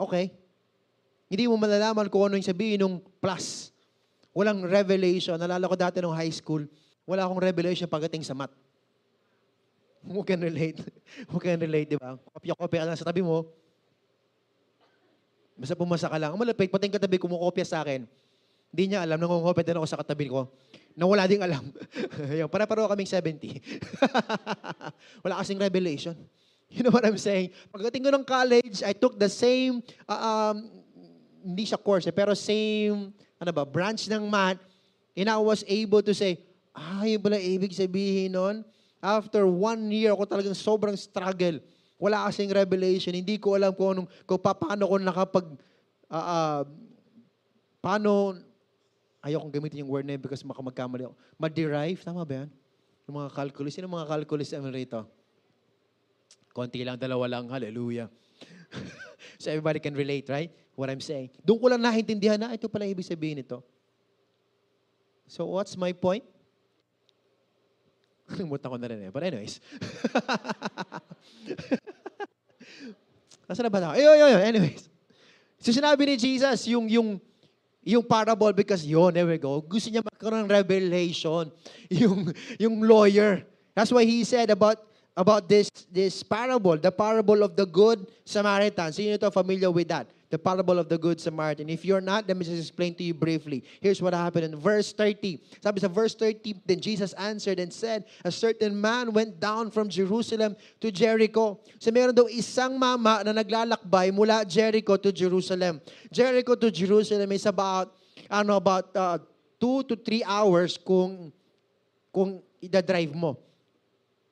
okay. 0.00 0.32
Hindi 1.28 1.44
mo 1.44 1.60
malalaman 1.60 2.08
kung 2.08 2.24
ano 2.24 2.40
yung 2.40 2.48
sabihin 2.48 2.80
ng 2.80 2.96
plus. 3.20 3.68
Walang 4.32 4.64
revelation. 4.64 5.36
Nalala 5.36 5.68
ko 5.68 5.76
dati 5.76 6.00
nung 6.00 6.16
high 6.16 6.32
school, 6.32 6.64
wala 7.04 7.28
akong 7.28 7.40
revelation 7.40 7.84
pagdating 7.84 8.24
sa 8.24 8.32
math. 8.32 8.52
Who 10.12 10.24
can 10.24 10.40
relate? 10.40 10.80
Who 11.30 11.36
can 11.36 11.60
relate, 11.60 11.92
di 11.92 11.98
ba? 12.00 12.16
Kopya-kopya 12.16 12.88
lang 12.88 12.96
sa 12.96 13.04
tabi 13.04 13.20
mo. 13.20 13.44
Basta 15.58 15.76
pumasa 15.76 16.08
ka 16.08 16.16
lang. 16.16 16.32
Ang 16.32 16.40
malapit, 16.40 16.70
pati 16.70 16.86
yung 16.88 16.96
katabi 16.96 17.18
kumukopya 17.18 17.66
sa 17.66 17.82
akin. 17.82 18.06
Hindi 18.70 18.84
niya 18.94 19.02
alam, 19.02 19.18
nangungopya 19.18 19.64
din 19.64 19.80
ako 19.80 19.88
sa 19.88 19.98
katabi 19.98 20.28
ko, 20.28 20.52
na 20.94 21.08
wala 21.08 21.24
ding 21.26 21.40
alam. 21.40 21.72
Ayun, 22.32 22.46
para-paro 22.52 22.86
kaming 22.86 23.08
70. 23.08 23.58
wala 25.24 25.40
kasing 25.42 25.58
revelation. 25.58 26.16
You 26.68 26.84
know 26.84 26.92
what 26.92 27.02
I'm 27.02 27.16
saying? 27.16 27.56
Pagdating 27.72 28.04
ko 28.04 28.10
ng 28.12 28.24
college, 28.28 28.84
I 28.84 28.92
took 28.92 29.16
the 29.16 29.32
same, 29.32 29.80
uh, 30.04 30.20
um, 30.20 30.77
hindi 31.48 31.64
siya 31.64 31.80
course, 31.80 32.04
eh, 32.04 32.12
pero 32.12 32.36
same, 32.36 33.08
ano 33.40 33.50
ba, 33.56 33.64
branch 33.64 34.04
ng 34.12 34.28
math, 34.28 34.60
and 35.16 35.32
I 35.32 35.40
was 35.40 35.64
able 35.64 36.04
to 36.04 36.12
say, 36.12 36.36
ah, 36.76 37.08
yun 37.08 37.24
pala 37.24 37.40
ibig 37.40 37.72
sabihin 37.72 38.36
nun. 38.36 38.60
After 39.00 39.48
one 39.48 39.88
year, 39.88 40.12
ako 40.12 40.28
talagang 40.28 40.58
sobrang 40.58 40.92
struggle. 40.98 41.64
Wala 41.96 42.28
kasing 42.28 42.52
revelation. 42.52 43.14
Hindi 43.16 43.40
ko 43.40 43.56
alam 43.56 43.72
kung, 43.72 43.96
anong, 43.96 44.08
kung 44.28 44.38
paano 44.42 44.84
ko 44.84 44.94
nakapag, 45.00 45.46
uh, 46.10 46.26
uh, 46.26 46.62
paano, 47.80 48.38
ayokong 49.24 49.54
gamitin 49.54 49.82
yung 49.82 49.90
word 49.90 50.06
na 50.06 50.14
yun 50.14 50.22
because 50.22 50.42
magkamali 50.44 51.08
ako. 51.08 51.14
Ma-derive, 51.38 51.98
tama 52.02 52.22
ba 52.22 52.44
yan? 52.44 52.50
Yung 53.08 53.16
mga 53.22 53.30
calculus. 53.34 53.72
Sino 53.74 53.90
mga 53.90 54.10
calculus 54.10 54.50
naman 54.52 54.74
rito? 54.74 55.00
Konti 56.54 56.82
lang, 56.82 56.98
dalawa 56.98 57.38
lang. 57.38 57.50
Hallelujah. 57.50 58.10
so 59.42 59.50
everybody 59.50 59.78
can 59.78 59.94
relate, 59.94 60.26
right? 60.30 60.50
What 60.78 60.94
I'm 60.94 61.02
saying. 61.02 61.34
Doon 61.42 61.58
ko 61.58 61.66
lang 61.66 61.82
naintindihan 61.82 62.38
na 62.38 62.54
ito 62.54 62.70
pala 62.70 62.86
ibig 62.86 63.02
sabihin 63.02 63.42
nito. 63.42 63.66
So 65.26 65.50
what's 65.50 65.74
my 65.74 65.90
point? 65.90 66.22
Kalimutan 68.30 68.70
ko 68.70 68.78
na 68.78 68.86
rin 68.86 69.02
eh. 69.02 69.10
But 69.10 69.26
anyways. 69.26 69.58
Nasaan 73.50 73.66
na 73.66 73.74
ba 73.74 73.82
na? 73.82 73.98
Ayun, 73.98 74.22
ayun. 74.22 74.38
Anyways. 74.54 74.86
So 75.58 75.74
sinabi 75.74 76.06
ni 76.06 76.14
Jesus, 76.14 76.70
yung, 76.70 76.86
yung, 76.86 77.18
yung 77.82 78.06
parable, 78.06 78.54
because 78.54 78.86
yun, 78.86 79.10
there 79.10 79.26
we 79.26 79.34
go. 79.34 79.58
Gusto 79.58 79.90
niya 79.90 80.06
magkaroon 80.06 80.46
ng 80.46 80.52
revelation. 80.62 81.50
Yung, 81.90 82.30
yung 82.60 82.86
lawyer. 82.86 83.42
That's 83.74 83.90
why 83.90 84.04
he 84.04 84.22
said 84.22 84.52
about 84.52 84.78
about 85.16 85.48
this 85.48 85.72
this 85.90 86.22
parable, 86.22 86.76
the 86.78 86.92
parable 86.92 87.42
of 87.42 87.56
the 87.56 87.64
good 87.66 88.06
Samaritan. 88.22 88.92
So 88.92 89.02
you 89.02 89.16
need 89.16 89.24
to 89.24 89.32
familiar 89.32 89.72
with 89.72 89.88
that 89.88 90.06
the 90.30 90.38
parable 90.38 90.78
of 90.78 90.88
the 90.88 90.98
Good 90.98 91.20
Samaritan. 91.20 91.68
If 91.68 91.84
you're 91.84 92.00
not, 92.00 92.28
let 92.28 92.36
me 92.36 92.44
just 92.44 92.58
explain 92.58 92.94
to 92.96 93.04
you 93.04 93.14
briefly. 93.14 93.64
Here's 93.80 94.02
what 94.02 94.12
happened 94.12 94.44
in 94.44 94.56
verse 94.56 94.92
30. 94.92 95.40
Sabi 95.60 95.80
sa 95.80 95.88
verse 95.88 96.14
30, 96.14 96.62
then 96.66 96.80
Jesus 96.80 97.12
answered 97.14 97.58
and 97.58 97.72
said, 97.72 98.04
A 98.24 98.30
certain 98.30 98.78
man 98.78 99.12
went 99.12 99.40
down 99.40 99.70
from 99.70 99.88
Jerusalem 99.88 100.56
to 100.80 100.92
Jericho. 100.92 101.60
So 101.80 101.90
meron 101.90 102.14
daw 102.14 102.28
isang 102.28 102.76
mama 102.76 103.24
na 103.24 103.32
naglalakbay 103.32 104.12
mula 104.12 104.44
Jericho 104.44 105.00
to 105.00 105.10
Jerusalem. 105.12 105.80
Jericho 106.12 106.54
to 106.54 106.68
Jerusalem 106.68 107.32
is 107.32 107.48
about, 107.48 107.96
ano, 108.28 108.60
about 108.60 108.92
uh, 108.92 109.16
two 109.56 109.82
to 109.88 109.96
three 109.96 110.22
hours 110.22 110.76
kung 110.76 111.32
kung 112.12 112.42
ida-drive 112.60 113.14
mo. 113.14 113.38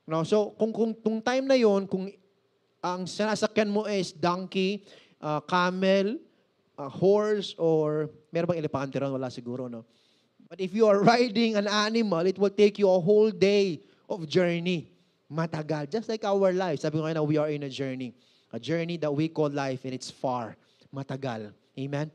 No? 0.06 0.22
So, 0.22 0.54
kung, 0.58 0.72
kung, 0.72 0.92
kung 0.94 1.18
time 1.22 1.46
na 1.46 1.58
yon 1.58 1.86
kung 1.86 2.10
ang 2.82 3.06
sinasakyan 3.06 3.70
mo 3.70 3.86
is 3.90 4.14
donkey, 4.14 4.86
uh, 5.26 5.42
camel, 5.42 6.22
uh, 6.78 6.86
horse, 6.86 7.58
or 7.58 8.14
meron 8.30 8.54
bang 8.54 8.62
elepante 8.62 9.02
ron? 9.02 9.10
Wala 9.10 9.26
siguro, 9.26 9.66
no? 9.66 9.82
But 10.46 10.62
if 10.62 10.70
you 10.70 10.86
are 10.86 11.02
riding 11.02 11.58
an 11.58 11.66
animal, 11.66 12.22
it 12.22 12.38
will 12.38 12.54
take 12.54 12.78
you 12.78 12.86
a 12.86 13.00
whole 13.02 13.34
day 13.34 13.82
of 14.06 14.30
journey. 14.30 14.94
Matagal. 15.26 15.90
Just 15.90 16.06
like 16.06 16.22
our 16.22 16.54
life. 16.54 16.78
Sabi 16.86 17.02
ko 17.02 17.10
na 17.10 17.22
we 17.26 17.34
are 17.34 17.50
in 17.50 17.66
a 17.66 17.72
journey. 17.72 18.14
A 18.54 18.62
journey 18.62 18.94
that 19.02 19.10
we 19.10 19.26
call 19.26 19.50
life 19.50 19.82
and 19.82 19.90
it's 19.90 20.06
far. 20.06 20.54
Matagal. 20.94 21.50
Amen? 21.74 22.14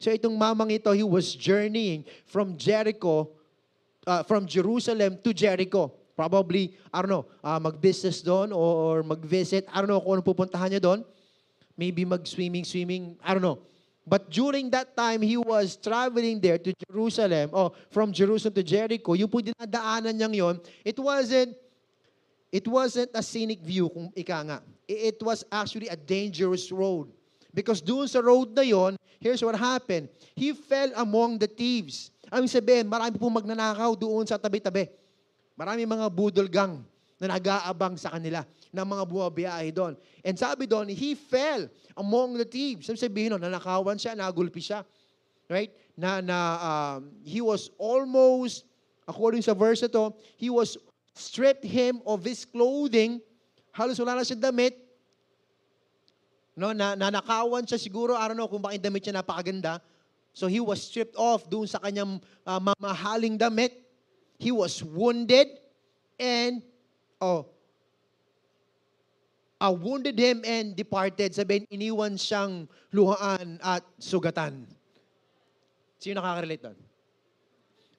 So 0.00 0.08
itong 0.08 0.32
mamang 0.32 0.72
ito, 0.72 0.88
he 0.96 1.04
was 1.04 1.36
journeying 1.36 2.08
from 2.24 2.56
Jericho, 2.56 3.28
uh, 4.08 4.24
from 4.24 4.48
Jerusalem 4.48 5.20
to 5.20 5.36
Jericho. 5.36 5.92
Probably, 6.16 6.72
I 6.88 7.04
don't 7.04 7.12
know, 7.12 7.28
uh, 7.44 7.60
mag-business 7.60 8.24
doon 8.24 8.50
or 8.50 9.04
mag-visit. 9.04 9.68
I 9.68 9.84
don't 9.84 9.92
know 9.92 10.00
kung 10.00 10.18
ano 10.18 10.24
pupuntahan 10.24 10.72
niya 10.72 10.80
doon 10.82 11.04
maybe 11.78 12.02
mag-swimming, 12.04 12.66
swimming, 12.66 13.14
I 13.22 13.32
don't 13.32 13.46
know. 13.46 13.62
But 14.02 14.28
during 14.34 14.68
that 14.74 14.96
time, 14.96 15.22
he 15.22 15.38
was 15.38 15.78
traveling 15.78 16.40
there 16.40 16.58
to 16.58 16.74
Jerusalem, 16.90 17.50
or 17.52 17.70
from 17.94 18.10
Jerusalem 18.10 18.58
to 18.58 18.64
Jericho, 18.66 19.14
yung 19.14 19.30
po 19.30 19.38
dinadaanan 19.38 20.16
niyang 20.18 20.34
yon, 20.34 20.54
it 20.82 20.98
wasn't, 20.98 21.54
it 22.50 22.66
wasn't 22.66 23.12
a 23.14 23.22
scenic 23.22 23.62
view, 23.62 23.86
kung 23.92 24.10
ika 24.16 24.38
nga. 24.42 24.58
It 24.88 25.22
was 25.22 25.44
actually 25.52 25.86
a 25.86 25.96
dangerous 25.96 26.72
road. 26.72 27.12
Because 27.52 27.84
doon 27.84 28.08
sa 28.08 28.24
road 28.24 28.56
na 28.56 28.64
yon, 28.64 28.96
here's 29.20 29.44
what 29.44 29.54
happened. 29.54 30.08
He 30.34 30.56
fell 30.56 30.88
among 30.96 31.38
the 31.38 31.46
thieves. 31.46 32.10
Ang 32.32 32.48
sabihin, 32.48 32.88
marami 32.88 33.20
po 33.20 33.28
magnanakaw 33.28 33.92
doon 33.92 34.24
sa 34.24 34.40
tabi-tabi. 34.40 34.88
Marami 35.52 35.84
mga 35.84 36.08
budol 36.08 36.48
gang 36.48 36.80
na 37.20 37.36
nag-aabang 37.36 38.00
sa 38.00 38.14
kanila 38.14 38.40
ng 38.72 38.86
mga 38.86 39.04
bumabiyahe 39.08 39.68
doon. 39.72 39.96
And 40.24 40.36
sabi 40.36 40.68
doon, 40.68 40.88
he 40.92 41.16
fell 41.16 41.68
among 41.96 42.36
the 42.36 42.44
thieves. 42.44 42.86
Sabi 42.86 43.00
sabihin 43.00 43.30
nun, 43.36 43.42
nanakawan 43.42 43.96
siya, 43.96 44.14
nagulpi 44.14 44.60
siya. 44.60 44.84
Right? 45.48 45.72
Na, 45.96 46.20
na 46.20 46.38
um, 46.60 47.10
he 47.24 47.40
was 47.40 47.72
almost 47.80 48.68
according 49.08 49.40
sa 49.40 49.56
verse 49.56 49.80
na 49.80 49.88
to, 49.88 50.12
he 50.36 50.52
was 50.52 50.76
stripped 51.16 51.64
him 51.64 52.04
of 52.04 52.20
his 52.22 52.44
clothing. 52.44 53.18
Halos 53.72 53.96
wala 53.96 54.20
na 54.20 54.22
siya 54.22 54.36
damit. 54.36 54.76
No, 56.52 56.76
na, 56.76 56.92
nanakawan 56.92 57.64
siya 57.64 57.80
siguro, 57.80 58.12
I 58.12 58.28
don't 58.28 58.36
know 58.36 58.50
kung 58.50 58.60
bakit 58.60 58.84
damit 58.84 59.00
siya 59.00 59.16
napakaganda. 59.16 59.80
So 60.36 60.46
he 60.46 60.60
was 60.60 60.84
stripped 60.84 61.16
off 61.16 61.48
doon 61.48 61.66
sa 61.66 61.80
kanyang 61.80 62.20
ah, 62.44 62.60
mamahaling 62.60 63.40
damit. 63.40 63.74
He 64.38 64.54
was 64.54 64.84
wounded 64.84 65.50
and 66.20 66.62
oh, 67.18 67.50
uh, 69.60 69.74
wounded 69.74 70.18
him 70.18 70.42
and 70.46 70.74
departed. 70.74 71.34
Sabihin, 71.34 71.66
iniwan 71.70 72.14
siyang 72.14 72.66
luhaan 72.94 73.58
at 73.62 73.82
sugatan. 73.98 74.66
Sino 75.98 76.22
nakaka-relate 76.22 76.62
doon? 76.62 76.78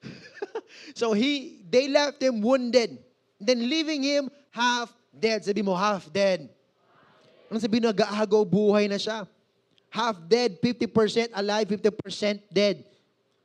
so 1.00 1.12
he, 1.12 1.60
they 1.68 1.88
left 1.88 2.20
him 2.20 2.40
wounded. 2.40 2.96
Then 3.40 3.60
leaving 3.68 4.02
him 4.02 4.32
half 4.50 4.92
dead. 5.12 5.44
Sabi 5.44 5.60
mo, 5.60 5.76
half 5.76 6.08
dead. 6.08 6.48
Ano 7.52 7.60
sabihin 7.60 7.84
na 7.84 7.92
gaagaw 7.92 8.46
buhay 8.46 8.88
na 8.88 8.96
siya? 8.96 9.26
Half 9.90 10.22
dead, 10.30 10.54
50% 10.62 11.34
alive, 11.34 11.66
50% 11.66 12.46
dead. 12.46 12.86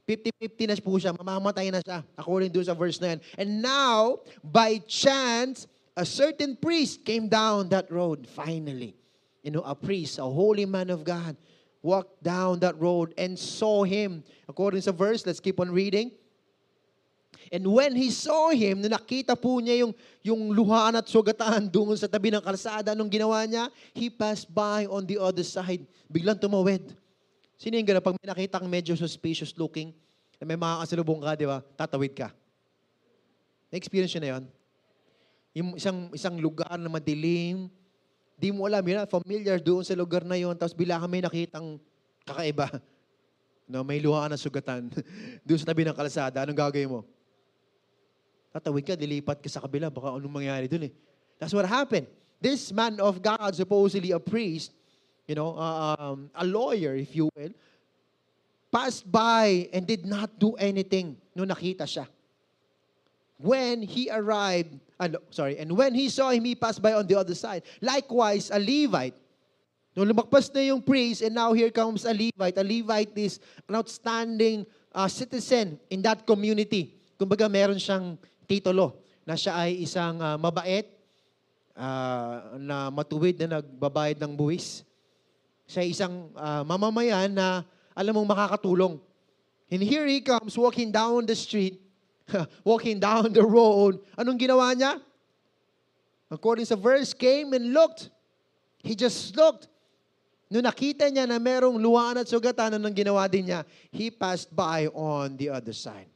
50-50 0.06 0.69
na 0.69 0.78
po 0.78 0.93
siya, 1.01 1.17
mamamatay 1.17 1.73
na 1.73 1.82
siya, 1.82 2.06
according 2.13 2.54
to 2.54 2.62
sa 2.62 2.78
verse 2.78 3.01
na 3.01 3.17
yan. 3.17 3.19
And 3.41 3.49
now, 3.65 4.21
by 4.45 4.78
chance, 4.86 5.65
a 5.96 6.06
certain 6.06 6.56
priest 6.60 7.06
came 7.08 7.28
down 7.28 7.70
that 7.70 7.90
road, 7.90 8.28
finally. 8.28 8.96
You 9.44 9.52
know, 9.52 9.64
a 9.64 9.76
priest, 9.76 10.20
a 10.20 10.28
holy 10.28 10.66
man 10.66 10.90
of 10.90 11.04
God, 11.04 11.38
walked 11.82 12.22
down 12.24 12.60
that 12.60 12.76
road 12.82 13.14
and 13.18 13.38
saw 13.40 13.84
him. 13.84 14.24
According 14.50 14.82
sa 14.82 14.92
verse, 14.92 15.26
let's 15.26 15.40
keep 15.40 15.60
on 15.60 15.72
reading. 15.72 16.12
And 17.54 17.62
when 17.70 17.94
he 17.96 18.10
saw 18.10 18.50
him, 18.50 18.82
na 18.82 18.98
nakita 18.98 19.38
po 19.38 19.62
niya 19.62 19.86
yung, 19.86 19.94
yung 20.26 20.42
luhaan 20.50 20.98
at 20.98 21.06
sugatan 21.06 21.70
doon 21.76 21.94
sa 21.94 22.10
tabi 22.10 22.34
ng 22.34 22.42
kalsada, 22.42 22.98
anong 22.98 23.12
ginawa 23.14 23.46
niya? 23.46 23.70
He 23.94 24.10
passed 24.10 24.50
by 24.50 24.90
on 24.90 25.06
the 25.06 25.22
other 25.22 25.46
side. 25.46 25.86
Biglang 26.10 26.42
tumawid. 26.42 26.92
Sino 27.56 27.78
yung 27.78 27.88
gano'n? 27.88 28.04
Pag 28.04 28.18
may 28.18 28.28
nakita 28.28 28.60
kang 28.60 28.68
medyo 28.68 28.98
suspicious 28.98 29.54
looking, 29.56 29.94
may 30.44 30.58
mga 30.60 30.84
kasalubong 30.84 31.22
ka, 31.24 31.38
di 31.38 31.48
ba? 31.48 31.64
Tatawid 31.78 32.18
ka. 32.18 32.34
Na-experience 33.72 34.12
nyo 34.18 34.22
na 34.26 34.32
yun? 34.36 34.44
Yung 35.56 35.80
isang, 35.80 36.12
isang 36.12 36.36
lugar 36.36 36.76
na 36.76 36.91
madilim, 36.91 37.72
di 38.36 38.52
mo 38.52 38.68
alam, 38.68 38.84
yun, 38.84 39.08
familiar 39.08 39.56
doon 39.63 39.88
sa 39.88 39.96
lugar 39.96 40.28
na 40.28 40.36
yon 40.36 40.52
tapos 40.60 40.76
bila 40.76 41.00
ka 41.00 41.08
may 41.08 41.24
nakitang 41.24 41.80
kakaiba. 42.28 42.68
No, 43.65 43.82
may 43.82 43.98
luhaan 43.98 44.30
na 44.30 44.38
sugatan 44.38 44.94
doon 45.48 45.58
sa 45.58 45.65
tabi 45.65 45.82
ng 45.82 45.98
kalsada. 45.98 46.46
Anong 46.46 46.54
gagawin 46.54 46.86
mo? 46.86 47.02
Tatawid 48.54 48.86
ka, 48.86 48.94
dilipat 48.94 49.41
ka 49.41 49.50
sa 49.50 49.58
kabila, 49.58 49.89
baka 49.89 50.13
anong 50.13 50.30
mangyari 50.30 50.70
doon 50.70 50.86
eh. 50.86 50.94
That's 51.41 51.50
what 51.50 51.65
happened. 51.65 52.06
This 52.38 52.70
man 52.70 53.02
of 53.02 53.26
God, 53.26 53.58
supposedly 53.58 54.13
a 54.13 54.22
priest, 54.22 54.70
you 55.26 55.34
know, 55.34 55.58
uh, 55.58 55.98
um, 55.98 56.30
a 56.38 56.46
lawyer, 56.46 56.94
if 56.94 57.18
you 57.18 57.26
will, 57.34 57.58
passed 58.70 59.10
by 59.10 59.65
and 59.74 59.89
did 59.89 60.06
not 60.06 60.38
do 60.38 60.54
anything 60.62 61.18
nung 61.34 61.50
nakita 61.50 61.89
siya. 61.89 62.06
When 63.41 63.82
he 63.82 64.13
arrived, 64.13 64.78
ano, 65.00 65.20
sorry, 65.30 65.58
and 65.58 65.72
when 65.72 65.94
he 65.94 66.10
saw 66.10 66.32
him, 66.32 66.46
he 66.46 66.56
passed 66.56 66.82
by 66.82 66.94
on 66.94 67.08
the 67.08 67.16
other 67.16 67.36
side. 67.36 67.64
Likewise, 67.82 68.52
a 68.52 68.60
Levite, 68.60 69.16
Nung 69.96 70.12
lumakpas 70.12 70.52
na 70.52 70.60
yung 70.60 70.84
priest, 70.84 71.24
and 71.24 71.32
now 71.32 71.56
here 71.56 71.72
comes 71.72 72.04
a 72.04 72.12
Levite. 72.12 72.60
A 72.60 72.66
Levite 72.68 73.16
is 73.16 73.40
an 73.64 73.80
outstanding 73.80 74.68
uh, 74.92 75.08
citizen 75.08 75.80
in 75.88 76.04
that 76.04 76.28
community. 76.28 76.92
Kumbaga, 77.16 77.48
meron 77.48 77.80
siyang 77.80 78.20
titulo 78.44 79.00
na 79.24 79.40
siya 79.40 79.56
ay 79.56 79.88
isang 79.88 80.20
uh, 80.20 80.36
mabait, 80.36 80.92
uh, 81.80 82.60
na 82.60 82.92
matuwid 82.92 83.40
na 83.40 83.64
nagbabayad 83.64 84.20
ng 84.20 84.36
buwis. 84.36 84.84
Siya 85.64 85.88
ay 85.88 85.96
isang 85.96 86.28
uh, 86.36 86.68
mamamayan 86.68 87.32
na 87.32 87.64
alam 87.96 88.20
mong 88.20 88.36
makakatulong. 88.36 89.00
And 89.72 89.80
here 89.80 90.04
he 90.12 90.20
comes 90.20 90.60
walking 90.60 90.92
down 90.92 91.24
the 91.24 91.40
street, 91.40 91.80
walking 92.64 93.00
down 93.00 93.34
the 93.34 93.44
road. 93.44 94.00
Anong 94.18 94.40
ginawa 94.40 94.74
niya? 94.74 95.02
According 96.30 96.66
sa 96.66 96.76
verse, 96.76 97.14
came 97.14 97.54
and 97.54 97.74
looked. 97.74 98.10
He 98.82 98.98
just 98.98 99.36
looked. 99.38 99.70
Nung 100.50 100.66
nakita 100.66 101.10
niya 101.10 101.26
na 101.26 101.42
merong 101.42 101.78
luhaan 101.78 102.22
at 102.22 102.30
sugatan, 102.30 102.78
anong 102.78 102.94
ginawa 102.94 103.26
din 103.30 103.50
niya? 103.50 103.66
He 103.90 104.10
passed 104.10 104.54
by 104.54 104.90
on 104.94 105.38
the 105.38 105.50
other 105.50 105.74
side. 105.74 106.10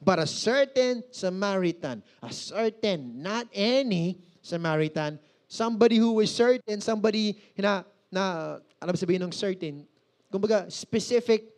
But 0.00 0.20
a 0.20 0.28
certain 0.28 1.04
Samaritan, 1.12 2.00
a 2.24 2.32
certain, 2.32 3.20
not 3.20 3.48
any 3.52 4.16
Samaritan, 4.40 5.20
somebody 5.44 5.96
who 5.96 6.16
was 6.16 6.32
certain, 6.32 6.80
somebody 6.80 7.36
na, 7.56 7.84
na 8.08 8.56
alam 8.80 8.96
sabihin 8.96 9.28
ng 9.28 9.34
certain, 9.34 9.84
kumbaga 10.32 10.72
specific 10.72 11.49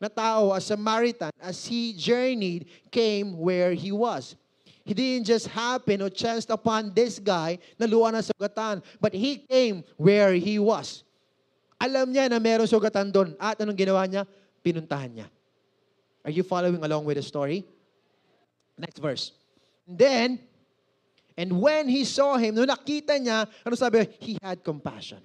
na 0.00 0.08
tao, 0.08 0.54
a 0.54 0.60
Samaritan, 0.60 1.30
as 1.42 1.66
he 1.66 1.92
journeyed, 1.92 2.66
came 2.90 3.36
where 3.36 3.74
he 3.74 3.90
was. 3.90 4.38
He 4.86 4.94
didn't 4.94 5.26
just 5.26 5.48
happen 5.48 6.00
or 6.00 6.08
chanced 6.08 6.48
upon 6.48 6.94
this 6.94 7.18
guy 7.18 7.58
na 7.76 7.84
luha 7.84 8.08
ng 8.14 8.24
sugatan, 8.24 8.80
but 9.02 9.12
he 9.12 9.44
came 9.44 9.84
where 10.00 10.32
he 10.32 10.58
was. 10.58 11.04
Alam 11.76 12.14
niya 12.14 12.30
na 12.30 12.38
meron 12.40 12.66
sugatan 12.66 13.12
doon. 13.12 13.36
At 13.36 13.60
anong 13.60 13.76
ginawa 13.76 14.08
niya? 14.08 14.24
Pinuntahan 14.64 15.12
niya. 15.12 15.28
Are 16.24 16.32
you 16.32 16.42
following 16.42 16.82
along 16.82 17.04
with 17.04 17.20
the 17.20 17.22
story? 17.22 17.68
Next 18.78 18.98
verse. 18.98 19.36
And 19.86 19.98
then, 19.98 20.40
and 21.36 21.60
when 21.60 21.86
he 21.88 22.08
saw 22.08 22.40
him, 22.40 22.54
nung 22.56 22.66
nakita 22.66 23.14
niya, 23.20 23.46
ano 23.62 23.74
sabi? 23.76 24.08
He 24.18 24.38
had 24.40 24.64
compassion. 24.64 25.20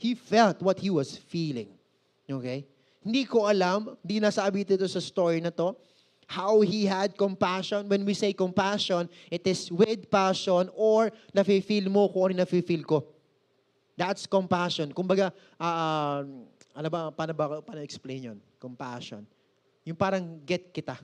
He 0.00 0.16
felt 0.16 0.62
what 0.64 0.80
he 0.80 0.88
was 0.88 1.20
feeling. 1.28 1.68
Okay? 2.24 2.64
Hindi 3.00 3.24
ko 3.24 3.48
alam, 3.48 3.96
hindi 4.04 4.20
nasabi 4.20 4.64
dito 4.64 4.84
sa 4.84 5.00
story 5.00 5.40
na 5.40 5.48
to, 5.48 5.72
how 6.30 6.60
he 6.62 6.86
had 6.86 7.16
compassion. 7.16 7.88
When 7.90 8.06
we 8.06 8.14
say 8.14 8.30
compassion, 8.30 9.10
it 9.32 9.42
is 9.48 9.72
with 9.72 10.06
passion 10.06 10.70
or 10.78 11.10
nafe-feel 11.34 11.90
mo 11.90 12.06
kung 12.06 12.30
ano 12.30 12.46
nafe-feel 12.46 12.86
ko. 12.86 13.02
That's 13.98 14.30
compassion. 14.30 14.94
Kumbaga, 14.94 15.34
uh, 15.58 16.22
ano 16.76 16.88
ba, 16.88 17.10
paano 17.10 17.32
ba, 17.34 17.58
paano 17.60 17.82
explain 17.82 18.30
yun? 18.30 18.38
Compassion. 18.62 19.26
Yung 19.82 19.98
parang 19.98 20.38
get 20.46 20.70
kita. 20.70 21.00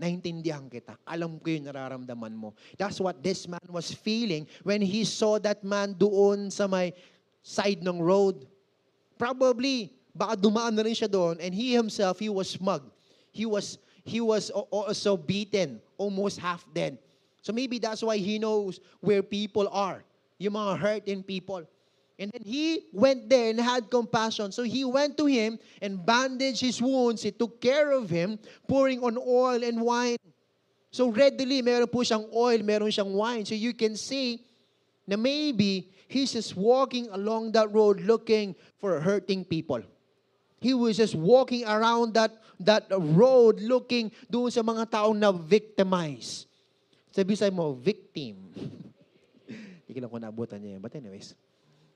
Naintindihan 0.00 0.66
kita. 0.66 0.98
Alam 1.06 1.38
ko 1.38 1.52
yung 1.52 1.68
nararamdaman 1.68 2.34
mo. 2.34 2.56
That's 2.74 2.98
what 2.98 3.22
this 3.22 3.46
man 3.46 3.62
was 3.70 3.92
feeling 3.92 4.48
when 4.66 4.82
he 4.82 5.04
saw 5.04 5.38
that 5.44 5.62
man 5.62 5.94
doon 5.94 6.50
sa 6.50 6.66
may 6.66 6.96
side 7.44 7.84
ng 7.84 8.00
road. 8.00 8.48
Probably, 9.20 9.94
baka 10.14 10.38
dumaan 10.38 10.78
na 10.78 10.86
rin 10.86 10.94
siya 10.94 11.10
doon 11.10 11.36
and 11.42 11.50
he 11.52 11.74
himself, 11.74 12.22
he 12.22 12.30
was 12.30 12.48
smug. 12.48 12.86
He 13.34 13.44
was, 13.44 13.78
he 14.06 14.22
was 14.22 14.48
also 14.50 15.18
beaten, 15.18 15.82
almost 15.98 16.38
half 16.38 16.62
dead. 16.72 16.98
So 17.42 17.52
maybe 17.52 17.78
that's 17.78 18.02
why 18.02 18.16
he 18.16 18.38
knows 18.38 18.80
where 19.00 19.22
people 19.22 19.68
are. 19.68 20.06
Yung 20.38 20.54
mga 20.54 20.78
hurting 20.78 21.22
people. 21.22 21.66
And 22.18 22.30
then 22.30 22.42
he 22.46 22.86
went 22.92 23.28
there 23.28 23.50
and 23.50 23.60
had 23.60 23.90
compassion. 23.90 24.52
So 24.52 24.62
he 24.62 24.84
went 24.84 25.18
to 25.18 25.26
him 25.26 25.58
and 25.82 25.98
bandaged 26.06 26.60
his 26.60 26.80
wounds. 26.80 27.22
He 27.22 27.32
took 27.32 27.60
care 27.60 27.90
of 27.90 28.08
him, 28.08 28.38
pouring 28.68 29.02
on 29.02 29.18
oil 29.18 29.62
and 29.64 29.82
wine. 29.82 30.16
So 30.94 31.10
readily, 31.10 31.60
meron 31.60 31.90
po 31.90 32.06
siyang 32.06 32.30
oil, 32.30 32.62
meron 32.62 32.86
siyang 32.86 33.10
wine. 33.10 33.44
So 33.44 33.58
you 33.58 33.74
can 33.74 33.98
see 33.98 34.46
na 35.10 35.18
maybe 35.18 35.90
he's 36.06 36.32
just 36.32 36.56
walking 36.56 37.10
along 37.10 37.50
that 37.58 37.66
road 37.74 38.00
looking 38.06 38.54
for 38.78 39.00
hurting 39.00 39.44
people. 39.44 39.82
He 40.64 40.72
was 40.72 40.96
just 40.96 41.12
walking 41.12 41.68
around 41.68 42.16
that, 42.16 42.32
that 42.64 42.88
road 42.88 43.60
looking 43.60 44.08
doon 44.32 44.48
sa 44.48 44.64
mga 44.64 44.88
taong 44.88 45.20
na 45.20 45.28
victimized. 45.28 46.48
Sabi 47.12 47.36
sa 47.36 47.52
mo, 47.52 47.76
victim. 47.76 48.48
Hindi 49.84 49.92
ko 49.92 49.98
lang 50.00 50.08
kung 50.08 50.24
naabutan 50.24 50.64
niya 50.64 50.80
yun. 50.80 50.80
But 50.80 50.96
anyways. 50.96 51.36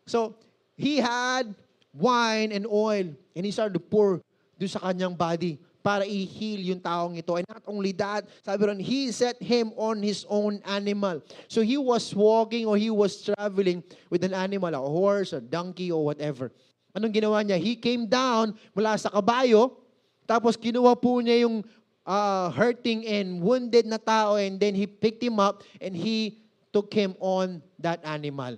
So, 0.05 0.37
he 0.77 1.01
had 1.01 1.49
wine 1.97 2.53
and 2.53 2.69
oil 2.69 3.09
and 3.09 3.43
he 3.43 3.49
started 3.49 3.73
to 3.73 3.81
pour 3.81 4.21
doon 4.61 4.69
sa 4.69 4.85
kanyang 4.85 5.17
body 5.17 5.57
para 5.81 6.05
i-heal 6.05 6.77
yung 6.77 6.85
taong 6.85 7.17
ito. 7.17 7.41
And 7.41 7.49
not 7.49 7.65
only 7.65 7.97
that, 7.97 8.29
sabi 8.45 8.69
ron, 8.69 8.77
he 8.77 9.09
set 9.09 9.41
him 9.41 9.73
on 9.81 10.05
his 10.05 10.29
own 10.29 10.61
animal. 10.69 11.25
So 11.49 11.65
he 11.65 11.81
was 11.81 12.13
walking 12.13 12.69
or 12.69 12.77
he 12.77 12.93
was 12.93 13.25
traveling 13.25 13.81
with 14.13 14.29
an 14.29 14.37
animal, 14.37 14.77
a 14.77 14.83
horse, 14.85 15.33
a 15.33 15.41
donkey, 15.41 15.89
or 15.89 16.05
whatever. 16.05 16.53
Anong 16.97 17.13
ginawa 17.13 17.45
niya? 17.45 17.61
He 17.61 17.77
came 17.77 18.09
down 18.09 18.57
mula 18.73 18.97
sa 18.97 19.13
kabayo, 19.13 19.77
tapos 20.25 20.57
kinuha 20.57 20.97
po 20.97 21.21
niya 21.21 21.45
yung 21.45 21.65
uh, 22.09 22.49
hurting 22.57 23.05
and 23.05 23.45
wounded 23.45 23.85
na 23.85 24.01
tao 24.01 24.41
and 24.41 24.57
then 24.57 24.73
he 24.73 24.89
picked 24.89 25.21
him 25.21 25.37
up 25.37 25.61
and 25.81 25.93
he 25.93 26.41
took 26.73 26.89
him 26.93 27.13
on 27.21 27.61
that 27.77 28.01
animal. 28.05 28.57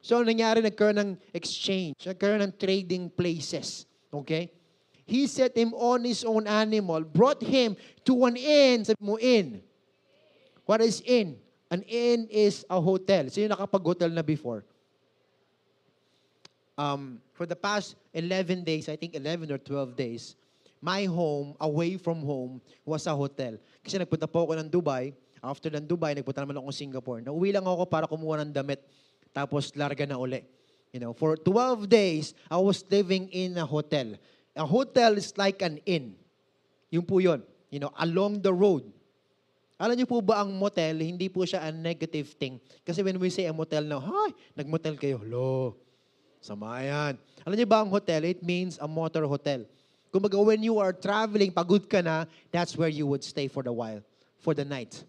So, 0.00 0.24
nangyari, 0.24 0.64
nagkaroon 0.64 0.96
ng 0.96 1.10
exchange, 1.36 2.08
nagkaroon 2.08 2.40
ng 2.48 2.54
trading 2.56 3.12
places. 3.12 3.84
Okay? 4.08 4.48
He 5.04 5.26
set 5.26 5.56
him 5.56 5.72
on 5.72 6.04
his 6.04 6.24
own 6.24 6.46
animal, 6.48 7.00
brought 7.04 7.40
him 7.40 7.76
to 8.04 8.24
an 8.24 8.36
inn, 8.36 8.84
sabi 8.84 9.00
mo, 9.00 9.16
inn. 9.16 9.60
What 10.68 10.84
is 10.84 11.00
inn? 11.04 11.40
An 11.72 11.80
inn 11.84 12.28
is 12.28 12.64
a 12.68 12.80
hotel. 12.80 13.28
Sino 13.32 13.56
nakapag-hotel 13.56 14.12
na 14.12 14.20
before? 14.20 14.64
Um, 16.76 17.20
for 17.38 17.46
the 17.46 17.54
past 17.54 17.94
11 18.10 18.66
days, 18.66 18.90
I 18.90 18.98
think 18.98 19.14
11 19.14 19.46
or 19.54 19.62
12 19.62 19.94
days, 19.94 20.34
my 20.82 21.06
home, 21.06 21.54
away 21.62 21.94
from 21.94 22.18
home, 22.18 22.58
was 22.82 23.06
a 23.06 23.14
hotel. 23.14 23.54
Kasi 23.86 24.02
nagpunta 24.02 24.26
po 24.26 24.42
ako 24.42 24.58
ng 24.58 24.66
Dubai. 24.66 25.14
After 25.38 25.70
ng 25.70 25.86
Dubai, 25.86 26.18
nagpunta 26.18 26.42
naman 26.42 26.58
ako 26.58 26.66
ng 26.74 26.82
Singapore. 26.82 27.22
Nauwi 27.22 27.54
lang 27.54 27.62
ako 27.62 27.86
para 27.86 28.10
kumuha 28.10 28.42
ng 28.42 28.50
damit. 28.50 28.82
Tapos 29.30 29.70
larga 29.78 30.02
na 30.02 30.18
uli. 30.18 30.42
You 30.90 30.98
know, 30.98 31.14
for 31.14 31.38
12 31.38 31.86
days, 31.86 32.34
I 32.50 32.58
was 32.58 32.82
living 32.90 33.30
in 33.30 33.54
a 33.54 33.62
hotel. 33.62 34.18
A 34.58 34.66
hotel 34.66 35.14
is 35.14 35.30
like 35.38 35.62
an 35.62 35.78
inn. 35.86 36.18
Yun 36.90 37.06
po 37.06 37.22
yun. 37.22 37.46
You 37.70 37.78
know, 37.78 37.94
along 38.02 38.42
the 38.42 38.50
road. 38.50 38.82
Alam 39.78 39.94
niyo 39.94 40.10
po 40.10 40.18
ba 40.18 40.42
ang 40.42 40.50
motel, 40.58 40.98
hindi 41.06 41.30
po 41.30 41.46
siya 41.46 41.62
a 41.62 41.70
negative 41.70 42.34
thing. 42.34 42.58
Kasi 42.82 42.98
when 43.06 43.14
we 43.22 43.30
say 43.30 43.46
a 43.46 43.54
motel 43.54 43.86
na, 43.86 44.02
hi, 44.02 44.34
nagmotel 44.58 44.98
kayo. 44.98 45.22
Lo, 45.22 45.78
sama 46.48 46.80
yan. 46.80 47.12
Alam 47.44 47.54
niyo 47.60 47.68
ba 47.68 47.84
ang 47.84 47.92
hotel, 47.92 48.24
it 48.24 48.40
means 48.40 48.80
a 48.80 48.88
motor 48.88 49.28
hotel. 49.28 49.68
Kumbaga, 50.08 50.40
when 50.40 50.64
you 50.64 50.80
are 50.80 50.96
traveling, 50.96 51.52
pagod 51.52 51.84
ka 51.84 52.00
na, 52.00 52.24
that's 52.48 52.72
where 52.72 52.88
you 52.88 53.04
would 53.04 53.20
stay 53.20 53.44
for 53.44 53.60
the 53.60 53.72
while, 53.72 54.00
for 54.40 54.56
the 54.56 54.64
night. 54.64 55.04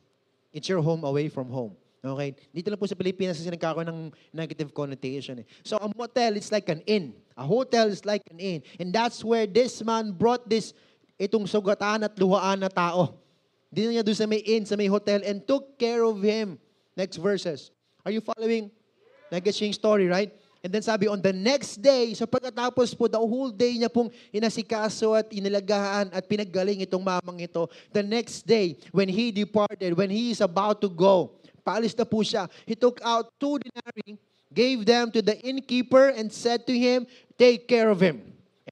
It's 0.52 0.67
your 0.67 0.84
home 0.84 1.08
away 1.08 1.32
from 1.32 1.47
home. 1.47 1.80
Okay? 2.04 2.36
Dito 2.52 2.67
lang 2.67 2.80
po 2.80 2.84
sa 2.88 2.99
Pilipinas 2.99 3.39
kasi 3.39 3.47
nagkakaroon 3.47 3.88
ng 3.88 3.99
negative 4.36 4.75
connotation. 4.75 5.39
Eh. 5.39 5.45
So, 5.63 5.80
a 5.80 5.88
motel 5.95 6.36
is 6.36 6.52
like 6.52 6.67
an 6.67 6.84
inn. 6.84 7.15
A 7.39 7.47
hotel 7.47 7.88
is 7.88 8.04
like 8.04 8.23
an 8.28 8.39
inn. 8.39 8.60
And 8.75 8.91
that's 8.91 9.23
where 9.23 9.47
this 9.47 9.80
man 9.80 10.12
brought 10.12 10.43
this, 10.47 10.75
itong 11.15 11.47
sugatan 11.47 12.04
at 12.04 12.15
luhaan 12.19 12.67
na 12.67 12.71
tao. 12.71 13.15
Dito 13.71 13.91
niya 13.91 14.04
doon 14.04 14.19
sa 14.19 14.28
may 14.28 14.43
inn, 14.43 14.67
sa 14.67 14.75
may 14.75 14.91
hotel, 14.91 15.23
and 15.23 15.43
took 15.47 15.80
care 15.80 16.04
of 16.04 16.19
him. 16.19 16.60
Next 16.99 17.15
verses. 17.19 17.71
Are 18.04 18.12
you 18.12 18.19
following? 18.19 18.71
Nag-gets 19.32 19.62
yung 19.63 19.75
story, 19.75 20.08
right? 20.08 20.34
And 20.60 20.74
then 20.74 20.82
sabi, 20.84 21.08
on 21.08 21.22
the 21.22 21.32
next 21.32 21.80
day, 21.80 22.13
so 22.13 22.28
pagkatapos 22.28 22.91
po, 22.91 23.08
the 23.08 23.19
whole 23.19 23.48
day 23.50 23.80
niya 23.80 23.88
pong 23.88 24.12
inasikaso 24.28 25.15
at 25.15 25.32
inilagahan 25.32 26.12
at 26.12 26.28
pinaggaling 26.28 26.84
itong 26.84 27.00
mamang 27.00 27.39
ito, 27.39 27.72
the 27.95 28.04
next 28.04 28.43
day, 28.43 28.76
when 28.91 29.08
he 29.08 29.32
departed, 29.32 29.95
when 29.95 30.12
he 30.12 30.36
is 30.36 30.43
about 30.43 30.84
to 30.84 30.91
go, 30.91 31.32
paalis 31.63 31.95
na 31.95 32.04
po 32.04 32.19
siya, 32.19 32.52
he 32.67 32.76
took 32.76 33.00
out 33.08 33.32
two 33.39 33.56
denarii, 33.63 34.19
gave 34.52 34.84
them 34.84 35.08
to 35.08 35.24
the 35.24 35.39
innkeeper, 35.48 36.12
and 36.12 36.28
said 36.28 36.67
to 36.67 36.76
him, 36.76 37.08
take 37.39 37.63
care 37.63 37.88
of 37.88 38.04
him. 38.04 38.19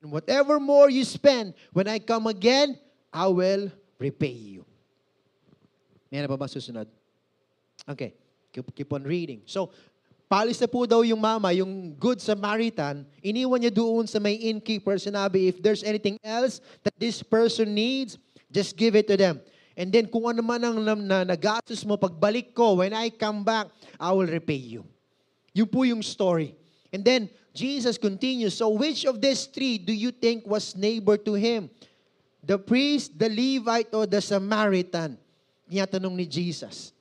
And 0.04 0.12
whatever 0.12 0.60
more 0.60 0.92
you 0.92 1.08
spend, 1.08 1.56
when 1.72 1.88
I 1.88 2.04
come 2.04 2.28
again, 2.28 2.76
I 3.16 3.32
will 3.32 3.72
repay 3.96 4.36
you. 4.36 4.68
May 6.12 6.20
na 6.20 6.28
ba 6.28 6.36
ba 6.36 6.52
susunod? 6.52 6.92
Okay. 7.88 8.12
Keep, 8.52 8.76
keep 8.76 8.90
on 8.92 9.04
reading. 9.04 9.44
So, 9.46 9.72
palis 10.28 10.60
na 10.60 10.68
po 10.68 10.84
daw 10.84 11.02
yung 11.02 11.20
mama, 11.20 11.56
yung 11.56 11.96
good 11.96 12.20
Samaritan, 12.20 13.08
iniwan 13.24 13.64
niya 13.64 13.74
doon 13.74 14.04
sa 14.08 14.20
may 14.20 14.36
innkeeper, 14.36 15.00
sinabi, 15.00 15.48
if 15.48 15.64
there's 15.64 15.82
anything 15.88 16.20
else 16.24 16.60
that 16.84 16.94
this 17.00 17.24
person 17.24 17.72
needs, 17.72 18.20
just 18.52 18.76
give 18.76 18.96
it 18.96 19.08
to 19.08 19.16
them. 19.16 19.40
And 19.78 19.88
then 19.92 20.12
kung 20.12 20.28
ano 20.28 20.44
man 20.44 20.62
ang 20.64 20.78
na, 20.84 20.94
na, 20.94 21.18
nagastos 21.24 21.88
mo, 21.88 21.96
pagbalik 21.96 22.52
ko, 22.52 22.84
when 22.84 22.92
I 22.92 23.08
come 23.10 23.44
back, 23.48 23.72
I 23.96 24.12
will 24.12 24.28
repay 24.28 24.60
you. 24.60 24.84
Yun 25.56 25.70
po 25.72 25.88
yung 25.88 26.04
story. 26.04 26.54
And 26.92 27.04
then, 27.04 27.30
Jesus 27.58 27.98
continues, 27.98 28.54
so 28.54 28.70
which 28.70 29.06
of 29.06 29.18
these 29.18 29.50
three 29.50 29.82
do 29.82 29.90
you 29.90 30.14
think 30.14 30.46
was 30.46 30.78
neighbor 30.78 31.18
to 31.18 31.34
him? 31.34 31.74
The 32.46 32.58
priest, 32.58 33.18
the 33.18 33.30
Levite, 33.30 33.90
or 33.98 34.06
the 34.06 34.22
Samaritan? 34.22 35.18
Tinatanong 35.66 36.14
ni 36.14 36.30
Jesus. 36.30 36.94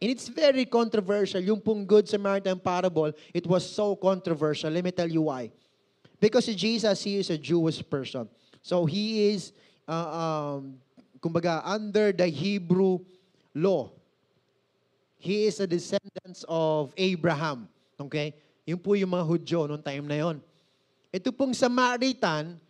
And 0.00 0.10
it's 0.12 0.28
very 0.28 0.66
controversial. 0.66 1.40
Yung 1.40 1.60
pong 1.60 1.86
Good 1.86 2.08
Samaritan 2.08 2.60
parable, 2.60 3.12
it 3.32 3.46
was 3.46 3.64
so 3.64 3.96
controversial. 3.96 4.70
Let 4.70 4.84
me 4.84 4.92
tell 4.92 5.08
you 5.08 5.22
why. 5.22 5.50
Because 6.20 6.46
Jesus, 6.52 7.02
he 7.02 7.18
is 7.18 7.30
a 7.30 7.38
Jewish 7.38 7.80
person. 7.88 8.28
So 8.60 8.84
he 8.84 9.32
is, 9.32 9.52
uh, 9.88 9.92
um, 9.92 10.76
kumbaga, 11.20 11.62
under 11.64 12.12
the 12.12 12.26
Hebrew 12.26 13.00
law. 13.54 13.90
He 15.16 15.48
is 15.48 15.60
a 15.60 15.66
descendant 15.66 16.44
of 16.46 16.92
Abraham. 16.96 17.68
Okay? 17.98 18.36
Yun 18.68 18.78
po 18.78 18.92
yung 18.92 19.10
mga 19.10 19.24
Hudyo 19.24 19.64
noong 19.64 19.80
time 19.80 20.04
na 20.04 20.20
yon. 20.20 20.36
Ito 21.08 21.32
pong 21.32 21.56
Samaritan, 21.56 22.60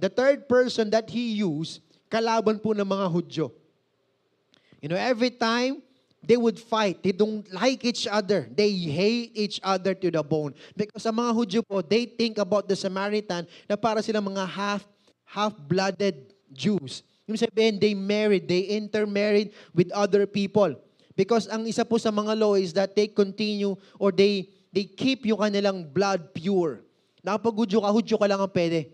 the 0.00 0.08
third 0.08 0.48
person 0.48 0.88
that 0.88 1.12
he 1.12 1.44
used, 1.44 1.84
kalaban 2.08 2.56
po 2.56 2.72
ng 2.72 2.88
mga 2.88 3.06
Hudyo. 3.12 3.52
You 4.80 4.88
know, 4.88 4.96
every 4.96 5.28
time 5.28 5.84
they 6.22 6.36
would 6.36 6.60
fight, 6.60 7.02
they 7.02 7.12
don't 7.12 7.48
like 7.52 7.84
each 7.84 8.06
other. 8.06 8.48
They 8.52 8.72
hate 8.72 9.32
each 9.34 9.60
other 9.64 9.94
to 9.94 10.08
the 10.10 10.22
bone. 10.22 10.54
Because 10.76 11.02
sa 11.02 11.12
mga 11.12 11.32
Hudyo 11.32 11.60
po, 11.64 11.80
they 11.80 12.04
think 12.04 12.38
about 12.38 12.68
the 12.68 12.76
Samaritan 12.76 13.48
na 13.68 13.76
para 13.76 14.04
silang 14.04 14.28
mga 14.28 14.44
half, 14.44 14.84
half-blooded 15.24 16.36
Jews. 16.52 17.02
Yung 17.24 17.40
sabihin, 17.40 17.80
they 17.80 17.94
married, 17.94 18.44
they 18.50 18.74
intermarried 18.74 19.54
with 19.72 19.88
other 19.96 20.26
people. 20.26 20.74
Because 21.16 21.48
ang 21.48 21.64
isa 21.64 21.84
po 21.84 21.96
sa 21.96 22.12
mga 22.12 22.36
law 22.36 22.54
is 22.56 22.72
that 22.76 22.96
they 22.96 23.08
continue 23.08 23.76
or 24.00 24.10
they 24.12 24.48
they 24.70 24.86
keep 24.86 25.26
yung 25.26 25.42
kanilang 25.42 25.82
blood 25.84 26.32
pure. 26.32 26.80
Na 27.20 27.36
kapag 27.36 27.54
Hudyo 27.54 27.82
ka, 27.82 27.90
Hudyo 27.90 28.16
ka 28.16 28.26
lang 28.28 28.40
ang 28.40 28.50
pwede. 28.50 28.92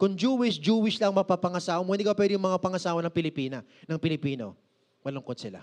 Kung 0.00 0.16
Jewish, 0.16 0.56
Jewish 0.56 0.96
lang 0.96 1.12
mapapangasawa 1.12 1.84
mo, 1.84 1.92
hindi 1.92 2.08
ka 2.08 2.16
pwede 2.16 2.32
yung 2.32 2.46
mga 2.48 2.56
pangasawa 2.56 3.04
ng 3.04 3.12
Pilipina, 3.12 3.60
ng 3.84 3.98
Pilipino. 4.00 4.56
Malungkot 5.04 5.36
sila. 5.36 5.60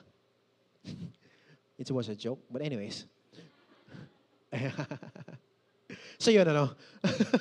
It 1.82 1.91
was 1.91 2.10
a 2.10 2.15
joke, 2.17 2.41
but 2.50 2.62
anyways. 2.65 3.06
so 6.17 6.34
yun 6.34 6.50
ano. 6.50 6.73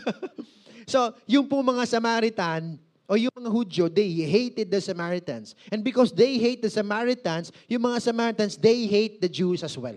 so, 0.92 1.16
yung 1.24 1.48
po 1.48 1.64
mga 1.64 1.88
Samaritan, 1.88 2.76
o 3.06 3.14
yung 3.14 3.30
mga 3.32 3.50
Hudyo, 3.50 3.84
they 3.86 4.10
hated 4.26 4.68
the 4.68 4.82
Samaritans. 4.82 5.54
And 5.70 5.80
because 5.86 6.10
they 6.10 6.38
hate 6.38 6.60
the 6.60 6.70
Samaritans, 6.70 7.54
yung 7.70 7.86
mga 7.86 8.02
Samaritans, 8.02 8.58
they 8.58 8.86
hate 8.86 9.22
the 9.22 9.30
Jews 9.30 9.62
as 9.62 9.78
well. 9.78 9.94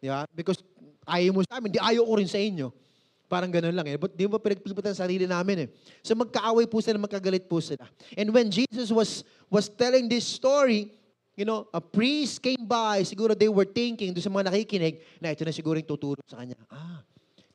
Di 0.00 0.08
ba? 0.08 0.24
Because 0.32 0.64
ayaw 1.04 1.36
mo 1.36 1.40
sa 1.44 1.60
amin, 1.60 1.76
di 1.76 1.80
ayaw 1.80 2.08
ko 2.08 2.14
rin 2.16 2.26
sa 2.26 2.40
inyo. 2.40 2.72
Parang 3.30 3.52
ganun 3.52 3.76
lang 3.76 3.86
eh. 3.86 3.94
But 4.00 4.16
di 4.16 4.26
ba 4.26 4.40
pinagpiliputan 4.40 4.96
sa 4.96 5.06
sarili 5.06 5.28
namin 5.28 5.68
eh. 5.68 5.68
So 6.02 6.16
magkaaway 6.18 6.66
po 6.66 6.82
sila, 6.82 6.98
magkagalit 6.98 7.46
po 7.46 7.60
sila. 7.62 7.86
And 8.16 8.32
when 8.34 8.50
Jesus 8.50 8.90
was 8.90 9.22
was 9.52 9.70
telling 9.70 10.10
this 10.10 10.26
story, 10.26 10.90
you 11.40 11.48
know, 11.48 11.64
a 11.72 11.80
priest 11.80 12.44
came 12.44 12.68
by, 12.68 13.00
siguro 13.00 13.32
they 13.32 13.48
were 13.48 13.64
thinking, 13.64 14.12
doon 14.12 14.20
sa 14.20 14.28
mga 14.28 14.52
nakikinig, 14.52 15.00
na 15.16 15.32
ito 15.32 15.40
na 15.40 15.56
siguro 15.56 15.80
yung 15.80 15.88
tuturo 15.88 16.20
sa 16.28 16.36
kanya. 16.36 16.52
Ah, 16.68 17.00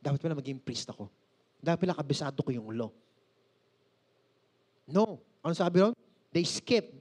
dapat 0.01 0.17
pala 0.25 0.33
maging 0.33 0.57
priest 0.57 0.89
ako. 0.89 1.05
Dapat 1.61 1.85
pala 1.85 1.93
kabisado 1.93 2.41
ko 2.41 2.49
yung 2.49 2.73
law. 2.73 2.89
No. 4.89 5.21
Ano 5.45 5.53
sabi 5.53 5.85
ron? 5.85 5.93
They 6.33 6.41
skipped. 6.41 6.97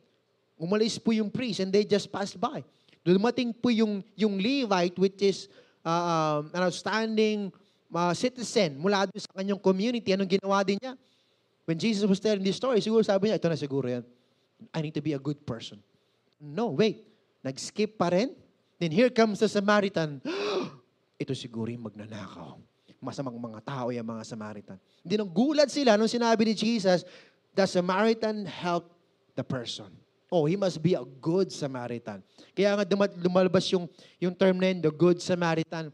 Umalis 0.61 1.01
po 1.01 1.17
yung 1.17 1.33
priest 1.33 1.65
and 1.65 1.73
they 1.73 1.89
just 1.89 2.13
passed 2.13 2.37
by. 2.37 2.61
Dumating 3.01 3.57
po 3.57 3.73
yung, 3.73 4.05
yung 4.13 4.37
Levite, 4.37 5.01
which 5.01 5.25
is 5.25 5.49
uh, 5.89 5.89
um, 5.89 6.53
an 6.53 6.69
outstanding 6.69 7.49
uh, 7.97 8.13
citizen 8.13 8.77
mula 8.77 9.09
doon 9.09 9.25
sa 9.25 9.33
kanyang 9.33 9.61
community. 9.61 10.13
Anong 10.13 10.29
ginawa 10.29 10.61
din 10.61 10.77
niya? 10.77 11.01
When 11.65 11.81
Jesus 11.81 12.05
was 12.05 12.21
telling 12.21 12.45
this 12.45 12.61
story, 12.61 12.85
siguro 12.85 13.01
sabi 13.01 13.33
niya, 13.33 13.41
ito 13.41 13.49
na 13.49 13.57
siguro 13.57 13.89
yan. 13.89 14.05
I 14.69 14.85
need 14.85 14.93
to 14.93 15.01
be 15.01 15.17
a 15.17 15.21
good 15.21 15.41
person. 15.49 15.81
No, 16.41 16.75
wait. 16.75 17.07
Nag-skip 17.45 18.01
pa 18.01 18.09
rin. 18.13 18.33
Then 18.81 18.91
here 18.91 19.11
comes 19.13 19.41
the 19.41 19.49
Samaritan. 19.49 20.21
ito 21.23 21.33
siguro 21.37 21.71
yung 21.71 21.87
magnanakaw. 21.87 22.59
Masamang 23.05 23.37
mga 23.37 23.61
tao 23.65 23.93
yung 23.93 24.09
mga 24.09 24.25
Samaritan. 24.25 24.79
Hindi 25.05 25.15
nang 25.21 25.29
gulat 25.29 25.69
sila 25.69 26.01
nung 26.01 26.09
sinabi 26.09 26.49
ni 26.49 26.55
Jesus, 26.57 27.05
the 27.53 27.69
Samaritan 27.69 28.49
helped 28.49 28.93
the 29.37 29.45
person. 29.45 29.93
Oh, 30.33 30.49
he 30.49 30.57
must 30.57 30.81
be 30.83 30.97
a 30.99 31.05
good 31.23 31.53
Samaritan. 31.53 32.25
Kaya 32.57 32.75
nga 32.75 32.85
lumalabas 33.21 33.69
yung, 33.71 33.87
yung 34.19 34.35
term 34.35 34.59
na 34.59 34.73
yun, 34.73 34.83
the 34.83 34.91
good 34.91 35.21
Samaritan. 35.21 35.93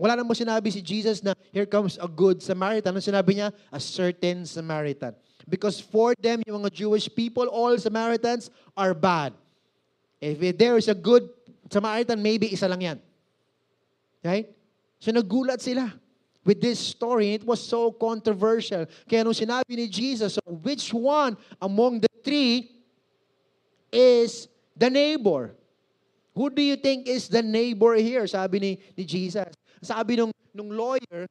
Wala 0.00 0.16
namang 0.16 0.36
sinabi 0.36 0.72
si 0.72 0.80
Jesus 0.80 1.20
na 1.20 1.36
here 1.52 1.66
comes 1.66 2.00
a 2.00 2.08
good 2.08 2.40
Samaritan. 2.40 2.92
Ano 2.94 3.02
sinabi 3.02 3.40
niya? 3.40 3.52
A 3.72 3.80
certain 3.80 4.46
Samaritan. 4.46 5.16
Because 5.44 5.80
for 5.80 6.14
them, 6.16 6.44
yung 6.46 6.62
mga 6.62 6.72
Jewish 6.72 7.10
people, 7.10 7.50
all 7.50 7.74
Samaritans 7.76 8.52
are 8.76 8.94
bad. 8.94 9.34
If 10.20 10.58
there 10.58 10.76
is 10.76 10.88
a 10.88 10.94
good 10.94 11.28
Samaritan, 11.72 12.20
maybe 12.20 12.52
isa 12.52 12.68
lang 12.68 12.80
yan. 12.80 12.98
Right? 14.22 14.50
So 15.00 15.12
nagulat 15.12 15.64
sila 15.64 15.88
with 16.44 16.60
this 16.60 16.78
story. 16.78 17.32
It 17.34 17.44
was 17.46 17.62
so 17.62 17.92
controversial. 17.92 18.84
Kaya 19.08 19.24
nung 19.24 19.32
sinabi 19.32 19.80
ni 19.80 19.88
Jesus, 19.88 20.36
so 20.36 20.44
which 20.44 20.92
one 20.92 21.38
among 21.62 22.04
the 22.04 22.12
three 22.20 22.74
is 23.88 24.48
the 24.76 24.90
neighbor? 24.90 25.56
Who 26.34 26.50
do 26.50 26.60
you 26.60 26.76
think 26.76 27.08
is 27.08 27.28
the 27.28 27.42
neighbor 27.42 27.94
here? 27.96 28.26
Sabi 28.26 28.58
ni, 28.60 28.72
ni 28.96 29.04
Jesus. 29.04 29.48
Sabi 29.80 30.16
nung, 30.16 30.32
nung 30.52 30.68
lawyer, 30.68 31.26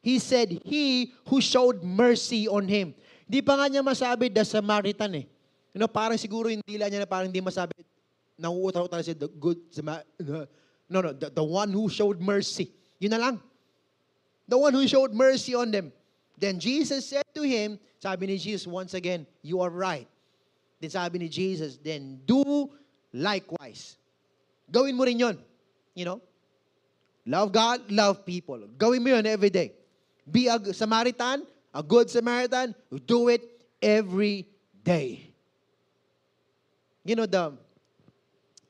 he 0.00 0.18
said, 0.18 0.48
he 0.64 1.12
who 1.28 1.40
showed 1.40 1.84
mercy 1.84 2.48
on 2.48 2.64
him. 2.64 2.94
Di 3.28 3.44
pa 3.44 3.60
nga 3.60 3.68
niya 3.68 3.84
masabi 3.84 4.32
the 4.32 4.44
Samaritan 4.44 5.14
eh. 5.14 5.26
You 5.74 5.78
know, 5.78 5.88
parang 5.88 6.18
siguro 6.18 6.50
yung 6.50 6.62
dila 6.66 6.90
niya 6.90 7.06
na 7.06 7.08
parang 7.08 7.30
hindi 7.30 7.40
masabi, 7.40 7.72
nauutal-utal 8.38 9.04
si 9.04 9.14
the 9.14 9.28
good, 9.28 9.58
no, 10.90 11.02
no, 11.02 11.12
the, 11.12 11.30
the 11.30 11.44
one 11.44 11.70
who 11.70 11.88
showed 11.88 12.20
mercy. 12.20 12.74
Yun 12.98 13.14
na 13.14 13.20
lang. 13.22 13.36
The 14.48 14.58
one 14.58 14.74
who 14.74 14.86
showed 14.88 15.14
mercy 15.14 15.54
on 15.54 15.70
them. 15.70 15.92
Then 16.36 16.58
Jesus 16.58 17.06
said 17.06 17.22
to 17.34 17.42
him, 17.42 17.78
sabi 18.02 18.26
ni 18.26 18.36
Jesus 18.38 18.66
once 18.66 18.94
again, 18.94 19.26
you 19.42 19.60
are 19.60 19.70
right. 19.70 20.08
Then 20.80 20.90
sabi 20.90 21.18
ni 21.20 21.28
Jesus, 21.28 21.78
then 21.78 22.18
do 22.26 22.70
likewise. 23.12 23.96
Gawin 24.72 24.96
mo 24.96 25.04
rin 25.04 25.20
yun. 25.20 25.38
You 25.94 26.04
know? 26.04 26.20
Love 27.26 27.52
God, 27.52 27.92
love 27.92 28.26
people. 28.26 28.58
Gawin 28.74 29.04
mo 29.04 29.10
yun 29.10 29.26
every 29.26 29.50
day. 29.50 29.72
Be 30.26 30.48
a 30.48 30.58
Samaritan, 30.74 31.46
a 31.74 31.82
good 31.82 32.10
Samaritan, 32.10 32.74
do 33.06 33.28
it 33.28 33.42
every 33.82 34.48
day. 34.82 35.29
You 37.04 37.16
know, 37.16 37.26
the, 37.26 37.52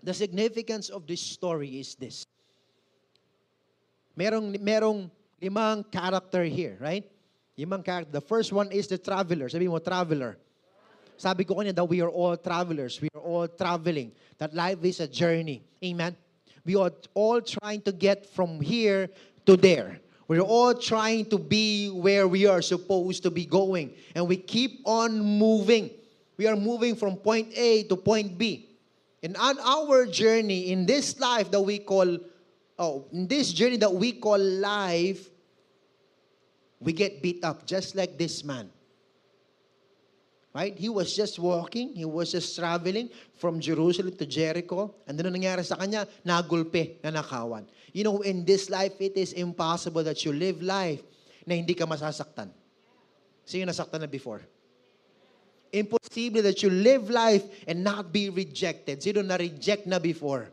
the 0.03 0.15
significance 0.15 0.89
of 0.89 1.07
this 1.07 1.21
story 1.21 1.81
is 1.81 1.95
this. 1.95 2.25
Merong, 4.19 4.57
merong 4.59 5.11
limang 5.43 5.91
character 5.91 6.45
here, 6.45 6.77
right? 6.81 7.05
Limang 7.59 7.85
character. 7.85 8.13
The 8.13 8.21
first 8.21 8.53
one 8.53 8.71
is 8.71 8.87
the 8.87 8.99
traveler. 8.99 9.49
Sabi 9.49 9.69
mo, 9.69 9.79
traveler. 9.79 10.39
Sabi 11.17 11.45
ko 11.45 11.55
kanya 11.55 11.75
that 11.75 11.85
we 11.85 12.01
are 12.01 12.09
all 12.09 12.37
travelers. 12.37 13.01
We 13.01 13.09
are 13.15 13.21
all 13.21 13.49
traveling. 13.49 14.13
That 14.39 14.55
life 14.55 14.83
is 14.85 15.01
a 15.01 15.09
journey. 15.09 15.63
Amen? 15.85 16.17
We 16.65 16.77
are 16.77 16.93
all 17.15 17.41
trying 17.43 17.83
to 17.83 17.93
get 17.93 18.25
from 18.25 18.61
here 18.61 19.11
to 19.45 19.57
there. 19.57 20.01
We're 20.29 20.41
all 20.41 20.73
trying 20.75 21.27
to 21.27 21.39
be 21.39 21.89
where 21.89 22.29
we 22.29 22.47
are 22.47 22.63
supposed 22.63 23.23
to 23.25 23.31
be 23.31 23.45
going. 23.45 23.93
And 24.15 24.29
we 24.29 24.37
keep 24.37 24.81
on 24.87 25.21
moving. 25.21 25.91
We 26.41 26.49
are 26.49 26.57
moving 26.57 26.97
from 26.97 27.21
point 27.21 27.53
A 27.53 27.85
to 27.93 28.01
point 28.01 28.41
B. 28.41 28.73
And 29.21 29.37
on 29.37 29.61
our 29.61 30.09
journey 30.09 30.73
in 30.73 30.89
this 30.89 31.21
life 31.21 31.53
that 31.53 31.61
we 31.61 31.77
call, 31.77 32.17
oh, 32.81 33.05
in 33.13 33.29
this 33.29 33.53
journey 33.53 33.77
that 33.77 33.93
we 33.93 34.17
call 34.17 34.41
life, 34.41 35.29
we 36.81 36.97
get 36.97 37.21
beat 37.21 37.45
up 37.45 37.69
just 37.69 37.93
like 37.93 38.17
this 38.17 38.41
man. 38.41 38.73
Right? 40.57 40.73
He 40.73 40.89
was 40.89 41.15
just 41.15 41.39
walking, 41.39 41.93
he 41.93 42.07
was 42.07 42.33
just 42.33 42.57
traveling 42.57 43.11
from 43.37 43.61
Jerusalem 43.61 44.17
to 44.17 44.25
Jericho. 44.25 44.95
And 45.07 45.21
then 45.21 45.29
ang 45.29 45.37
nangyari 45.37 45.61
sa 45.61 45.77
kanya, 45.77 46.09
nagulpe, 46.25 47.05
nanakawan. 47.05 47.69
You 47.93 48.05
know, 48.05 48.25
in 48.25 48.49
this 48.49 48.71
life, 48.73 48.97
it 48.97 49.13
is 49.13 49.37
impossible 49.37 50.03
that 50.05 50.25
you 50.25 50.33
live 50.33 50.65
life 50.65 51.05
na 51.45 51.53
hindi 51.53 51.77
ka 51.77 51.85
masasaktan. 51.85 52.49
Sino 53.45 53.69
nasaktan 53.69 54.01
na 54.01 54.09
before? 54.09 54.41
Impossible 55.73 56.43
that 56.43 56.63
you 56.63 56.71
live 56.71 57.11
life 57.11 57.47
and 57.67 57.85
not 57.85 58.13
be 58.13 58.29
rejected. 58.29 59.03
Sino 59.03 59.23
na-reject 59.23 59.87
na 59.87 59.99
before? 59.99 60.51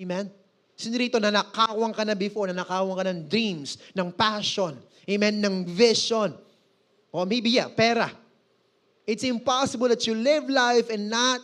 Amen? 0.00 0.30
Sino 0.76 0.96
rito 0.96 1.20
na 1.20 1.32
nakawang 1.32 1.92
ka 1.92 2.04
na 2.04 2.16
before, 2.16 2.48
na 2.48 2.64
nakawang 2.64 2.96
ka 2.96 3.04
ng 3.04 3.28
dreams, 3.28 3.76
ng 3.92 4.12
passion, 4.12 4.76
amen, 5.08 5.40
ng 5.40 5.68
vision, 5.68 6.32
or 7.12 7.24
maybe, 7.24 7.50
yeah, 7.50 7.68
pera. 7.68 8.08
It's 9.06 9.24
impossible 9.24 9.88
that 9.88 10.06
you 10.06 10.14
live 10.14 10.48
life 10.48 10.88
and 10.88 11.08
not 11.08 11.40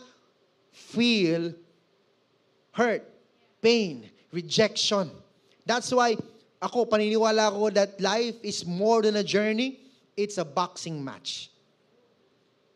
feel 0.71 1.53
hurt, 2.71 3.05
pain, 3.61 4.09
rejection. 4.31 5.11
That's 5.65 5.91
why 5.91 6.17
ako, 6.61 6.85
paniniwala 6.85 7.53
ko 7.53 7.69
that 7.69 8.01
life 8.01 8.35
is 8.41 8.65
more 8.65 9.01
than 9.01 9.17
a 9.17 9.25
journey, 9.25 9.77
it's 10.17 10.37
a 10.37 10.45
boxing 10.45 11.03
match. 11.03 11.49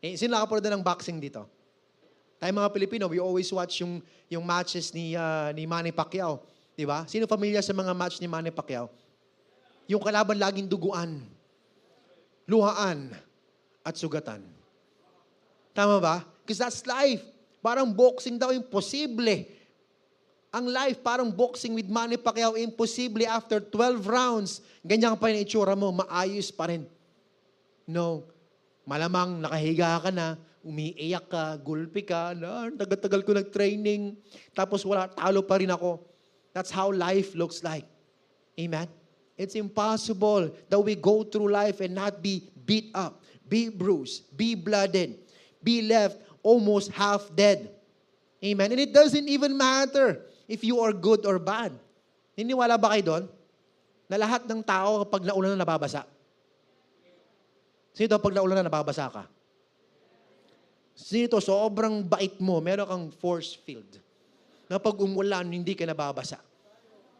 Eh, 0.02 0.18
sino 0.18 0.34
nakapanood 0.34 0.66
na 0.66 0.74
ng 0.74 0.82
boxing 0.82 1.22
dito? 1.22 1.46
Tayo 2.42 2.50
mga 2.50 2.74
Pilipino, 2.74 3.06
we 3.06 3.22
always 3.22 3.46
watch 3.54 3.86
yung, 3.86 4.02
yung 4.26 4.42
matches 4.42 4.90
ni, 4.90 5.14
uh, 5.14 5.54
ni 5.54 5.62
Manny 5.62 5.94
Pacquiao. 5.94 6.42
Di 6.74 6.82
ba? 6.82 7.06
Sino 7.06 7.30
familiar 7.30 7.62
sa 7.62 7.70
mga 7.70 7.94
match 7.94 8.18
ni 8.18 8.26
Manny 8.26 8.50
Pacquiao? 8.50 8.90
Yung 9.86 10.02
kalaban 10.02 10.34
laging 10.42 10.66
duguan, 10.66 11.22
luhaan, 12.50 13.14
at 13.86 13.94
sugatan. 13.94 14.42
Tama 15.70 16.02
ba? 16.02 16.26
Because 16.42 16.58
that's 16.58 16.82
life. 16.82 17.22
Parang 17.62 17.94
boxing 17.94 18.42
daw, 18.42 18.50
imposible. 18.50 19.46
Ang 20.50 20.66
life, 20.66 20.98
parang 20.98 21.30
boxing 21.30 21.78
with 21.78 21.86
Manny 21.86 22.18
Pacquiao, 22.18 22.58
imposible 22.58 23.22
after 23.22 23.62
12 23.62 24.02
rounds. 24.02 24.58
Ganyan 24.82 25.14
pa 25.14 25.30
yung 25.30 25.46
itsura 25.46 25.78
mo, 25.78 25.94
maayos 25.94 26.50
pa 26.50 26.74
rin. 26.74 26.90
No. 27.86 28.26
Malamang 28.82 29.42
nakahiga 29.42 30.02
ka 30.02 30.10
na, 30.10 30.34
umiiyak 30.62 31.26
ka, 31.30 31.58
gulpi 31.58 32.02
ka, 32.02 32.34
na, 32.34 32.70
tagal-tagal 32.74 33.20
ko 33.22 33.30
nag-training, 33.34 34.18
tapos 34.54 34.82
wala, 34.86 35.10
talo 35.10 35.42
pa 35.42 35.58
rin 35.58 35.70
ako. 35.70 36.02
That's 36.54 36.70
how 36.70 36.90
life 36.90 37.34
looks 37.34 37.62
like. 37.62 37.86
Amen? 38.58 38.90
It's 39.38 39.56
impossible 39.56 40.52
that 40.68 40.80
we 40.80 40.94
go 40.94 41.24
through 41.24 41.50
life 41.50 41.80
and 41.80 41.96
not 41.96 42.20
be 42.20 42.52
beat 42.62 42.92
up, 42.94 43.24
be 43.48 43.72
bruised, 43.72 44.28
be 44.36 44.54
blooded, 44.54 45.18
be 45.62 45.82
left 45.82 46.20
almost 46.42 46.92
half 46.92 47.30
dead. 47.34 47.70
Amen? 48.42 48.70
And 48.74 48.80
it 48.82 48.92
doesn't 48.92 49.26
even 49.26 49.56
matter 49.56 50.26
if 50.46 50.62
you 50.62 50.82
are 50.82 50.92
good 50.92 51.24
or 51.24 51.38
bad. 51.38 51.72
Niniwala 52.34 52.76
ba 52.76 52.98
kayo 52.98 53.04
doon? 53.06 53.24
Na 54.10 54.18
lahat 54.20 54.44
ng 54.44 54.60
tao 54.60 55.06
kapag 55.06 55.24
naulan 55.24 55.56
na 55.56 55.62
nababasa. 55.64 56.04
Sino 57.92 58.16
pag 58.16 58.32
naulan 58.32 58.64
na 58.64 58.66
nababasa 58.68 59.08
ka? 59.12 59.24
Sino 60.96 61.40
sobrang 61.40 62.04
bait 62.04 62.36
mo, 62.40 62.60
meron 62.60 62.88
kang 62.88 63.06
force 63.12 63.56
field. 63.56 64.00
Na 64.68 64.80
pag 64.80 64.96
umulan, 64.96 65.44
hindi 65.48 65.76
ka 65.76 65.84
nababasa. 65.84 66.40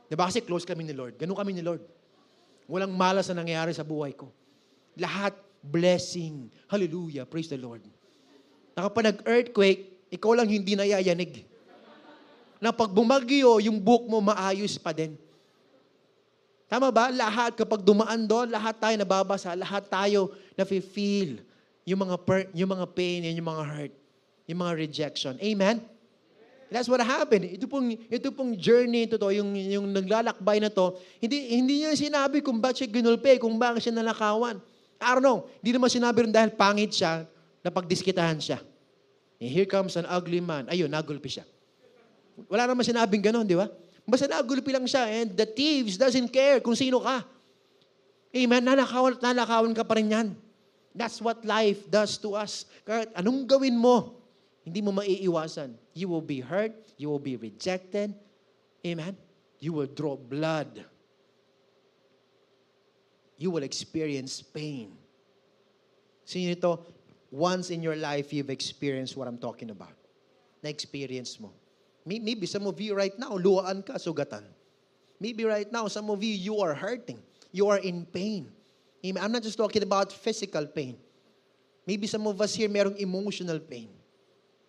Diba 0.08 0.28
kasi 0.28 0.44
close 0.44 0.68
kami 0.68 0.84
ni 0.84 0.92
Lord. 0.96 1.16
Ganun 1.16 1.36
kami 1.36 1.56
ni 1.56 1.64
Lord. 1.64 1.84
Walang 2.68 2.92
malas 2.92 3.28
na 3.32 3.40
nangyayari 3.44 3.72
sa 3.72 3.84
buhay 3.84 4.12
ko. 4.12 4.28
Lahat 4.96 5.32
blessing. 5.64 6.52
Hallelujah. 6.68 7.24
Praise 7.24 7.48
the 7.48 7.56
Lord. 7.56 7.80
Na 8.76 8.88
kapag 8.88 9.12
nag-earthquake, 9.12 10.08
ikaw 10.12 10.36
lang 10.36 10.48
hindi 10.48 10.76
nayayanig. 10.76 11.48
Na 12.60 12.72
pag 12.72 12.92
bumagyo, 12.92 13.60
yung 13.60 13.80
book 13.80 14.04
mo 14.08 14.20
maayos 14.20 14.76
pa 14.76 14.92
din. 14.92 15.16
Tama 16.72 16.88
ba? 16.88 17.12
Lahat, 17.12 17.52
kapag 17.52 17.84
dumaan 17.84 18.24
doon, 18.24 18.48
lahat 18.48 18.80
tayo 18.80 18.96
nababasa, 18.96 19.52
lahat 19.52 19.92
tayo 19.92 20.32
na-feel 20.56 21.44
yung 21.84 22.00
mga, 22.00 22.16
per, 22.24 22.48
yung 22.56 22.72
mga 22.72 22.88
pain 22.96 23.28
and 23.28 23.36
yung 23.36 23.44
mga 23.44 23.64
hurt, 23.68 23.94
yung 24.48 24.60
mga 24.64 24.72
rejection. 24.80 25.36
Amen? 25.36 25.84
That's 26.72 26.88
what 26.88 27.04
happened. 27.04 27.44
Ito 27.44 27.68
pong, 27.68 27.92
ito 27.92 28.32
pong 28.32 28.56
journey 28.56 29.04
ito 29.04 29.20
to, 29.20 29.28
yung, 29.36 29.52
yung 29.52 29.84
naglalakbay 29.92 30.64
na 30.64 30.72
to, 30.72 30.96
hindi, 31.20 31.52
hindi 31.52 31.84
niya 31.84 31.92
sinabi 31.92 32.40
kung 32.40 32.56
bakit 32.56 32.88
siya 32.88 32.88
ginulpe, 32.88 33.36
kung 33.36 33.60
bakit 33.60 33.84
siya 33.84 34.00
nalakawan. 34.00 34.56
I 34.96 35.12
don't 35.12 35.20
know. 35.20 35.44
Hindi 35.60 35.76
naman 35.76 35.92
sinabi 35.92 36.24
rin 36.24 36.32
dahil 36.32 36.56
pangit 36.56 36.96
siya, 36.96 37.28
na 37.60 37.68
pagdiskitahan 37.68 38.40
siya. 38.40 38.56
And 39.36 39.52
here 39.52 39.68
comes 39.68 40.00
an 40.00 40.08
ugly 40.08 40.40
man. 40.40 40.72
Ayun, 40.72 40.88
nagulpi 40.88 41.28
siya. 41.28 41.44
Wala 42.48 42.64
naman 42.64 42.80
sinabing 42.80 43.20
ganon, 43.20 43.44
di 43.44 43.60
ba? 43.60 43.68
Basta 44.02 44.26
nagulpi 44.26 44.74
lang 44.74 44.86
siya 44.86 45.06
and 45.22 45.38
the 45.38 45.46
thieves 45.46 45.94
doesn't 45.94 46.28
care 46.34 46.58
kung 46.58 46.74
sino 46.74 46.98
ka. 46.98 47.22
Amen? 48.32 48.64
Nanakawan 48.64 49.20
at 49.20 49.22
nanakawan 49.22 49.72
ka 49.76 49.84
pa 49.86 49.94
rin 49.94 50.10
yan. 50.10 50.28
That's 50.92 51.20
what 51.20 51.44
life 51.44 51.88
does 51.88 52.20
to 52.20 52.36
us. 52.36 52.68
Kahit 52.84 53.12
anong 53.16 53.48
gawin 53.48 53.76
mo, 53.76 54.18
hindi 54.64 54.82
mo 54.84 54.92
maiiwasan. 54.92 55.72
You 55.94 56.08
will 56.08 56.24
be 56.24 56.40
hurt. 56.40 56.74
You 56.96 57.08
will 57.08 57.22
be 57.22 57.36
rejected. 57.36 58.12
Amen? 58.84 59.16
You 59.62 59.72
will 59.72 59.88
draw 59.88 60.16
blood. 60.16 60.84
You 63.38 63.50
will 63.50 63.62
experience 63.62 64.42
pain. 64.42 64.92
Sino 66.26 66.52
ito? 66.52 66.72
Once 67.32 67.72
in 67.72 67.80
your 67.80 67.96
life, 67.96 68.32
you've 68.32 68.52
experienced 68.52 69.16
what 69.16 69.26
I'm 69.26 69.38
talking 69.38 69.70
about. 69.72 69.96
Na-experience 70.60 71.40
mo. 71.40 71.50
Maybe 72.04 72.46
some 72.46 72.66
of 72.66 72.80
you 72.80 72.94
right 72.94 73.16
now, 73.18 73.38
luhaan 73.38 73.86
ka, 73.86 73.94
sugatan. 73.94 74.42
Maybe 75.20 75.44
right 75.44 75.70
now, 75.70 75.86
some 75.86 76.10
of 76.10 76.22
you, 76.22 76.34
you 76.34 76.58
are 76.58 76.74
hurting. 76.74 77.22
You 77.52 77.68
are 77.68 77.78
in 77.78 78.06
pain. 78.06 78.50
I'm 79.04 79.30
not 79.30 79.42
just 79.42 79.58
talking 79.58 79.82
about 79.82 80.10
physical 80.10 80.66
pain. 80.66 80.98
Maybe 81.86 82.06
some 82.06 82.26
of 82.26 82.40
us 82.40 82.54
here 82.54 82.68
merong 82.68 82.98
emotional 82.98 83.58
pain. 83.58 83.90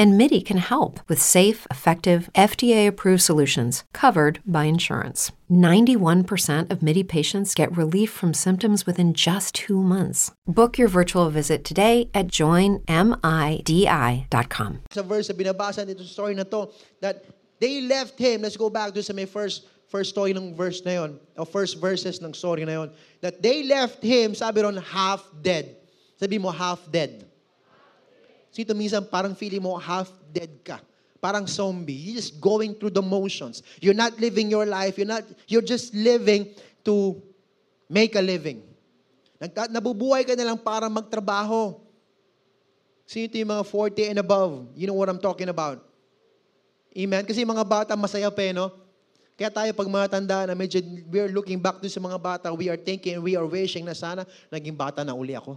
And 0.00 0.16
MIDI 0.16 0.40
can 0.40 0.56
help 0.56 0.98
with 1.10 1.20
safe, 1.20 1.66
effective, 1.70 2.30
FDA 2.34 2.88
approved 2.88 3.20
solutions 3.20 3.84
covered 3.92 4.40
by 4.46 4.64
insurance. 4.64 5.30
91% 5.52 6.70
of 6.70 6.82
MIDI 6.82 7.04
patients 7.04 7.54
get 7.54 7.76
relief 7.76 8.10
from 8.10 8.32
symptoms 8.32 8.86
within 8.86 9.12
just 9.12 9.54
two 9.54 9.82
months. 9.82 10.32
Book 10.46 10.78
your 10.78 10.88
virtual 10.88 11.28
visit 11.28 11.66
today 11.66 12.08
at 12.14 12.28
joinmidi.com. 12.28 12.80
Sa 14.90 15.02
verse 15.02 15.28
na 15.28 15.34
binabasa 15.36 15.84
dito 15.84 16.00
sa 16.00 16.24
story 16.24 16.32
na 16.32 16.44
to, 16.48 16.72
that 17.04 17.26
they 17.60 17.82
left 17.84 18.16
him. 18.18 18.40
Let's 18.40 18.56
go 18.56 18.70
back 18.70 18.94
to 18.96 19.02
sa 19.02 19.12
first 19.28 19.68
first 19.92 20.16
story 20.16 20.32
ng 20.32 20.56
verse 20.56 20.80
na 20.88 20.92
yon, 21.04 21.20
o 21.36 21.44
first 21.44 21.76
verses 21.76 22.24
ng 22.24 22.32
story 22.32 22.64
na 22.64 22.72
yon. 22.72 22.88
That 23.20 23.44
they 23.44 23.68
left 23.68 24.00
him, 24.00 24.32
sabi 24.32 24.64
ron, 24.64 24.80
half 24.80 25.28
dead. 25.44 25.76
Sabi 26.16 26.40
mo, 26.40 26.48
half 26.48 26.80
dead. 26.88 27.28
Sito 28.50 28.74
minsan 28.74 29.06
parang 29.06 29.32
feeling 29.38 29.62
mo 29.62 29.78
half 29.78 30.10
dead 30.34 30.50
ka. 30.66 30.82
Parang 31.22 31.46
zombie. 31.46 31.94
You're 31.94 32.18
just 32.18 32.42
going 32.42 32.74
through 32.74 32.94
the 32.94 33.04
motions. 33.04 33.62
You're 33.78 33.96
not 33.96 34.18
living 34.18 34.50
your 34.50 34.66
life. 34.66 34.98
You're 34.98 35.10
not 35.10 35.22
you're 35.46 35.64
just 35.64 35.94
living 35.94 36.50
to 36.82 37.20
make 37.86 38.18
a 38.18 38.24
living. 38.24 38.64
Nagka, 39.40 39.70
nabubuhay 39.72 40.26
ka 40.26 40.34
na 40.34 40.52
lang 40.52 40.58
para 40.58 40.90
magtrabaho. 40.90 41.78
Sino 43.08 43.26
ito 43.26 43.36
yung 43.40 43.50
mga 43.50 43.64
40 43.66 44.10
and 44.14 44.18
above? 44.22 44.52
You 44.76 44.86
know 44.86 44.94
what 44.94 45.08
I'm 45.08 45.20
talking 45.20 45.48
about. 45.48 45.82
Amen? 46.94 47.22
Kasi 47.26 47.42
mga 47.42 47.62
bata 47.66 47.92
masaya 47.94 48.30
pa 48.30 48.42
eh, 48.42 48.54
no? 48.54 48.70
Kaya 49.40 49.48
tayo 49.48 49.70
pag 49.72 49.88
mga 49.88 50.06
tanda 50.12 50.38
na 50.44 50.52
medyo 50.52 50.84
we're 51.08 51.32
looking 51.32 51.56
back 51.56 51.80
to 51.80 51.88
sa 51.88 51.96
mga 51.96 52.20
bata, 52.20 52.46
we 52.52 52.68
are 52.68 52.76
thinking, 52.76 53.16
we 53.24 53.32
are 53.32 53.48
wishing 53.48 53.88
na 53.88 53.96
sana 53.96 54.28
naging 54.52 54.76
bata 54.76 55.00
na 55.00 55.16
uli 55.16 55.32
ako. 55.32 55.56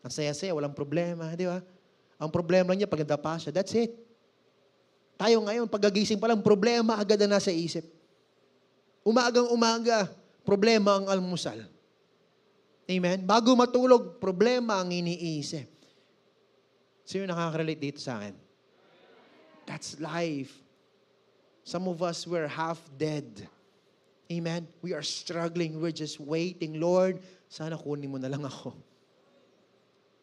Ang 0.00 0.12
saya-saya, 0.14 0.54
walang 0.54 0.72
problema, 0.72 1.34
di 1.34 1.44
ba? 1.44 1.58
Ang 2.20 2.28
problema 2.28 2.76
lang 2.76 2.84
niya, 2.84 2.90
pag 2.92 3.00
nadapa 3.00 3.40
siya, 3.40 3.48
that's 3.48 3.72
it. 3.72 3.96
Tayo 5.16 5.40
ngayon, 5.40 5.64
paggagising 5.72 6.20
pa 6.20 6.28
lang, 6.28 6.44
problema 6.44 7.00
agad 7.00 7.16
na 7.24 7.40
nasa 7.40 7.48
isip. 7.48 7.88
Umagang 9.00 9.48
umaga, 9.48 10.04
problema 10.44 11.00
ang 11.00 11.08
almusal. 11.08 11.64
Amen? 12.84 13.24
Bago 13.24 13.56
matulog, 13.56 14.20
problema 14.20 14.84
ang 14.84 14.92
iniisip. 14.92 15.64
Sino 17.08 17.24
nakaka-relate 17.24 17.80
dito 17.80 18.00
sa 18.04 18.20
akin? 18.20 18.36
That's 19.64 19.96
life. 19.96 20.52
Some 21.64 21.88
of 21.88 22.04
us, 22.04 22.26
we're 22.26 22.50
half 22.50 22.80
dead. 23.00 23.48
Amen? 24.30 24.68
We 24.84 24.92
are 24.92 25.02
struggling. 25.06 25.80
We're 25.80 25.94
just 25.94 26.20
waiting. 26.20 26.82
Lord, 26.82 27.22
sana 27.48 27.78
kunin 27.78 28.10
mo 28.10 28.18
na 28.18 28.28
lang 28.28 28.44
ako. 28.44 28.89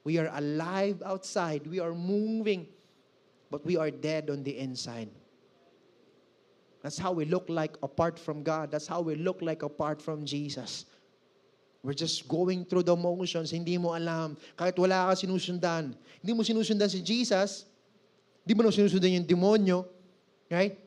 We 0.04 0.18
are 0.18 0.30
alive 0.34 1.02
outside. 1.06 1.68
We 1.68 1.80
are 1.80 1.94
moving. 1.94 2.68
But 3.50 3.66
we 3.66 3.78
are 3.78 3.92
dead 3.92 4.30
on 4.30 4.44
the 4.44 4.58
inside. 4.58 5.10
That's 6.84 6.98
how 6.98 7.12
we 7.12 7.26
look 7.26 7.46
like 7.50 7.76
apart 7.84 8.20
from 8.20 8.44
God. 8.44 8.72
That's 8.72 8.88
how 8.88 9.02
we 9.02 9.16
look 9.16 9.42
like 9.42 9.64
apart 9.64 10.02
from 10.02 10.26
Jesus. 10.26 10.86
We're 11.84 11.94
just 11.94 12.28
going 12.28 12.66
through 12.66 12.84
the 12.84 12.96
motions. 12.96 13.52
Hindi 13.52 13.78
mo 13.78 13.96
alam. 13.96 14.38
Kahit 14.58 14.78
wala 14.78 15.12
ka 15.12 15.14
sinusundan. 15.16 15.96
Hindi 16.24 16.34
mo 16.36 16.44
sinusundan 16.44 16.90
si 16.90 17.02
Jesus. 17.02 17.66
Hindi 18.44 18.54
mo 18.56 18.68
na 18.68 18.72
sinusundan 18.72 19.24
yung 19.24 19.28
demonyo. 19.28 19.88
Right? 20.52 20.80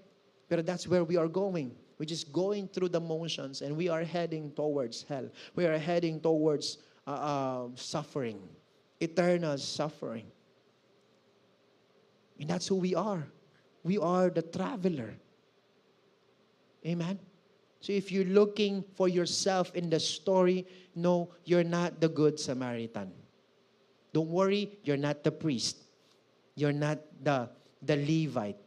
Pero 0.48 0.62
that's 0.62 0.88
where 0.88 1.04
we 1.04 1.16
are 1.16 1.28
going. 1.28 1.72
We're 2.00 2.08
just 2.08 2.32
going 2.32 2.68
through 2.68 2.96
the 2.96 3.00
motions 3.00 3.60
and 3.60 3.76
we 3.76 3.92
are 3.92 4.04
heading 4.04 4.52
towards 4.56 5.04
hell. 5.04 5.28
We 5.52 5.68
are 5.68 5.76
heading 5.76 6.20
towards 6.20 6.80
uh, 7.04 7.12
uh, 7.12 7.64
suffering 7.76 8.40
eternal 9.00 9.58
suffering. 9.58 10.26
And 12.38 12.48
that's 12.48 12.68
who 12.68 12.76
we 12.76 12.94
are. 12.94 13.26
We 13.82 13.98
are 13.98 14.30
the 14.30 14.42
traveler. 14.42 15.14
Amen? 16.86 17.18
So 17.80 17.92
if 17.92 18.12
you're 18.12 18.28
looking 18.28 18.84
for 18.94 19.08
yourself 19.08 19.74
in 19.74 19.88
the 19.88 20.00
story, 20.00 20.66
no, 20.94 21.30
you're 21.44 21.64
not 21.64 22.00
the 22.00 22.08
good 22.08 22.38
Samaritan. 22.38 23.12
Don't 24.12 24.28
worry, 24.28 24.78
you're 24.84 24.98
not 24.98 25.24
the 25.24 25.32
priest. 25.32 25.76
You're 26.54 26.72
not 26.72 26.98
the, 27.22 27.48
the 27.82 27.96
Levite. 27.96 28.58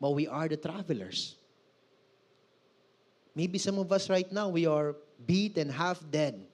But 0.00 0.10
we 0.10 0.26
are 0.26 0.48
the 0.48 0.56
travelers. 0.56 1.36
Maybe 3.34 3.58
some 3.58 3.78
of 3.78 3.92
us 3.92 4.10
right 4.10 4.30
now, 4.30 4.48
we 4.48 4.66
are 4.66 4.96
beat 5.24 5.56
and 5.56 5.70
half 5.70 6.02
dead. 6.10 6.44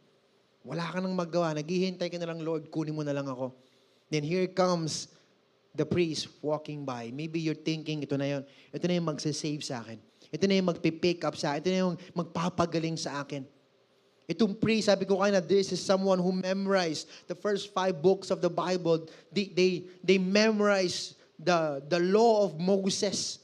Wala 0.67 0.85
ka 0.89 0.99
nang 0.99 1.15
magawa. 1.15 1.55
Naghihintay 1.55 2.11
ka 2.11 2.19
na 2.19 2.29
lang, 2.31 2.43
Lord, 2.43 2.69
kunin 2.69 2.95
mo 2.95 3.03
na 3.07 3.15
lang 3.15 3.27
ako. 3.27 3.55
Then 4.09 4.25
here 4.25 4.49
comes 4.49 5.09
the 5.77 5.87
priest 5.87 6.29
walking 6.43 6.83
by. 6.83 7.13
Maybe 7.15 7.39
you're 7.39 7.59
thinking, 7.59 8.03
ito 8.03 8.17
na 8.19 8.27
yun. 8.27 8.43
Ito 8.75 8.85
na 8.89 8.99
yung 8.99 9.09
magsasave 9.09 9.63
sa 9.63 9.85
akin. 9.85 10.01
Ito 10.29 10.45
na 10.45 10.59
yung 10.59 10.69
magpipick 10.69 11.25
up 11.25 11.39
sa 11.39 11.55
akin. 11.55 11.61
Ito 11.63 11.71
na 11.71 11.81
yung 11.87 11.97
magpapagaling 12.17 12.99
sa 12.99 13.23
akin. 13.23 13.47
Itong 14.29 14.61
priest, 14.61 14.93
sabi 14.93 15.09
ko 15.09 15.25
kanina, 15.25 15.41
this 15.41 15.73
is 15.73 15.81
someone 15.81 16.21
who 16.21 16.37
memorized 16.37 17.09
the 17.31 17.35
first 17.35 17.73
five 17.73 18.05
books 18.05 18.29
of 18.29 18.45
the 18.45 18.53
Bible. 18.53 19.09
They, 19.33 19.49
they, 19.49 19.73
they 20.05 20.19
memorized 20.21 21.17
the, 21.41 21.81
the 21.89 21.97
law 21.97 22.45
of 22.45 22.61
Moses. 22.61 23.41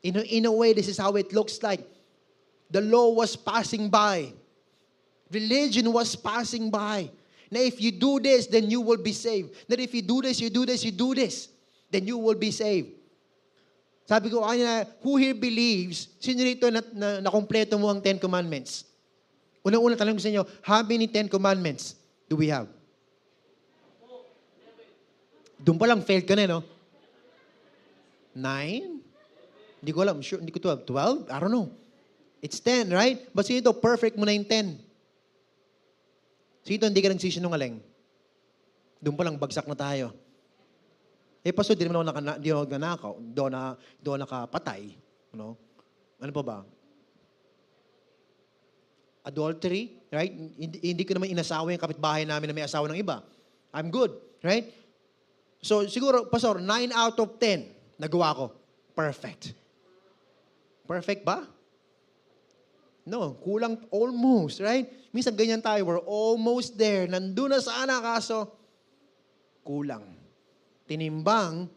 In 0.00 0.16
a, 0.16 0.22
in 0.22 0.48
a 0.48 0.52
way, 0.52 0.72
this 0.72 0.88
is 0.88 0.96
how 0.96 1.12
it 1.20 1.32
looks 1.36 1.60
like. 1.60 1.84
The 2.70 2.80
law 2.80 3.12
was 3.12 3.36
passing 3.36 3.90
by. 3.90 4.32
Religion 5.34 5.90
was 5.92 6.14
passing 6.14 6.70
by. 6.70 7.10
Now, 7.50 7.60
if 7.60 7.82
you 7.82 7.90
do 7.90 8.18
this, 8.18 8.46
then 8.46 8.70
you 8.70 8.80
will 8.80 9.02
be 9.02 9.12
saved. 9.12 9.54
That 9.68 9.80
if 9.80 9.94
you 9.94 10.02
do 10.02 10.22
this, 10.22 10.40
you 10.40 10.50
do 10.50 10.64
this, 10.64 10.84
you 10.84 10.90
do 10.90 11.14
this, 11.14 11.48
then 11.90 12.06
you 12.06 12.18
will 12.18 12.38
be 12.38 12.50
saved. 12.50 12.94
Sabi 14.04 14.28
ko 14.28 14.44
kanina, 14.44 14.86
who 15.00 15.16
here 15.16 15.34
believes, 15.34 16.12
sino 16.20 16.44
rito 16.44 16.68
na, 16.68 16.84
na, 16.92 17.08
na 17.24 17.30
kompleto 17.32 17.80
mo 17.80 17.88
ang 17.88 18.04
Ten 18.04 18.20
Commandments? 18.20 18.84
Unang-una 19.64 19.96
tanong 19.96 20.20
ko 20.20 20.22
sa 20.22 20.28
inyo, 20.28 20.44
how 20.60 20.84
many 20.84 21.08
Ten 21.08 21.24
Commandments 21.24 21.96
do 22.28 22.36
we 22.36 22.52
have? 22.52 22.68
Doon 25.56 25.80
pa 25.80 25.88
lang, 25.88 26.04
failed 26.04 26.28
ka 26.28 26.36
na, 26.36 26.44
no? 26.44 26.60
Nine? 28.36 29.00
Hindi 29.80 29.90
ko 29.96 30.04
alam. 30.04 30.20
Sure, 30.20 30.36
hindi 30.36 30.52
ko 30.52 30.60
12. 30.60 30.84
12? 30.84 31.32
I 31.32 31.36
don't 31.40 31.54
know. 31.54 31.72
It's 32.44 32.60
10, 32.60 32.92
right? 32.92 33.24
But 33.32 33.48
ito, 33.48 33.72
perfect 33.72 34.20
mo 34.20 34.28
na 34.28 34.36
yung 34.36 34.44
10. 34.44 34.83
Sino 36.64 36.88
hindi 36.88 37.04
ka 37.04 37.12
nagsisinungaling? 37.12 37.76
Doon 39.04 39.16
pa 39.20 39.24
lang, 39.28 39.36
bagsak 39.36 39.68
na 39.68 39.76
tayo. 39.76 40.16
Eh, 41.44 41.52
paso, 41.52 41.76
di 41.76 41.84
naman 41.84 42.00
ako 42.00 42.06
nakana, 42.08 42.32
di 42.40 42.48
ako 42.48 42.64
nanakaw. 42.72 43.12
Doon 43.20 43.50
na, 43.52 43.62
doon 44.00 44.24
nakapatay. 44.24 44.96
No? 45.36 45.60
Ano 46.16 46.32
pa 46.32 46.40
ba? 46.40 46.58
Adultery, 49.28 50.08
right? 50.08 50.32
Hindi, 50.32 50.80
hindi 50.80 51.04
ko 51.04 51.12
naman 51.20 51.36
inasawa 51.36 51.68
yung 51.68 51.84
kapitbahay 51.84 52.24
namin 52.24 52.48
na 52.48 52.56
may 52.56 52.64
asawa 52.64 52.88
ng 52.88 52.96
iba. 52.96 53.20
I'm 53.76 53.92
good, 53.92 54.16
right? 54.40 54.72
So, 55.60 55.84
siguro, 55.84 56.32
Pastor, 56.32 56.64
9 56.64 56.92
out 56.96 57.16
of 57.20 57.36
10, 57.36 58.00
nagawa 58.00 58.32
ko. 58.32 58.46
Perfect. 58.96 59.52
Perfect 60.88 61.28
ba? 61.28 61.44
No, 63.04 63.36
kulang 63.36 63.84
almost, 63.92 64.64
right? 64.64 64.88
Minsan 65.12 65.36
ganyan 65.36 65.60
tayo, 65.60 65.84
we're 65.84 66.06
almost 66.08 66.80
there. 66.80 67.04
Nandun 67.04 67.52
na 67.52 67.60
sana, 67.60 68.00
kaso 68.00 68.48
kulang. 69.60 70.04
Tinimbang, 70.88 71.68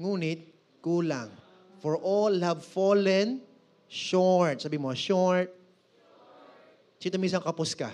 ngunit 0.00 0.40
kulang. 0.80 1.28
For 1.84 2.00
all 2.00 2.32
have 2.40 2.64
fallen 2.64 3.44
short. 3.88 4.64
Sabi 4.64 4.80
mo, 4.80 4.96
short. 4.96 5.52
Sino 6.96 7.16
minsan 7.20 7.44
kapos 7.44 7.76
ka? 7.76 7.92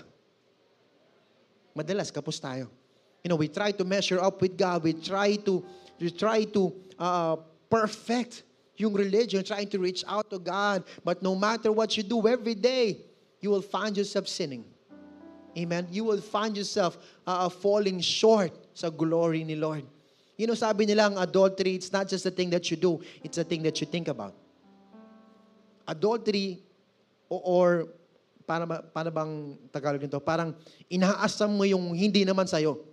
Madalas, 1.75 2.11
kapos 2.11 2.39
tayo. 2.39 2.71
You 3.23 3.31
know, 3.31 3.39
we 3.39 3.51
try 3.51 3.75
to 3.75 3.83
measure 3.83 4.23
up 4.23 4.39
with 4.39 4.55
God. 4.55 4.83
We 4.83 4.95
try 4.95 5.35
to, 5.43 5.63
we 5.99 6.11
try 6.11 6.47
to 6.55 6.71
uh, 6.95 7.35
perfect 7.67 8.46
yung 8.77 8.93
religion, 8.93 9.43
trying 9.43 9.67
to 9.67 9.79
reach 9.81 10.05
out 10.07 10.29
to 10.29 10.39
God. 10.39 10.85
But 11.03 11.21
no 11.21 11.35
matter 11.35 11.73
what 11.73 11.97
you 11.97 12.03
do 12.05 12.21
every 12.27 12.55
day, 12.55 13.01
you 13.41 13.49
will 13.49 13.65
find 13.65 13.97
yourself 13.97 14.29
sinning. 14.29 14.63
Amen? 15.57 15.89
You 15.89 16.05
will 16.05 16.21
find 16.21 16.55
yourself 16.55 16.97
uh, 17.25 17.49
falling 17.49 17.99
short 17.99 18.53
sa 18.77 18.93
glory 18.93 19.43
ni 19.43 19.57
Lord. 19.57 19.83
You 20.37 20.45
know, 20.45 20.53
sabi 20.53 20.85
nila 20.85 21.09
ang 21.09 21.17
adultery, 21.17 21.73
it's 21.73 21.89
not 21.89 22.05
just 22.05 22.29
a 22.29 22.33
thing 22.33 22.53
that 22.53 22.69
you 22.69 22.77
do, 22.77 23.01
it's 23.25 23.41
a 23.41 23.43
thing 23.43 23.65
that 23.65 23.81
you 23.81 23.89
think 23.89 24.07
about. 24.07 24.37
Adultery, 25.89 26.61
or, 27.25 27.41
or 27.41 27.67
para, 28.45 28.69
para 28.93 29.09
bang 29.09 29.57
Tagalog 29.73 30.05
nito, 30.05 30.21
parang 30.21 30.53
inaasam 30.85 31.49
mo 31.49 31.65
yung 31.65 31.97
hindi 31.97 32.21
naman 32.21 32.45
sa'yo. 32.45 32.85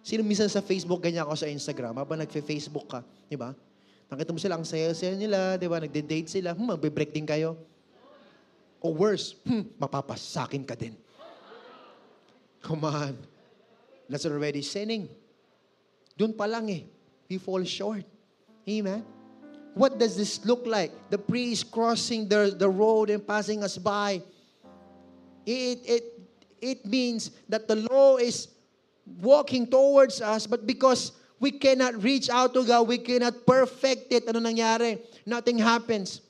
Sino 0.00 0.24
minsan 0.24 0.48
sa 0.48 0.64
Facebook, 0.64 1.04
ganyan 1.04 1.28
ako 1.28 1.36
sa 1.36 1.50
Instagram, 1.50 2.00
habang 2.00 2.16
nagfe-Facebook 2.24 2.88
ka, 2.88 3.04
di 3.28 3.36
ba? 3.36 3.52
Nakita 4.06 4.30
mo 4.30 4.38
sila, 4.38 4.54
ang 4.54 4.66
saya-saya 4.66 5.18
nila, 5.18 5.58
di 5.58 5.66
ba? 5.66 5.82
Nagde-date 5.82 6.30
sila, 6.30 6.54
hmm, 6.54 6.78
magbe-break 6.78 7.10
din 7.10 7.26
kayo. 7.26 7.58
O 8.78 8.94
worse, 8.94 9.34
hmm, 9.42 9.74
mapapasakin 9.82 10.62
ka 10.62 10.78
din. 10.78 10.94
Come 12.62 12.86
on. 12.86 13.14
That's 14.06 14.26
already 14.26 14.62
sinning. 14.62 15.10
Doon 16.14 16.32
pa 16.34 16.46
lang 16.46 16.70
eh. 16.70 16.86
we 17.28 17.38
fall 17.38 17.62
short. 17.64 18.04
Amen. 18.68 19.04
What 19.74 19.98
does 19.98 20.16
this 20.16 20.44
look 20.46 20.66
like? 20.66 20.92
The 21.10 21.18
priest 21.18 21.70
crossing 21.70 22.28
the, 22.28 22.54
the 22.56 22.68
road 22.68 23.10
and 23.10 23.26
passing 23.26 23.62
us 23.62 23.76
by. 23.76 24.22
It, 25.44 25.78
it, 25.84 26.04
it 26.60 26.86
means 26.86 27.30
that 27.48 27.68
the 27.68 27.76
law 27.76 28.16
is 28.16 28.48
walking 29.20 29.66
towards 29.66 30.20
us, 30.20 30.46
but 30.46 30.66
because 30.66 31.12
we 31.38 31.52
cannot 31.52 32.02
reach 32.02 32.30
out 32.30 32.54
to 32.54 32.64
God, 32.64 32.88
we 32.88 32.98
cannot 32.98 33.44
perfect 33.44 34.12
it, 34.12 34.28
ano 34.28 34.40
nangyari? 34.40 35.00
Nothing 35.24 35.58
happens. 35.58 36.24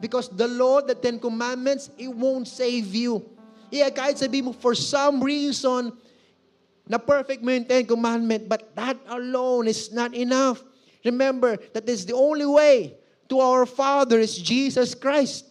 Because 0.00 0.28
the 0.28 0.46
law, 0.46 0.82
the 0.82 0.94
Ten 0.94 1.18
Commandments, 1.18 1.90
it 1.98 2.10
won't 2.10 2.46
save 2.46 2.94
you. 2.94 3.24
Yeah, 3.70 3.90
kahit 3.90 4.18
sabi 4.18 4.42
mo, 4.42 4.52
for 4.54 4.74
some 4.74 5.22
reason, 5.22 5.94
na 6.86 7.00
perfect 7.00 7.42
mo 7.42 7.50
yung 7.50 7.64
Ten 7.66 7.86
Commandment, 7.88 8.46
but 8.46 8.70
that 8.76 9.00
alone 9.08 9.66
is 9.66 9.90
not 9.90 10.12
enough. 10.14 10.62
Remember 11.04 11.56
that 11.72 11.88
is 11.88 12.06
the 12.06 12.16
only 12.16 12.46
way 12.46 12.96
to 13.28 13.40
our 13.40 13.66
Father 13.66 14.20
is 14.20 14.36
Jesus 14.36 14.94
Christ. 14.94 15.48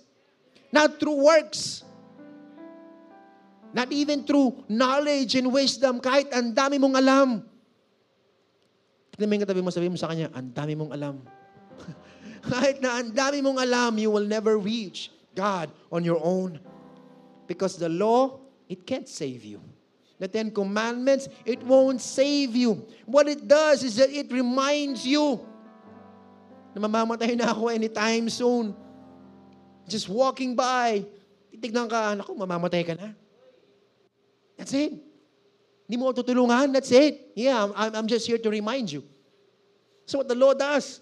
Not 0.74 1.00
through 1.00 1.22
works. 1.22 1.86
Not 3.74 3.90
even 3.92 4.26
through 4.26 4.66
knowledge 4.70 5.34
and 5.34 5.50
wisdom. 5.54 6.02
Kahit 6.02 6.30
ang 6.34 6.54
dami 6.54 6.78
mong 6.78 6.98
alam. 6.98 7.30
Tignan 9.14 9.30
mo 9.30 9.34
yung 9.38 9.46
katabi 9.46 9.62
mo, 9.62 9.70
sabi 9.70 9.94
mo 9.94 9.98
sa 10.02 10.10
kanya, 10.10 10.34
ang 10.34 10.50
dami 10.50 10.74
mong 10.74 10.90
alam. 10.90 11.22
kahit 12.50 12.82
na 12.82 12.98
ang 12.98 13.14
dami 13.14 13.46
mong 13.46 13.62
alam, 13.62 13.94
you 14.02 14.10
will 14.10 14.26
never 14.26 14.58
reach 14.58 15.14
God 15.38 15.70
on 15.94 16.02
your 16.02 16.18
own. 16.18 16.58
Because 17.46 17.78
the 17.78 17.94
law, 17.94 18.42
it 18.66 18.90
can't 18.90 19.06
save 19.06 19.46
you. 19.46 19.62
The 20.18 20.26
Ten 20.26 20.50
Commandments, 20.50 21.30
it 21.46 21.62
won't 21.62 22.02
save 22.02 22.58
you. 22.58 22.82
What 23.06 23.30
it 23.30 23.46
does 23.46 23.86
is 23.86 24.02
that 24.02 24.10
it 24.10 24.34
reminds 24.34 25.06
you 25.06 25.46
na 26.74 26.82
mamamatay 26.82 27.38
na 27.38 27.54
ako 27.54 27.70
anytime 27.70 28.34
soon. 28.34 28.74
Just 29.86 30.10
walking 30.10 30.58
by, 30.58 31.06
titignan 31.54 31.86
ka, 31.86 32.18
naku, 32.18 32.34
mamamatay 32.34 32.82
ka 32.82 32.98
na. 32.98 33.14
That's 34.58 34.74
it. 34.74 35.13
Hindi 35.88 36.00
mo 36.00 36.10
ako 36.10 36.24
tutulungan, 36.24 36.74
that's 36.74 36.92
it. 36.92 37.32
Yeah, 37.36 37.70
I'm, 37.76 37.96
I'm 37.96 38.08
just 38.08 38.26
here 38.26 38.38
to 38.38 38.50
remind 38.50 38.92
you. 38.92 39.04
So 40.06 40.20
what 40.20 40.28
the 40.28 40.36
law 40.36 40.54
does, 40.54 41.00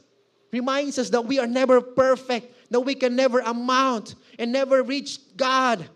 reminds 0.52 1.00
us 1.00 1.10
that 1.10 1.22
we 1.22 1.40
are 1.40 1.48
never 1.48 1.82
perfect, 1.82 2.72
that 2.72 2.80
we 2.80 2.96
can 2.96 3.16
never 3.16 3.40
amount 3.40 4.16
and 4.38 4.52
never 4.52 4.84
reach 4.84 5.20
God. 5.38 5.88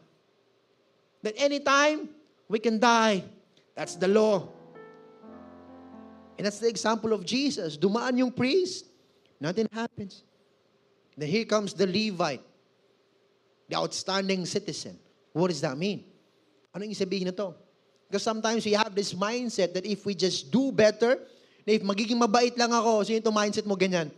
That 1.23 1.33
anytime, 1.37 2.09
we 2.47 2.59
can 2.59 2.79
die. 2.79 3.23
That's 3.75 3.95
the 3.95 4.07
law. 4.07 4.47
And 6.37 6.45
that's 6.45 6.59
the 6.59 6.67
example 6.67 7.13
of 7.13 7.25
Jesus. 7.25 7.77
Dumaan 7.77 8.17
yung 8.17 8.31
priest, 8.31 8.85
nothing 9.39 9.67
happens. 9.71 10.23
Then 11.17 11.29
here 11.29 11.45
comes 11.45 11.73
the 11.73 11.87
Levite, 11.87 12.43
the 13.69 13.75
outstanding 13.75 14.45
citizen. 14.45 14.99
What 15.31 15.47
does 15.47 15.61
that 15.61 15.77
mean? 15.77 16.03
Ano 16.75 16.83
yung 16.83 16.93
sabihin 16.93 17.25
na 17.25 17.31
to? 17.31 17.55
Because 18.07 18.23
sometimes 18.23 18.65
we 18.65 18.77
have 18.77 18.93
this 18.93 19.13
mindset 19.13 19.73
that 19.73 19.85
if 19.85 20.05
we 20.05 20.13
just 20.13 20.53
do 20.53 20.71
better, 20.71 21.17
na 21.65 21.69
if 21.73 21.81
magiging 21.81 22.21
mabait 22.21 22.53
lang 22.53 22.69
ako, 22.69 23.01
so 23.01 23.11
yung 23.13 23.25
mindset 23.33 23.65
mo 23.65 23.73
ganyan. 23.73 24.13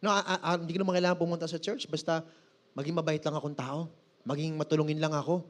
No, 0.00 0.14
ah, 0.14 0.24
ah, 0.24 0.56
hindi 0.56 0.72
ko 0.72 0.80
naman 0.80 0.96
kailangan 0.96 1.18
pumunta 1.18 1.44
sa 1.44 1.60
church, 1.60 1.90
basta 1.90 2.24
maging 2.72 2.96
mabait 2.96 3.20
lang 3.20 3.34
akong 3.34 3.56
tao, 3.56 3.90
maging 4.24 4.56
matulungin 4.56 4.96
lang 5.02 5.12
ako, 5.12 5.44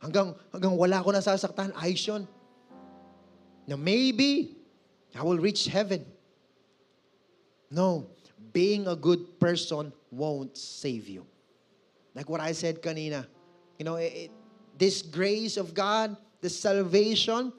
Hanggang, 0.00 0.36
hanggang 0.52 0.74
wala 0.76 1.00
ko 1.00 1.08
nasasaktan, 1.12 1.72
ayos 1.80 2.04
yun. 2.04 2.22
Now 3.66 3.80
maybe, 3.80 4.54
I 5.16 5.22
will 5.24 5.40
reach 5.40 5.66
heaven. 5.66 6.04
No, 7.72 8.06
being 8.52 8.86
a 8.86 8.94
good 8.94 9.40
person 9.40 9.90
won't 10.12 10.56
save 10.56 11.08
you. 11.08 11.26
Like 12.14 12.28
what 12.28 12.40
I 12.40 12.52
said 12.52 12.80
kanina, 12.80 13.26
you 13.80 13.84
know, 13.84 13.96
it, 13.96 14.30
this 14.78 15.02
grace 15.02 15.56
of 15.56 15.74
God, 15.74 16.16
the 16.40 16.50
salvation, 16.50 17.52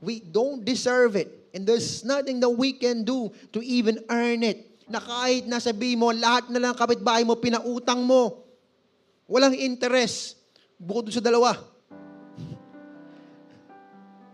we 0.00 0.20
don't 0.20 0.64
deserve 0.64 1.16
it. 1.16 1.30
And 1.54 1.62
there's 1.62 2.02
nothing 2.02 2.42
that 2.42 2.50
we 2.50 2.74
can 2.74 3.06
do 3.06 3.30
to 3.54 3.62
even 3.62 4.02
earn 4.10 4.42
it. 4.42 4.66
Na 4.90 5.00
kahit 5.00 5.46
nasabi 5.46 5.96
mo, 5.96 6.10
lahat 6.10 6.50
na 6.50 6.60
lang 6.60 6.74
kapitbahay 6.74 7.22
mo, 7.22 7.38
pinautang 7.38 8.02
mo. 8.04 8.44
Walang 9.24 9.56
interest. 9.56 10.36
Bukod 10.76 11.08
sa 11.08 11.22
dalawa. 11.22 11.56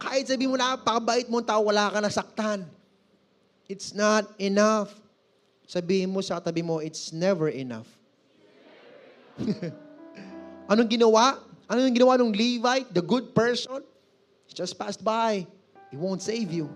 Kahit 0.02 0.26
sabi 0.26 0.50
mo 0.50 0.58
na, 0.58 0.74
pakabait 0.74 1.30
mo 1.30 1.38
tao, 1.44 1.68
wala 1.68 1.92
ka 1.92 2.02
nasaktan. 2.02 2.66
It's 3.70 3.94
not 3.94 4.26
enough. 4.40 4.90
Sabihin 5.70 6.11
mo 6.11 6.24
sa 6.24 6.42
tabi 6.42 6.64
mo, 6.64 6.82
it's 6.82 7.14
never 7.14 7.46
enough. 7.46 7.86
Anong 10.72 10.90
ginawa? 10.90 11.38
Ano 11.71 11.87
yung 11.87 11.95
ginawa 11.95 12.18
ng 12.18 12.35
Levite, 12.35 12.91
the 12.91 12.99
good 12.99 13.31
person? 13.31 13.79
He 14.51 14.53
just 14.59 14.75
passed 14.75 15.07
by. 15.07 15.47
He 15.95 15.97
won't 15.97 16.18
save 16.18 16.51
you. 16.51 16.66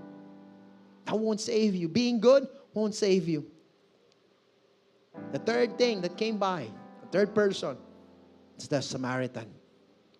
That 1.03 1.19
won't 1.19 1.43
save 1.43 1.75
you. 1.75 1.91
Being 1.91 2.23
good 2.23 2.47
won't 2.71 2.95
save 2.95 3.27
you. 3.27 3.51
The 5.35 5.43
third 5.43 5.75
thing 5.75 6.01
that 6.07 6.15
came 6.15 6.39
by, 6.39 6.71
the 7.03 7.09
third 7.11 7.35
person, 7.35 7.75
is 8.55 8.71
the 8.71 8.79
Samaritan, 8.79 9.51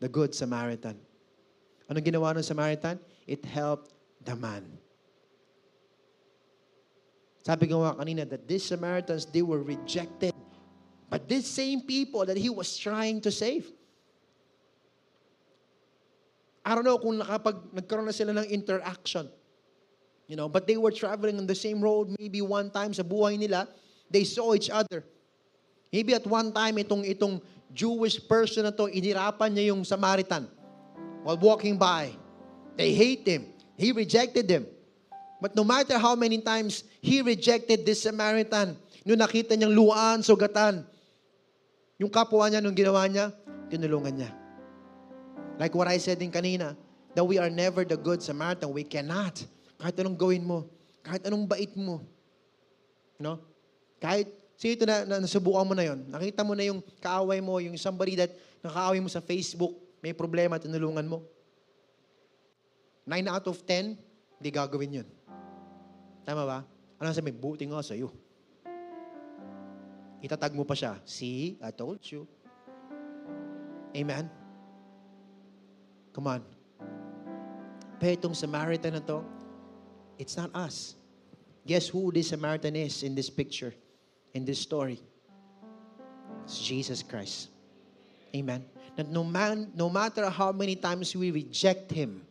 the 0.03 0.11
Good 0.11 0.35
Samaritan. 0.35 0.99
Ano 1.87 2.03
ginawa 2.03 2.35
ng 2.35 2.43
Samaritan? 2.43 2.99
It 3.27 3.47
helped 3.47 3.95
the 4.27 4.35
man. 4.35 4.67
Sabi 7.47 7.71
ko 7.71 7.85
nga 7.85 7.95
kanina 7.95 8.27
that 8.27 8.49
these 8.49 8.65
Samaritans, 8.65 9.27
they 9.27 9.43
were 9.43 9.63
rejected. 9.63 10.35
But 11.11 11.29
these 11.29 11.47
same 11.47 11.87
people 11.87 12.27
that 12.27 12.39
he 12.39 12.51
was 12.51 12.75
trying 12.75 13.21
to 13.23 13.31
save, 13.31 13.71
I 16.65 16.73
don't 16.73 16.89
know 16.89 16.97
kung 16.97 17.21
nakapag, 17.21 17.61
nagkaroon 17.77 18.09
na 18.09 18.17
sila 18.17 18.33
ng 18.41 18.49
interaction. 18.49 19.29
You 20.25 20.41
know, 20.41 20.49
but 20.49 20.65
they 20.65 20.81
were 20.81 20.91
traveling 20.91 21.37
on 21.37 21.45
the 21.45 21.55
same 21.55 21.85
road 21.85 22.17
maybe 22.17 22.41
one 22.41 22.73
time 22.73 22.97
sa 22.97 23.05
buhay 23.05 23.37
nila. 23.37 23.69
They 24.09 24.25
saw 24.25 24.57
each 24.57 24.73
other. 24.73 25.05
Maybe 25.93 26.17
at 26.17 26.25
one 26.25 26.51
time, 26.51 26.81
itong, 26.81 27.05
itong 27.05 27.45
Jewish 27.71 28.19
person 28.25 28.65
na 28.65 28.73
to, 28.73 28.89
inirapan 28.89 29.53
niya 29.53 29.77
yung 29.77 29.85
Samaritan 29.85 30.49
while 31.23 31.37
walking 31.37 31.77
by. 31.77 32.17
They 32.81 32.97
hate 32.97 33.29
him. 33.29 33.53
He 33.77 33.93
rejected 33.93 34.49
them. 34.49 34.65
But 35.45 35.53
no 35.53 35.63
matter 35.63 36.01
how 36.01 36.17
many 36.17 36.41
times 36.41 36.89
he 37.05 37.21
rejected 37.21 37.85
this 37.85 38.01
Samaritan, 38.01 38.81
nung 39.05 39.21
nakita 39.21 39.53
niyang 39.55 39.77
luwaan, 39.77 40.25
sugatan, 40.25 40.89
yung 42.01 42.09
kapwa 42.11 42.49
niya, 42.49 42.65
nung 42.65 42.75
ginawa 42.75 43.05
niya, 43.05 43.31
tinulungan 43.69 44.25
niya. 44.25 44.31
Like 45.59 45.75
what 45.75 45.87
I 45.87 45.99
said 45.99 46.19
din 46.19 46.31
kanina, 46.31 46.75
that 47.15 47.25
we 47.25 47.39
are 47.39 47.51
never 47.51 47.87
the 47.87 47.97
good 47.97 48.23
Samaritan. 48.23 48.75
We 48.75 48.83
cannot. 48.83 49.39
Kahit 49.79 49.95
anong 50.03 50.19
gawin 50.19 50.43
mo, 50.43 50.67
kahit 51.05 51.23
anong 51.27 51.47
bait 51.47 51.71
mo, 51.79 52.03
no? 53.21 53.39
Kahit 54.03 54.31
So 54.55 54.71
ito 54.71 54.87
na, 54.87 55.03
na 55.03 55.19
nasubukan 55.19 55.67
mo 55.67 55.75
na 55.75 55.85
yon. 55.85 56.07
Nakita 56.07 56.47
mo 56.47 56.55
na 56.55 56.65
yung 56.67 56.81
kaaway 57.03 57.43
mo, 57.43 57.59
yung 57.59 57.75
somebody 57.75 58.15
that 58.15 58.31
nakaaway 58.63 59.03
mo 59.03 59.11
sa 59.11 59.19
Facebook, 59.19 59.75
may 59.99 60.15
problema, 60.15 60.63
tinulungan 60.63 61.05
mo. 61.05 61.27
9 63.05 63.13
out 63.29 63.47
of 63.51 63.59
10, 63.67 63.99
hindi 64.41 64.51
gagawin 64.55 65.03
yun. 65.03 65.09
Tama 66.25 66.47
ba? 66.47 66.59
Ano 66.97 67.13
sabi? 67.13 67.35
Buti 67.35 67.67
nga 67.69 67.83
sa'yo. 67.83 68.09
Itatag 70.25 70.57
mo 70.57 70.65
pa 70.65 70.73
siya. 70.73 70.97
See, 71.05 71.61
I 71.61 71.69
told 71.69 72.01
you. 72.09 72.25
Amen? 73.93 74.44
Come 76.15 76.31
on. 76.31 76.41
Pero 77.99 78.15
itong 78.15 78.39
Samaritan 78.39 78.95
na 78.95 79.03
to, 79.03 79.27
it's 80.17 80.39
not 80.39 80.55
us. 80.55 80.95
Guess 81.67 81.91
who 81.91 82.15
this 82.15 82.31
Samaritan 82.31 82.79
is 82.79 83.03
in 83.03 83.19
this 83.19 83.29
picture? 83.29 83.75
in 84.35 84.45
this 84.45 84.59
story 84.59 85.01
is 86.47 86.59
Jesus 86.59 87.03
Christ. 87.03 87.49
Amen. 88.35 88.65
That 88.97 89.09
no, 89.09 89.25
man, 89.25 89.71
no 89.75 89.89
matter 89.89 90.29
how 90.29 90.53
many 90.53 90.77
times 90.77 91.17
we 91.17 91.31
reject 91.31 91.91
Him, 91.91 92.23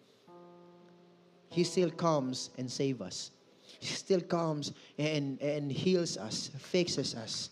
He 1.49 1.63
still 1.63 1.89
comes 1.89 2.51
and 2.57 2.69
saves 2.69 3.01
us. 3.01 3.31
He 3.79 3.87
still 3.87 4.21
comes 4.21 4.73
and, 4.97 5.41
and 5.41 5.71
heals 5.71 6.17
us, 6.17 6.51
fixes 6.57 7.15
us. 7.15 7.49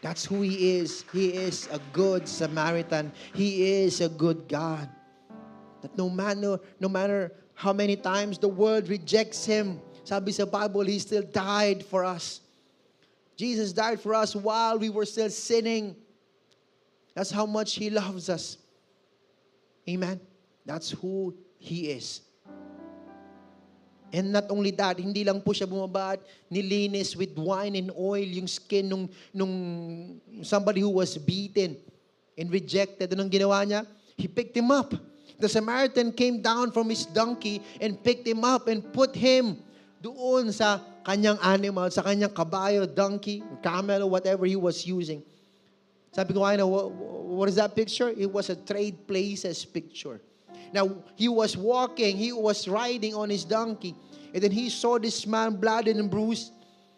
That's 0.00 0.24
who 0.24 0.40
He 0.40 0.78
is. 0.78 1.04
He 1.12 1.28
is 1.28 1.68
a 1.70 1.80
good 1.92 2.26
Samaritan. 2.26 3.12
He 3.34 3.84
is 3.84 4.00
a 4.00 4.08
good 4.08 4.48
God. 4.48 4.88
That 5.82 5.98
no 5.98 6.08
matter, 6.08 6.58
no 6.80 6.88
matter 6.88 7.32
how 7.54 7.72
many 7.72 7.96
times 7.96 8.38
the 8.38 8.48
world 8.48 8.88
rejects 8.88 9.44
Him, 9.44 9.80
sabi 10.04 10.32
sa 10.32 10.46
Bible, 10.46 10.82
He 10.86 10.98
still 10.98 11.22
died 11.22 11.84
for 11.84 12.04
us. 12.06 12.40
Jesus 13.36 13.72
died 13.72 14.00
for 14.00 14.14
us 14.14 14.34
while 14.34 14.78
we 14.78 14.88
were 14.88 15.06
still 15.06 15.30
sinning. 15.30 15.96
That's 17.14 17.30
how 17.30 17.46
much 17.46 17.74
He 17.74 17.90
loves 17.90 18.30
us. 18.30 18.56
Amen. 19.88 20.20
That's 20.64 20.90
who 20.90 21.34
He 21.58 21.90
is. 21.90 22.22
And 24.12 24.30
not 24.30 24.52
only 24.52 24.70
that, 24.76 25.00
hindi 25.00 25.24
lang 25.24 25.40
po 25.40 25.56
siya 25.56 25.64
bumaba 25.64 26.20
at 26.20 26.22
nilinis 26.52 27.16
with 27.16 27.32
wine 27.32 27.80
and 27.80 27.88
oil 27.96 28.20
yung 28.20 28.46
skin 28.46 28.84
nung, 28.84 29.08
nung 29.32 29.54
somebody 30.44 30.84
who 30.84 30.92
was 30.92 31.16
beaten 31.16 31.80
and 32.36 32.52
rejected. 32.52 33.08
Anong 33.08 33.32
ginawa 33.32 33.64
niya? 33.64 33.88
He 34.20 34.28
picked 34.28 34.52
him 34.52 34.68
up. 34.68 34.92
The 35.38 35.48
Samaritan 35.48 36.12
came 36.12 36.40
down 36.40 36.72
from 36.72 36.88
his 36.88 37.06
donkey 37.06 37.62
and 37.80 38.02
picked 38.02 38.26
him 38.26 38.44
up 38.44 38.68
and 38.68 38.92
put 38.92 39.14
him 39.14 39.58
doon 40.02 40.52
sa 40.52 40.80
kanyang 41.06 41.38
animal, 41.42 41.90
sa 41.90 42.02
kanyang 42.02 42.34
kabayo, 42.34 42.86
donkey, 42.86 43.42
camel, 43.62 44.10
whatever 44.10 44.46
he 44.46 44.56
was 44.56 44.86
using. 44.86 45.22
Sabi 46.12 46.34
ko, 46.34 46.42
I 46.44 46.56
know, 46.56 46.68
what, 46.68 46.92
what 46.92 47.48
is 47.48 47.56
that 47.56 47.74
picture? 47.74 48.10
It 48.10 48.30
was 48.30 48.50
a 48.50 48.56
trade 48.56 49.06
places 49.08 49.64
picture. 49.64 50.20
Now, 50.72 50.90
he 51.16 51.28
was 51.28 51.56
walking, 51.56 52.16
he 52.16 52.32
was 52.32 52.68
riding 52.68 53.14
on 53.14 53.30
his 53.30 53.44
donkey, 53.44 53.94
and 54.32 54.42
then 54.42 54.50
he 54.50 54.68
saw 54.68 54.98
this 54.98 55.26
man 55.26 55.56
blooded 55.56 55.96
and 55.96 56.10
bruised. 56.10 56.52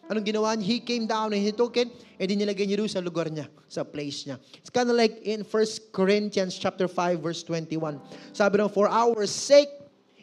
Anong 0.09 0.25
ginawa 0.25 0.53
niya? 0.57 0.65
He 0.69 0.81
came 0.81 1.07
down 1.07 1.33
and 1.33 1.41
he 1.41 1.53
took 1.53 1.77
it, 1.77 1.89
and 2.21 2.29
then 2.29 2.39
nilagay 2.39 2.69
niya 2.69 2.77
doon 2.77 2.89
sa 2.89 3.01
lugar 3.01 3.25
niya, 3.33 3.49
sa 3.69 3.85
place 3.85 4.25
niya. 4.25 4.37
It's 4.61 4.69
kind 4.69 4.91
of 4.91 4.97
like 4.97 5.25
in 5.25 5.45
1 5.45 5.67
Corinthians 5.93 6.59
chapter 6.59 6.89
5, 6.89 7.21
verse 7.21 7.43
21. 7.43 8.01
Sabi 8.33 8.61
ng, 8.61 8.69
for 8.69 8.89
our 8.89 9.25
sake, 9.25 9.71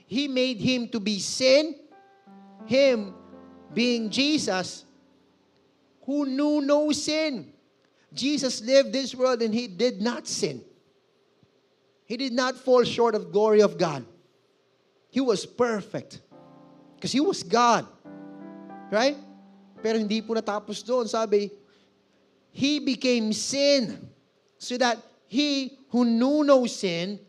He 0.06 0.28
made 0.28 0.62
Him 0.62 0.88
to 0.90 1.00
be 1.00 1.18
sin, 1.18 1.76
Him 2.66 3.14
being 3.74 4.10
Jesus, 4.10 4.86
who 6.06 6.26
knew 6.26 6.62
no 6.62 6.92
sin. 6.92 7.54
Jesus 8.14 8.62
lived 8.62 8.92
this 8.92 9.16
world 9.16 9.42
and 9.42 9.54
He 9.54 9.68
did 9.68 10.02
not 10.02 10.28
sin. 10.28 10.62
He 12.06 12.18
did 12.18 12.34
not 12.34 12.60
fall 12.60 12.84
short 12.84 13.16
of 13.16 13.32
glory 13.32 13.62
of 13.62 13.78
God. 13.78 14.06
He 15.10 15.22
was 15.22 15.46
perfect. 15.46 16.20
Because 16.96 17.12
He 17.12 17.22
was 17.22 17.42
God. 17.42 17.88
Right? 18.92 19.16
Pero 19.82 19.98
hindi 19.98 20.22
po 20.22 20.38
natapos 20.38 20.86
doon. 20.86 21.10
Sabi, 21.10 21.50
He 22.54 22.80
became 22.80 23.34
sin 23.34 23.98
so 24.62 24.78
that 24.78 25.02
He 25.26 25.78
who 25.90 26.06
knew 26.06 26.46
no 26.46 26.70
sin, 26.70 27.20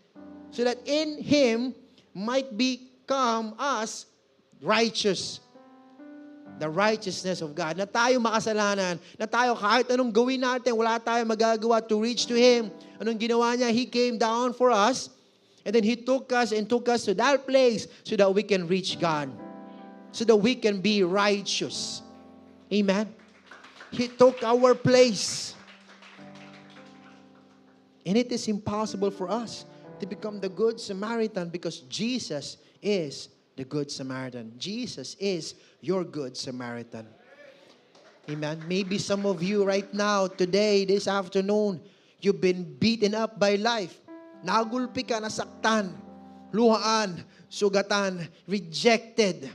so 0.52 0.62
that 0.62 0.78
in 0.84 1.18
Him 1.24 1.74
might 2.12 2.52
become 2.54 3.56
us 3.58 4.06
righteous. 4.60 5.40
The 6.60 6.68
righteousness 6.68 7.40
of 7.40 7.56
God. 7.56 7.80
Na 7.80 7.88
tayo 7.88 8.20
makasalanan. 8.20 9.00
Na 9.18 9.26
tayo 9.26 9.56
kahit 9.56 9.88
anong 9.88 10.12
gawin 10.12 10.44
natin, 10.44 10.76
wala 10.76 11.00
tayong 11.00 11.26
magagawa 11.32 11.80
to 11.88 11.98
reach 11.98 12.28
to 12.28 12.36
Him. 12.36 12.70
Anong 13.00 13.18
ginawa 13.18 13.56
niya? 13.56 13.72
He 13.72 13.88
came 13.88 14.20
down 14.20 14.52
for 14.52 14.70
us. 14.70 15.10
And 15.64 15.74
then 15.74 15.82
He 15.82 15.96
took 15.96 16.30
us 16.30 16.52
and 16.52 16.68
took 16.68 16.86
us 16.86 17.08
to 17.08 17.16
that 17.18 17.48
place 17.48 17.88
so 18.04 18.14
that 18.14 18.30
we 18.30 18.44
can 18.44 18.68
reach 18.68 19.00
God. 19.00 19.32
So 20.12 20.28
that 20.28 20.36
we 20.36 20.54
can 20.54 20.84
be 20.84 21.02
righteous. 21.02 22.04
Amen. 22.72 23.14
He 23.90 24.08
took 24.08 24.42
our 24.42 24.74
place. 24.74 25.54
And 28.06 28.16
it 28.16 28.32
is 28.32 28.48
impossible 28.48 29.10
for 29.10 29.30
us 29.30 29.64
to 30.00 30.06
become 30.06 30.40
the 30.40 30.48
good 30.48 30.80
Samaritan 30.80 31.50
because 31.50 31.80
Jesus 31.86 32.56
is 32.80 33.28
the 33.54 33.64
good 33.64 33.90
Samaritan. 33.90 34.54
Jesus 34.58 35.14
is 35.20 35.54
your 35.80 36.02
good 36.02 36.36
Samaritan. 36.36 37.06
Amen. 38.30 38.64
Maybe 38.66 38.98
some 38.98 39.26
of 39.26 39.42
you 39.42 39.64
right 39.64 39.92
now, 39.92 40.26
today, 40.26 40.84
this 40.84 41.06
afternoon, 41.06 41.80
you've 42.20 42.40
been 42.40 42.64
beaten 42.78 43.14
up 43.14 43.38
by 43.38 43.56
life. 43.56 44.00
Nagulpi 44.46 45.06
ka, 45.06 45.20
nasaktan, 45.20 45.92
luhaan, 46.52 47.22
sugatan, 47.50 48.26
rejected. 48.48 49.50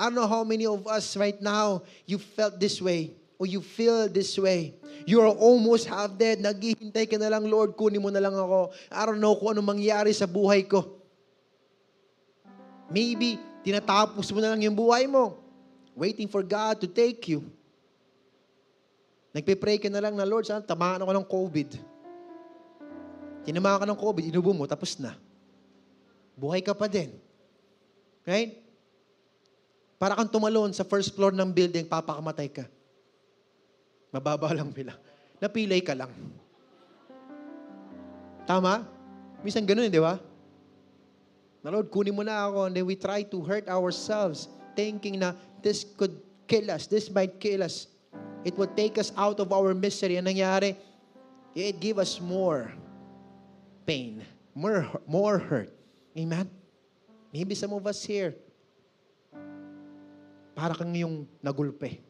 I 0.00 0.08
don't 0.08 0.16
know 0.16 0.24
how 0.24 0.48
many 0.48 0.64
of 0.64 0.88
us 0.88 1.12
right 1.12 1.36
now, 1.44 1.84
you 2.08 2.16
felt 2.16 2.56
this 2.56 2.80
way 2.80 3.12
or 3.36 3.44
you 3.44 3.60
feel 3.60 4.08
this 4.08 4.32
way. 4.40 4.72
You 5.04 5.20
are 5.20 5.28
almost 5.28 5.84
half 5.92 6.16
dead. 6.16 6.40
Naghihintay 6.40 7.04
ka 7.04 7.20
na 7.20 7.28
lang, 7.28 7.44
Lord, 7.44 7.76
kunin 7.76 8.00
mo 8.00 8.08
na 8.08 8.16
lang 8.16 8.32
ako. 8.32 8.72
I 8.88 9.04
don't 9.04 9.20
know 9.20 9.36
kung 9.36 9.52
ano 9.52 9.60
mangyari 9.60 10.16
sa 10.16 10.24
buhay 10.24 10.64
ko. 10.64 10.88
Maybe, 12.88 13.36
tinatapos 13.60 14.32
mo 14.32 14.40
na 14.40 14.56
lang 14.56 14.64
yung 14.64 14.72
buhay 14.72 15.04
mo. 15.04 15.36
Waiting 15.92 16.32
for 16.32 16.40
God 16.40 16.80
to 16.80 16.88
take 16.88 17.28
you. 17.28 17.44
Nagpe-pray 19.36 19.76
ka 19.76 19.92
na 19.92 20.00
lang 20.00 20.16
na, 20.16 20.24
Lord, 20.24 20.48
sana 20.48 20.64
tamaan 20.64 21.04
ako 21.04 21.12
ng 21.12 21.26
COVID. 21.28 21.68
Tinamaan 23.44 23.84
ka 23.84 23.86
ng 23.88 24.00
COVID, 24.00 24.24
inubo 24.32 24.56
mo, 24.56 24.64
tapos 24.64 24.96
na. 24.96 25.12
Buhay 26.40 26.64
ka 26.64 26.72
pa 26.72 26.88
din. 26.88 27.12
Right? 28.24 28.69
Para 30.00 30.16
kang 30.16 30.32
tumalon 30.32 30.72
sa 30.72 30.80
first 30.80 31.12
floor 31.12 31.36
ng 31.36 31.52
building, 31.52 31.84
papakamatay 31.84 32.48
ka. 32.48 32.64
Mababa 34.08 34.48
lang 34.56 34.72
pila. 34.72 34.96
Napilay 35.36 35.84
ka 35.84 35.92
lang. 35.92 36.08
Tama? 38.48 38.88
Minsan 39.44 39.68
ganun, 39.68 39.92
di 39.92 40.00
ba? 40.00 40.16
Na 41.60 41.68
Lord, 41.68 41.92
kunin 41.92 42.16
mo 42.16 42.24
na 42.24 42.48
ako. 42.48 42.72
And 42.72 42.72
then 42.72 42.88
we 42.88 42.96
try 42.96 43.20
to 43.28 43.38
hurt 43.44 43.68
ourselves 43.68 44.48
thinking 44.72 45.20
na 45.20 45.36
this 45.60 45.84
could 45.84 46.16
kill 46.48 46.72
us. 46.72 46.88
This 46.88 47.12
might 47.12 47.36
kill 47.36 47.60
us. 47.60 47.92
It 48.40 48.56
would 48.56 48.72
take 48.72 48.96
us 48.96 49.12
out 49.20 49.36
of 49.36 49.52
our 49.52 49.76
misery. 49.76 50.16
Ang 50.16 50.32
nangyari, 50.32 50.80
it 51.52 51.76
give 51.76 52.00
us 52.00 52.16
more 52.16 52.72
pain, 53.84 54.24
more, 54.56 54.88
more 55.04 55.36
hurt. 55.36 55.68
Amen? 56.16 56.48
Maybe 57.36 57.52
some 57.52 57.76
of 57.76 57.84
us 57.84 58.00
here, 58.00 58.32
para 60.60 60.76
kang 60.76 60.92
yung 60.92 61.24
nagulpe. 61.40 62.04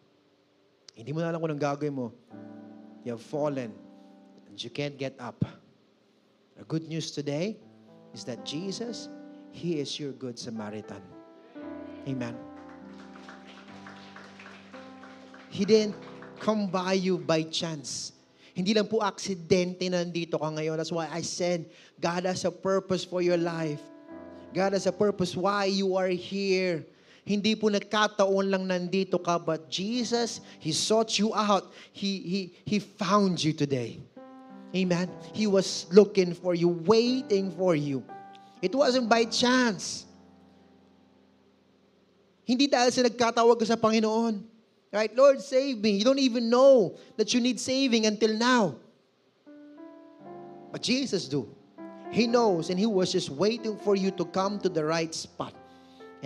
Hindi 0.99 1.15
mo 1.15 1.23
na 1.23 1.31
alam 1.31 1.39
kung 1.39 1.55
anong 1.55 1.63
gagawin 1.63 1.95
mo. 1.95 2.11
You 3.07 3.15
have 3.15 3.23
fallen 3.23 3.71
and 4.51 4.59
you 4.59 4.75
can't 4.75 4.99
get 4.99 5.15
up. 5.23 5.39
The 6.59 6.67
good 6.67 6.91
news 6.91 7.15
today 7.15 7.63
is 8.11 8.27
that 8.27 8.43
Jesus, 8.43 9.07
He 9.55 9.79
is 9.79 9.95
your 10.03 10.11
good 10.19 10.35
Samaritan. 10.35 10.99
Amen. 12.11 12.35
He 15.47 15.63
didn't 15.63 15.95
come 16.43 16.67
by 16.67 16.99
you 16.99 17.23
by 17.23 17.47
chance. 17.47 18.19
Hindi 18.51 18.75
lang 18.75 18.91
po 18.91 18.99
aksidente 18.99 19.87
na 19.87 20.03
nandito 20.03 20.43
ka 20.43 20.51
ngayon. 20.51 20.75
That's 20.75 20.91
why 20.91 21.07
I 21.07 21.23
said, 21.23 21.71
God 22.03 22.27
has 22.27 22.43
a 22.43 22.51
purpose 22.51 23.07
for 23.07 23.23
your 23.23 23.39
life. 23.39 23.79
God 24.51 24.75
has 24.75 24.91
a 24.91 24.95
purpose 24.95 25.39
why 25.39 25.71
you 25.71 25.95
are 25.95 26.11
here. 26.11 26.83
Hindi 27.31 27.55
po 27.55 27.71
nagkataon 27.71 28.51
lang 28.51 28.67
nandito 28.67 29.23
ka, 29.23 29.39
but 29.39 29.71
Jesus, 29.71 30.43
He 30.59 30.75
sought 30.75 31.15
you 31.15 31.31
out. 31.31 31.71
He, 31.95 32.19
he, 32.27 32.41
he 32.67 32.79
found 32.83 33.39
you 33.39 33.55
today. 33.55 34.03
Amen. 34.75 35.07
He 35.31 35.47
was 35.47 35.87
looking 35.95 36.35
for 36.35 36.59
you, 36.59 36.67
waiting 36.67 37.55
for 37.55 37.79
you. 37.79 38.03
It 38.59 38.75
wasn't 38.75 39.07
by 39.07 39.31
chance. 39.31 40.11
Hindi 42.43 42.67
dahil 42.67 42.91
sa 42.91 43.07
nagkatawag 43.07 43.63
ka 43.63 43.67
sa 43.71 43.79
Panginoon. 43.79 44.43
Right? 44.91 45.15
Lord, 45.15 45.39
save 45.39 45.79
me. 45.79 46.03
You 46.03 46.03
don't 46.03 46.19
even 46.19 46.51
know 46.51 46.99
that 47.15 47.31
you 47.31 47.39
need 47.39 47.63
saving 47.63 48.11
until 48.11 48.35
now. 48.35 48.75
But 50.75 50.83
Jesus 50.83 51.31
do. 51.31 51.47
He 52.11 52.27
knows 52.27 52.75
and 52.75 52.79
He 52.79 52.91
was 52.91 53.15
just 53.15 53.31
waiting 53.31 53.79
for 53.79 53.95
you 53.95 54.11
to 54.19 54.27
come 54.27 54.59
to 54.67 54.69
the 54.69 54.83
right 54.83 55.15
spot. 55.15 55.55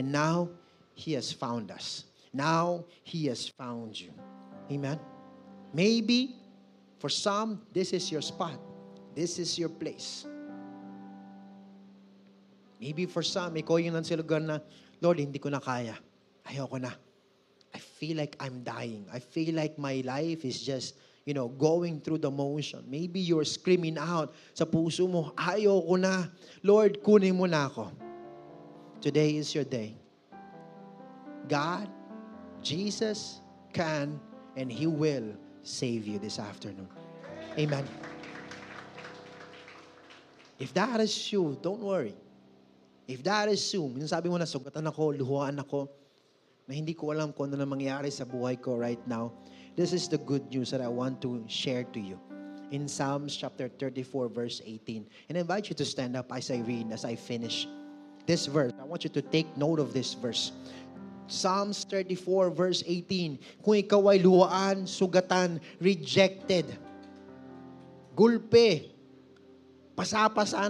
And 0.00 0.08
now, 0.08 0.48
He 0.94 1.12
has 1.12 1.30
found 1.30 1.70
us. 1.70 2.06
Now, 2.32 2.84
He 3.02 3.26
has 3.26 3.46
found 3.46 4.00
you. 4.00 4.14
Amen? 4.70 4.98
Maybe, 5.74 6.38
for 6.98 7.10
some, 7.10 7.62
this 7.74 7.92
is 7.92 8.10
your 8.10 8.22
spot. 8.22 8.58
This 9.14 9.38
is 9.38 9.58
your 9.58 9.68
place. 9.68 10.26
Maybe 12.80 13.06
for 13.06 13.22
some, 13.22 13.54
ikaw 13.54 13.82
yung 13.82 13.94
nasa 13.94 14.16
lugar 14.16 14.40
na, 14.40 14.58
Lord, 15.02 15.18
hindi 15.18 15.38
ko 15.38 15.50
na 15.50 15.58
kaya. 15.58 15.94
Ayoko 16.46 16.78
na. 16.80 16.90
I 17.74 17.78
feel 17.78 18.18
like 18.18 18.36
I'm 18.38 18.62
dying. 18.62 19.06
I 19.10 19.18
feel 19.18 19.54
like 19.54 19.78
my 19.78 20.02
life 20.06 20.44
is 20.44 20.62
just, 20.62 20.94
you 21.26 21.34
know, 21.34 21.48
going 21.48 22.00
through 22.00 22.18
the 22.18 22.30
motion. 22.30 22.84
Maybe 22.86 23.18
you're 23.18 23.46
screaming 23.46 23.98
out 23.98 24.34
sa 24.54 24.64
puso 24.64 25.10
mo, 25.10 25.34
ayoko 25.34 25.98
na. 25.98 26.30
Lord, 26.62 27.02
kunin 27.02 27.34
mo 27.34 27.46
na 27.46 27.66
ako. 27.66 27.90
Today 29.02 29.36
is 29.36 29.54
your 29.54 29.66
day. 29.66 30.03
God, 31.48 31.88
Jesus 32.62 33.40
can 33.72 34.20
and 34.56 34.70
He 34.70 34.86
will 34.86 35.36
save 35.62 36.06
you 36.06 36.18
this 36.18 36.38
afternoon. 36.38 36.88
Amen. 37.58 37.84
If 40.58 40.72
that 40.74 41.00
is 41.00 41.32
you, 41.32 41.58
don't 41.62 41.80
worry. 41.80 42.14
If 43.06 43.22
that 43.24 43.48
is 43.48 43.60
you, 43.74 43.92
sabi 44.06 44.28
mo 44.30 44.38
na, 44.38 44.48
sugatan 44.48 44.86
ako, 44.88 45.12
luhuan 45.12 45.60
ako, 45.60 45.90
na 46.64 46.72
hindi 46.72 46.94
ko 46.96 47.12
alam 47.12 47.36
kung 47.36 47.52
ano 47.52 47.60
na 47.60 47.68
mangyari 47.68 48.08
sa 48.08 48.24
buhay 48.24 48.56
ko 48.56 48.80
right 48.80 49.02
now, 49.04 49.32
this 49.76 49.92
is 49.92 50.08
the 50.08 50.16
good 50.16 50.48
news 50.48 50.70
that 50.72 50.80
I 50.80 50.88
want 50.88 51.20
to 51.20 51.44
share 51.44 51.84
to 51.92 52.00
you. 52.00 52.16
In 52.72 52.88
Psalms 52.88 53.36
chapter 53.36 53.68
34, 53.68 54.28
verse 54.32 54.62
18. 54.64 55.04
And 55.28 55.36
I 55.36 55.44
invite 55.44 55.68
you 55.68 55.76
to 55.76 55.84
stand 55.84 56.16
up 56.16 56.32
as 56.32 56.50
I 56.50 56.64
read, 56.64 56.90
as 56.90 57.04
I 57.04 57.14
finish 57.14 57.68
this 58.24 58.46
verse. 58.46 58.72
I 58.80 58.84
want 58.84 59.04
you 59.04 59.10
to 59.10 59.22
take 59.22 59.44
note 59.56 59.78
of 59.78 59.92
this 59.92 60.14
verse. 60.14 60.52
Psalms 61.26 61.84
34 61.88 62.50
verse 62.50 62.84
18. 62.86 63.38
Kung 63.64 63.76
ikaw 63.80 64.12
ay 64.12 64.20
luwaan, 64.20 64.84
sugatan, 64.84 65.60
rejected, 65.80 66.68
gulpe, 68.12 68.92
pasapasa 69.96 70.60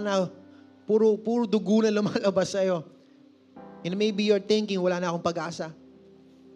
puro, 0.87 1.17
puro 1.17 1.43
dugo 1.45 1.83
na 1.83 1.91
lumalabas 1.91 2.53
sa'yo. 2.53 2.85
And 3.85 3.97
maybe 3.97 4.23
you're 4.23 4.41
thinking, 4.41 4.81
wala 4.81 4.97
na 4.97 5.13
akong 5.13 5.21
pag-asa. 5.21 5.69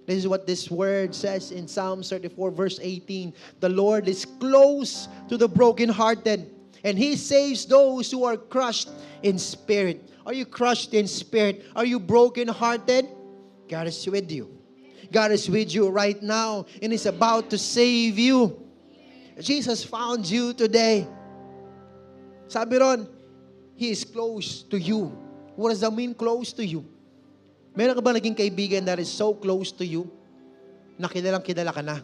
This 0.10 0.26
is 0.26 0.28
what 0.28 0.47
this 0.50 0.72
word 0.72 1.14
says 1.14 1.52
in 1.52 1.68
Psalm 1.68 2.02
34 2.02 2.50
verse 2.50 2.80
18. 2.82 3.34
The 3.62 3.70
Lord 3.70 4.10
is 4.10 4.26
close 4.26 5.08
to 5.30 5.38
the 5.38 5.47
brokenhearted 5.47 6.50
and 6.84 6.97
He 6.97 7.16
saves 7.16 7.68
those 7.68 8.10
who 8.10 8.26
are 8.26 8.38
crushed 8.38 8.89
in 9.22 9.38
spirit. 9.38 10.02
Are 10.26 10.34
you 10.34 10.45
crushed 10.45 10.95
in 10.95 11.06
spirit? 11.06 11.62
Are 11.76 11.86
you 11.86 12.00
brokenhearted? 12.00 13.06
God 13.70 13.86
is 13.86 14.01
with 14.09 14.26
you. 14.34 14.49
God 15.13 15.30
is 15.30 15.45
with 15.45 15.70
you 15.70 15.93
right 15.93 16.17
now 16.17 16.65
and 16.82 16.89
is 16.89 17.05
about 17.05 17.53
to 17.53 17.57
save 17.57 18.17
you. 18.17 18.57
Jesus 19.38 19.86
found 19.86 20.26
you 20.26 20.51
today. 20.57 21.05
Sabi 22.49 22.82
ron, 22.82 23.05
He 23.78 23.93
is 23.93 24.03
close 24.03 24.65
to 24.67 24.76
you. 24.76 25.13
What 25.53 25.70
does 25.70 25.86
that 25.86 25.93
mean, 25.93 26.17
close 26.17 26.51
to 26.57 26.65
you? 26.65 26.84
Meron 27.78 27.95
ka 27.95 28.01
ba 28.01 28.11
naging 28.17 28.36
kaibigan 28.36 28.84
that 28.89 28.99
is 28.99 29.07
so 29.07 29.32
close 29.38 29.72
to 29.72 29.86
you 29.86 30.09
na 30.99 31.07
kilalang 31.07 31.45
kilala 31.45 31.72
ka 31.72 31.86
na? 31.86 32.01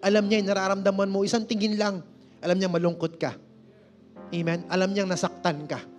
Alam 0.00 0.30
niya 0.30 0.40
nararamdaman 0.46 1.10
mo, 1.10 1.26
isang 1.26 1.44
tingin 1.44 1.76
lang, 1.76 2.00
alam 2.40 2.56
niya 2.56 2.70
malungkot 2.72 3.20
ka. 3.20 3.36
Amen? 4.32 4.64
Alam 4.72 4.90
niyang 4.94 5.10
nasaktan 5.10 5.68
ka. 5.68 5.93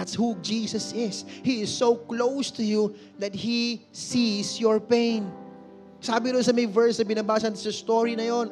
That's 0.00 0.16
who 0.16 0.32
Jesus 0.40 0.96
is. 0.96 1.28
He 1.44 1.60
is 1.60 1.68
so 1.68 1.92
close 1.92 2.48
to 2.56 2.64
you 2.64 2.96
that 3.20 3.36
He 3.36 3.84
sees 3.92 4.56
your 4.56 4.80
pain. 4.80 5.28
Sabi 6.00 6.32
rin 6.32 6.40
sa 6.40 6.56
may 6.56 6.64
verse 6.64 6.96
na 6.96 7.04
binabasa 7.04 7.52
sa 7.52 7.68
story 7.68 8.16
na 8.16 8.24
yon, 8.24 8.48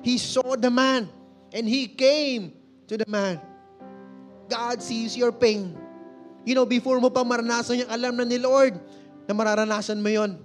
He 0.00 0.16
saw 0.16 0.56
the 0.56 0.72
man 0.72 1.12
and 1.52 1.68
He 1.68 1.84
came 1.84 2.56
to 2.88 2.96
the 2.96 3.04
man. 3.04 3.36
God 4.48 4.80
sees 4.80 5.12
your 5.20 5.36
pain. 5.36 5.76
You 6.48 6.56
know, 6.56 6.64
before 6.64 6.96
mo 6.96 7.12
pa 7.12 7.28
maranasan 7.28 7.84
yung 7.84 7.92
alam 7.92 8.16
na 8.16 8.24
ni 8.24 8.40
Lord 8.40 8.80
na 9.28 9.36
mararanasan 9.36 10.00
mo 10.00 10.08
yon. 10.08 10.40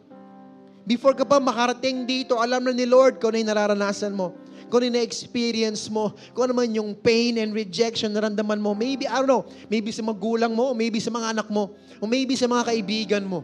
Before 0.84 1.16
ka 1.16 1.24
pa 1.24 1.40
makarating 1.40 2.04
dito, 2.04 2.36
alam 2.44 2.68
na 2.68 2.76
ni 2.76 2.84
Lord 2.84 3.24
kung 3.24 3.32
ano 3.32 3.40
yung 3.40 3.52
nararanasan 3.56 4.12
mo 4.12 4.36
kung 4.72 4.88
ano 4.88 4.96
na-experience 4.96 5.92
mo, 5.92 6.16
kung 6.32 6.48
ano 6.48 6.56
man 6.56 6.72
yung 6.72 6.96
pain 6.96 7.36
and 7.36 7.52
rejection 7.52 8.16
na 8.16 8.24
naramdaman 8.24 8.64
mo. 8.64 8.72
Maybe, 8.72 9.04
I 9.04 9.20
don't 9.20 9.28
know, 9.28 9.44
maybe 9.68 9.92
sa 9.92 10.00
magulang 10.00 10.56
mo, 10.56 10.72
maybe 10.72 11.04
sa 11.04 11.12
mga 11.12 11.36
anak 11.36 11.48
mo, 11.52 11.76
o 12.00 12.08
maybe 12.08 12.40
sa 12.40 12.48
mga 12.48 12.72
kaibigan 12.72 13.28
mo. 13.28 13.44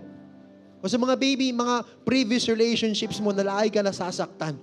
O 0.79 0.87
sa 0.87 0.95
mga 0.95 1.19
baby, 1.19 1.51
mga 1.51 1.83
previous 2.07 2.47
relationships 2.47 3.19
mo 3.19 3.35
na 3.35 3.43
lagi 3.43 3.75
ka 3.75 3.83
nasasaktan. 3.83 4.55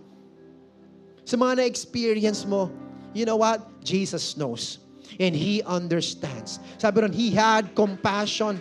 Sa 1.28 1.36
mga 1.36 1.60
na-experience 1.60 2.48
mo, 2.48 2.72
you 3.12 3.28
know 3.28 3.36
what? 3.36 3.60
Jesus 3.84 4.32
knows. 4.40 4.80
And 5.20 5.36
He 5.36 5.60
understands. 5.68 6.58
Sabi 6.80 7.04
ron, 7.04 7.12
He 7.12 7.28
had 7.28 7.76
compassion 7.76 8.56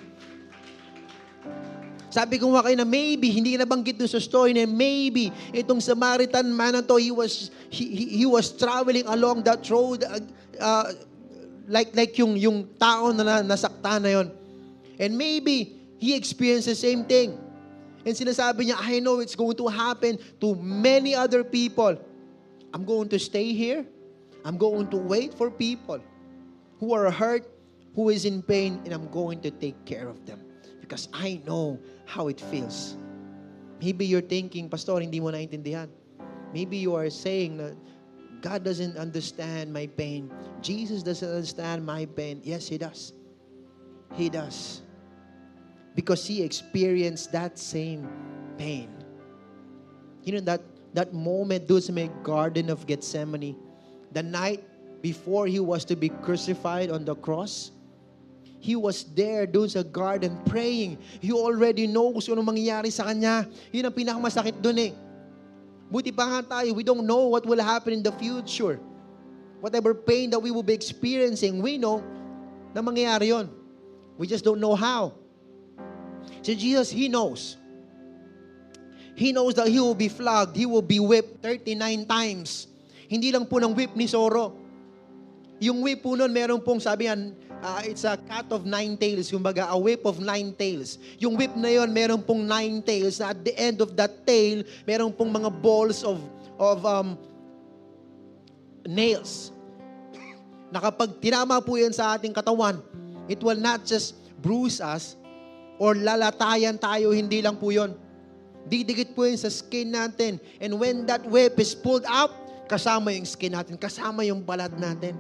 sabi 2.14 2.38
ko 2.38 2.54
nga 2.54 2.62
kayo 2.70 2.78
na 2.78 2.86
maybe, 2.86 3.34
hindi 3.34 3.58
nabanggit 3.58 3.98
doon 3.98 4.06
sa 4.06 4.22
story 4.22 4.54
na 4.54 4.70
maybe 4.70 5.34
itong 5.50 5.82
Samaritan 5.82 6.46
man 6.54 6.78
na 6.78 6.86
to, 6.86 7.02
he 7.02 7.10
was, 7.10 7.50
he, 7.74 8.22
he, 8.22 8.26
was 8.30 8.54
traveling 8.54 9.02
along 9.10 9.42
that 9.42 9.66
road 9.66 10.06
uh, 10.06 10.22
uh, 10.62 10.94
like, 11.66 11.90
like 11.98 12.14
yung, 12.22 12.38
yung 12.38 12.70
tao 12.78 13.10
na 13.10 13.42
nasakta 13.42 13.98
na 13.98 14.14
yon. 14.14 14.30
And 15.02 15.18
maybe, 15.18 15.74
he 15.98 16.14
experienced 16.14 16.70
the 16.70 16.78
same 16.78 17.02
thing. 17.02 17.34
And 18.06 18.14
sinasabi 18.14 18.70
niya, 18.70 18.78
I 18.78 19.02
know 19.02 19.18
it's 19.18 19.34
going 19.34 19.58
to 19.58 19.66
happen 19.74 20.22
to 20.38 20.54
many 20.54 21.18
other 21.18 21.42
people. 21.42 21.98
I'm 22.78 22.86
going 22.86 23.10
to 23.10 23.18
stay 23.18 23.58
here. 23.58 23.90
I'm 24.46 24.62
going 24.62 24.86
to 24.94 25.02
wait 25.02 25.34
for 25.34 25.50
people 25.50 25.98
who 26.78 26.94
are 26.94 27.10
hurt, 27.10 27.50
who 27.98 28.14
is 28.14 28.30
in 28.30 28.46
pain, 28.46 28.86
and 28.86 28.94
I'm 28.94 29.10
going 29.10 29.42
to 29.42 29.50
take 29.50 29.82
care 29.90 30.06
of 30.06 30.22
them 30.30 30.53
because 30.84 31.08
I 31.16 31.40
know 31.48 31.80
how 32.04 32.28
it 32.28 32.44
feels. 32.52 33.00
Maybe 33.80 34.06
you're 34.06 34.20
thinking, 34.20 34.68
Pastor, 34.68 35.00
hindi 35.00 35.24
mo 35.24 35.32
naintindihan. 35.32 35.88
Maybe 36.52 36.76
you 36.76 36.92
are 36.92 37.08
saying 37.08 37.56
that 37.64 37.72
God 38.44 38.68
doesn't 38.68 39.00
understand 39.00 39.72
my 39.72 39.88
pain. 39.88 40.28
Jesus 40.60 41.00
doesn't 41.00 41.24
understand 41.24 41.88
my 41.88 42.04
pain. 42.04 42.44
Yes, 42.44 42.68
He 42.68 42.78
does. 42.78 43.16
He 44.12 44.28
does. 44.28 44.84
Because 45.96 46.28
He 46.28 46.44
experienced 46.44 47.32
that 47.32 47.56
same 47.56 48.12
pain. 48.60 48.92
You 50.28 50.36
know, 50.36 50.44
that, 50.52 50.62
that 50.94 51.16
moment, 51.16 51.66
the 51.68 52.12
Garden 52.24 52.70
of 52.70 52.86
Gethsemane, 52.86 53.56
the 54.12 54.22
night 54.22 54.68
before 55.02 55.48
He 55.48 55.64
was 55.64 55.88
to 55.88 55.96
be 55.96 56.10
crucified 56.12 56.92
on 56.92 57.08
the 57.08 57.16
cross, 57.16 57.72
He 58.64 58.80
was 58.80 59.04
there 59.12 59.44
doon 59.44 59.68
sa 59.68 59.84
garden 59.84 60.40
praying. 60.48 60.96
He 61.20 61.36
already 61.36 61.84
knows 61.84 62.24
kung 62.24 62.40
anong 62.40 62.56
mangyayari 62.56 62.88
sa 62.88 63.04
kanya. 63.12 63.44
Yun 63.76 63.92
ang 63.92 63.92
pinakamasakit 63.92 64.64
doon 64.64 64.88
eh. 64.88 64.92
Buti 65.92 66.16
pa 66.16 66.24
nga 66.24 66.64
tayo, 66.64 66.72
we 66.72 66.80
don't 66.80 67.04
know 67.04 67.28
what 67.28 67.44
will 67.44 67.60
happen 67.60 67.92
in 67.92 68.00
the 68.00 68.16
future. 68.16 68.80
Whatever 69.60 69.92
pain 69.92 70.32
that 70.32 70.40
we 70.40 70.48
will 70.48 70.64
be 70.64 70.72
experiencing, 70.72 71.60
we 71.60 71.76
know 71.76 72.00
na 72.72 72.80
mangyayari 72.80 73.36
yon. 73.36 73.52
We 74.16 74.32
just 74.32 74.48
don't 74.48 74.64
know 74.64 74.80
how. 74.80 75.12
So 76.40 76.56
Jesus, 76.56 76.88
He 76.88 77.12
knows. 77.12 77.60
He 79.20 79.36
knows 79.36 79.60
that 79.60 79.68
He 79.68 79.84
will 79.84 80.00
be 80.00 80.08
flogged, 80.08 80.56
He 80.56 80.64
will 80.64 80.88
be 80.88 81.04
whipped 81.04 81.44
39 81.44 82.08
times. 82.08 82.72
Hindi 83.12 83.36
lang 83.36 83.44
po 83.44 83.60
ng 83.60 83.76
whip 83.76 83.92
ni 84.00 84.08
Soro. 84.08 84.56
Yung 85.60 85.84
whip 85.84 86.00
po 86.00 86.16
nun, 86.16 86.32
meron 86.32 86.64
pong 86.64 86.80
sabi 86.80 87.12
yan, 87.12 87.36
uh, 87.64 87.82
it's 87.88 88.04
a 88.04 88.20
cat 88.28 88.46
of 88.52 88.68
nine 88.68 89.00
tails, 89.00 89.32
kumbaga 89.32 89.72
a 89.72 89.78
whip 89.80 90.04
of 90.04 90.20
nine 90.20 90.52
tails. 90.54 91.00
Yung 91.18 91.40
whip 91.40 91.56
na 91.56 91.72
yon 91.72 91.90
meron 91.96 92.20
pong 92.20 92.44
nine 92.44 92.84
tails 92.84 93.24
na 93.24 93.32
at 93.32 93.40
the 93.40 93.56
end 93.56 93.80
of 93.80 93.96
that 93.96 94.28
tail, 94.28 94.62
meron 94.84 95.10
pong 95.16 95.32
mga 95.32 95.50
balls 95.50 96.04
of 96.04 96.20
of 96.60 96.84
um, 96.84 97.16
nails. 98.86 99.56
Na 100.74 100.84
kapag 100.84 101.18
tinama 101.24 101.64
po 101.64 101.80
yan 101.80 101.96
sa 101.96 102.14
ating 102.14 102.36
katawan, 102.36 102.78
it 103.32 103.40
will 103.42 103.58
not 103.58 103.88
just 103.88 104.20
bruise 104.44 104.84
us 104.84 105.16
or 105.80 105.96
lalatayan 105.96 106.78
tayo, 106.78 107.16
hindi 107.16 107.42
lang 107.42 107.58
po 107.58 107.72
yon. 107.72 107.96
Didikit 108.64 109.12
po 109.12 109.28
yun 109.28 109.36
sa 109.36 109.52
skin 109.52 109.92
natin. 109.92 110.40
And 110.64 110.80
when 110.80 111.04
that 111.12 111.28
whip 111.28 111.60
is 111.60 111.76
pulled 111.76 112.08
out, 112.08 112.32
kasama 112.72 113.12
yung 113.12 113.28
skin 113.28 113.52
natin, 113.52 113.76
kasama 113.76 114.24
yung 114.24 114.40
balat 114.40 114.72
natin. 114.80 115.20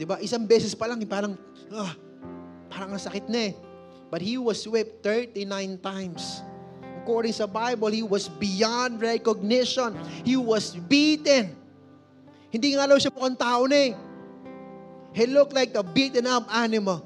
Di 0.00 0.08
ba? 0.08 0.16
Isang 0.16 0.48
beses 0.48 0.72
pa 0.72 0.88
lang, 0.88 0.96
parang, 1.04 1.36
ah, 1.68 1.92
parang 2.72 2.96
ang 2.96 3.02
sakit 3.04 3.28
na 3.28 3.52
eh. 3.52 3.54
But 4.08 4.24
he 4.24 4.40
was 4.40 4.64
whipped 4.64 5.04
39 5.04 5.44
times. 5.84 6.40
According 7.04 7.36
sa 7.36 7.44
Bible, 7.44 7.92
he 7.92 8.00
was 8.00 8.32
beyond 8.40 9.04
recognition. 9.04 9.92
He 10.24 10.40
was 10.40 10.72
beaten. 10.88 11.52
Hindi 12.48 12.80
nga 12.80 12.88
lang 12.88 12.96
siya 12.96 13.12
mukhang 13.12 13.36
tao 13.36 13.68
na 13.68 13.76
eh. 13.76 13.92
He 15.12 15.28
looked 15.28 15.52
like 15.52 15.76
a 15.76 15.84
beaten 15.84 16.24
up 16.24 16.48
animal. 16.48 17.04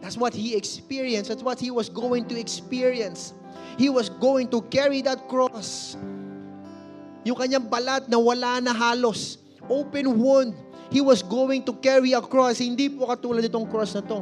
That's 0.00 0.16
what 0.16 0.32
he 0.32 0.56
experienced. 0.56 1.28
That's 1.28 1.44
what 1.44 1.60
he 1.60 1.68
was 1.68 1.92
going 1.92 2.32
to 2.32 2.34
experience. 2.40 3.36
He 3.76 3.92
was 3.92 4.08
going 4.08 4.48
to 4.56 4.64
carry 4.72 5.04
that 5.04 5.28
cross. 5.28 6.00
Yung 7.28 7.36
kanyang 7.36 7.68
balat 7.68 8.08
na 8.08 8.16
wala 8.16 8.56
na 8.64 8.72
halos 8.72 9.41
open 9.70 10.18
wound. 10.18 10.54
He 10.92 11.00
was 11.00 11.24
going 11.24 11.64
to 11.64 11.72
carry 11.78 12.12
a 12.12 12.20
cross. 12.20 12.60
Hindi 12.60 12.92
po 12.92 13.08
katulad 13.08 13.44
itong 13.44 13.66
cross 13.68 13.96
na 13.96 14.04
to. 14.04 14.20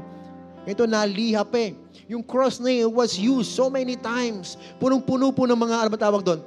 Ito 0.68 0.84
nalihap 0.84 1.50
eh. 1.56 1.74
Yung 2.06 2.22
cross 2.22 2.60
na 2.60 2.70
yun 2.70 2.92
was 2.92 3.16
used 3.16 3.50
so 3.50 3.72
many 3.72 3.96
times. 3.96 4.60
Punong-puno 4.76 5.32
po 5.32 5.48
ng 5.48 5.56
mga, 5.56 5.88
ano 5.88 5.96
tawag 5.96 6.22
doon? 6.22 6.40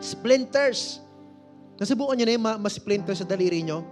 Splinters. 0.00 1.02
Nasubukan 1.78 2.18
nyo 2.18 2.26
na 2.26 2.34
yung 2.34 2.46
ma-splinter 2.58 3.14
sa 3.14 3.22
daliri 3.28 3.62
nyo? 3.62 3.86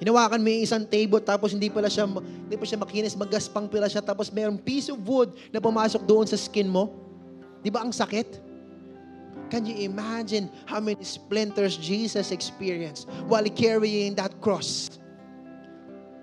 Hinawakan 0.00 0.40
mo 0.40 0.48
yung 0.48 0.64
isang 0.64 0.82
table 0.88 1.20
tapos 1.20 1.52
hindi 1.52 1.68
pala 1.68 1.92
siya, 1.92 2.08
hindi 2.08 2.56
pa 2.56 2.64
siya 2.64 2.80
makinis, 2.80 3.12
magaspang 3.14 3.68
pala 3.68 3.84
siya 3.84 4.00
tapos 4.00 4.32
mayroong 4.32 4.56
piece 4.56 4.88
of 4.88 4.96
wood 5.04 5.36
na 5.52 5.60
pumasok 5.60 6.02
doon 6.08 6.24
sa 6.24 6.40
skin 6.40 6.66
mo. 6.66 6.96
Di 7.60 7.68
ba 7.68 7.84
ang 7.84 7.92
sakit? 7.92 8.49
Can 9.50 9.66
you 9.66 9.82
imagine 9.82 10.48
how 10.64 10.78
many 10.78 11.02
splinters 11.02 11.76
Jesus 11.76 12.30
experienced 12.30 13.10
while 13.26 13.44
carrying 13.50 14.14
that 14.14 14.40
cross 14.40 14.88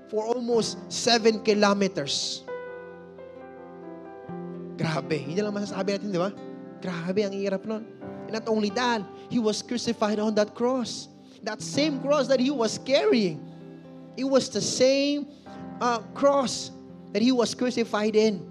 for 0.09 0.25
almost 0.25 0.80
seven 0.88 1.43
kilometers? 1.43 2.47
Grabe. 4.80 5.28
Hindi 5.28 5.41
lang 5.41 5.51
masasabi 5.51 5.99
natin, 5.99 6.09
di 6.13 6.21
ba? 6.21 6.32
Grabe, 6.80 7.28
ang 7.28 7.36
hirap 7.36 7.65
nun. 7.67 7.84
And 8.32 8.34
not 8.34 8.47
only 8.47 8.71
that, 8.73 9.03
He 9.28 9.43
was 9.43 9.59
crucified 9.59 10.23
on 10.23 10.34
that 10.39 10.55
cross. 10.55 11.11
That 11.43 11.59
same 11.59 11.99
cross 11.99 12.32
that 12.32 12.39
He 12.39 12.53
was 12.53 12.80
carrying. 12.80 13.43
It 14.17 14.25
was 14.25 14.49
the 14.49 14.61
same 14.61 15.30
uh, 15.82 15.99
cross 16.13 16.71
that 17.13 17.21
he 17.21 17.32
was 17.32 17.53
crucified 17.53 18.15
in. 18.15 18.41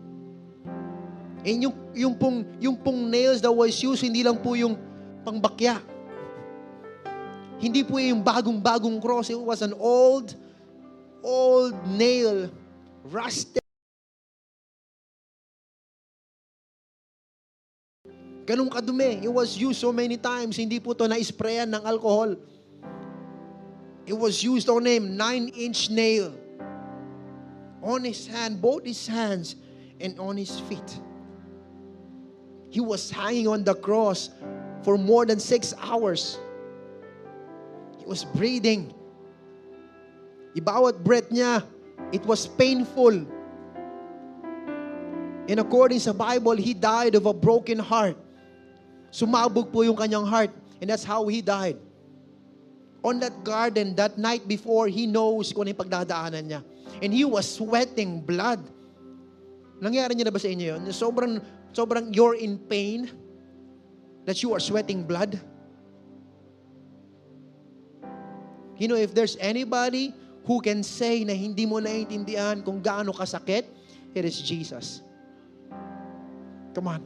And 1.47 1.63
yung, 1.63 1.75
yung, 1.95 2.15
pong, 2.19 2.43
yung 2.59 2.75
pong 2.75 3.07
nails 3.07 3.39
that 3.39 3.55
was 3.55 3.71
used, 3.79 4.03
hindi 4.03 4.27
lang 4.27 4.43
po 4.43 4.59
yung 4.59 4.75
pangbakya. 5.23 5.79
Hindi 7.63 7.87
po 7.87 8.03
yung 8.03 8.19
bagong-bagong 8.19 8.99
cross. 8.99 9.31
It 9.31 9.39
was 9.39 9.63
an 9.63 9.71
old, 9.79 10.35
old 11.23 11.79
nail, 11.87 12.51
rusted. 13.07 13.63
Ganun 18.43 18.67
kadumi. 18.67 19.23
It 19.23 19.31
was 19.31 19.55
used 19.55 19.79
so 19.79 19.95
many 19.95 20.19
times. 20.19 20.59
Hindi 20.59 20.83
po 20.83 20.99
to 20.99 21.07
na-sprayan 21.07 21.71
ng 21.71 21.83
alcohol. 21.87 22.35
It 24.03 24.19
was 24.19 24.43
used 24.43 24.67
on 24.67 24.83
him, 24.83 25.15
nine-inch 25.15 25.95
nail. 25.95 26.35
On 27.87 28.03
his 28.03 28.27
hand, 28.27 28.59
both 28.59 28.83
his 28.83 29.07
hands, 29.07 29.55
and 30.03 30.19
on 30.19 30.35
his 30.35 30.59
feet. 30.67 31.06
He 32.77 32.85
was 32.85 33.09
hanging 33.09 33.49
on 33.49 33.65
the 33.65 33.73
cross 33.73 34.29
for 34.85 35.01
more 35.01 35.25
than 35.25 35.41
six 35.41 35.73
hours. 35.81 36.37
He 37.97 38.05
was 38.05 38.29
breathing. 38.37 38.93
Ibawat 40.53 41.01
breath 41.01 41.33
niya, 41.33 41.65
it 42.13 42.21
was 42.29 42.45
painful. 42.45 43.25
And 45.49 45.57
according 45.57 46.05
sa 46.05 46.13
Bible, 46.13 46.53
he 46.61 46.77
died 46.77 47.17
of 47.17 47.25
a 47.25 47.33
broken 47.33 47.81
heart. 47.81 48.21
Sumabog 49.09 49.73
po 49.73 49.81
yung 49.81 49.97
kanyang 49.97 50.29
heart. 50.29 50.53
And 50.77 50.93
that's 50.93 51.01
how 51.01 51.25
he 51.33 51.41
died. 51.41 51.81
On 53.01 53.17
that 53.25 53.41
garden, 53.41 53.97
that 53.97 54.21
night 54.21 54.45
before, 54.45 54.85
he 54.85 55.09
knows 55.09 55.49
kung 55.49 55.65
ano 55.65 55.73
yung 55.73 55.81
pagdadaanan 55.81 56.45
niya. 56.45 56.61
And 57.01 57.09
he 57.09 57.25
was 57.25 57.49
sweating 57.49 58.21
blood. 58.21 58.61
Nangyari 59.81 60.13
niya 60.13 60.29
na 60.29 60.35
ba 60.37 60.41
sa 60.41 60.53
inyo 60.53 60.77
yun? 60.77 60.81
Sobrang, 60.93 61.41
sobrang 61.77 62.09
you're 62.17 62.41
in 62.41 62.57
pain 62.57 63.13
that 64.25 64.41
you 64.41 64.57
are 64.57 64.61
sweating 64.61 65.05
blood. 65.05 65.37
You 68.81 68.89
know, 68.89 68.97
if 68.97 69.13
there's 69.13 69.37
anybody 69.37 70.17
who 70.49 70.65
can 70.65 70.81
say 70.81 71.21
na 71.25 71.37
hindi 71.37 71.69
mo 71.69 71.77
naiintindihan 71.81 72.65
kung 72.65 72.81
gaano 72.81 73.13
kasakit, 73.13 73.69
it 74.17 74.25
is 74.25 74.41
Jesus. 74.41 75.05
Come 76.73 76.89
on. 76.89 77.03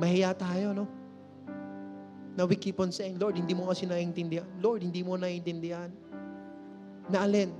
Mahiya 0.00 0.32
tayo, 0.36 0.72
no? 0.72 0.84
Na 2.36 2.48
we 2.48 2.56
keep 2.56 2.80
on 2.80 2.92
saying, 2.92 3.20
Lord, 3.20 3.36
hindi 3.36 3.52
mo 3.52 3.68
kasi 3.68 3.84
naiintindihan. 3.84 4.48
Lord, 4.60 4.80
hindi 4.80 5.04
mo 5.04 5.20
naiintindihan. 5.20 5.92
Na 7.12 7.28
alin? 7.28 7.52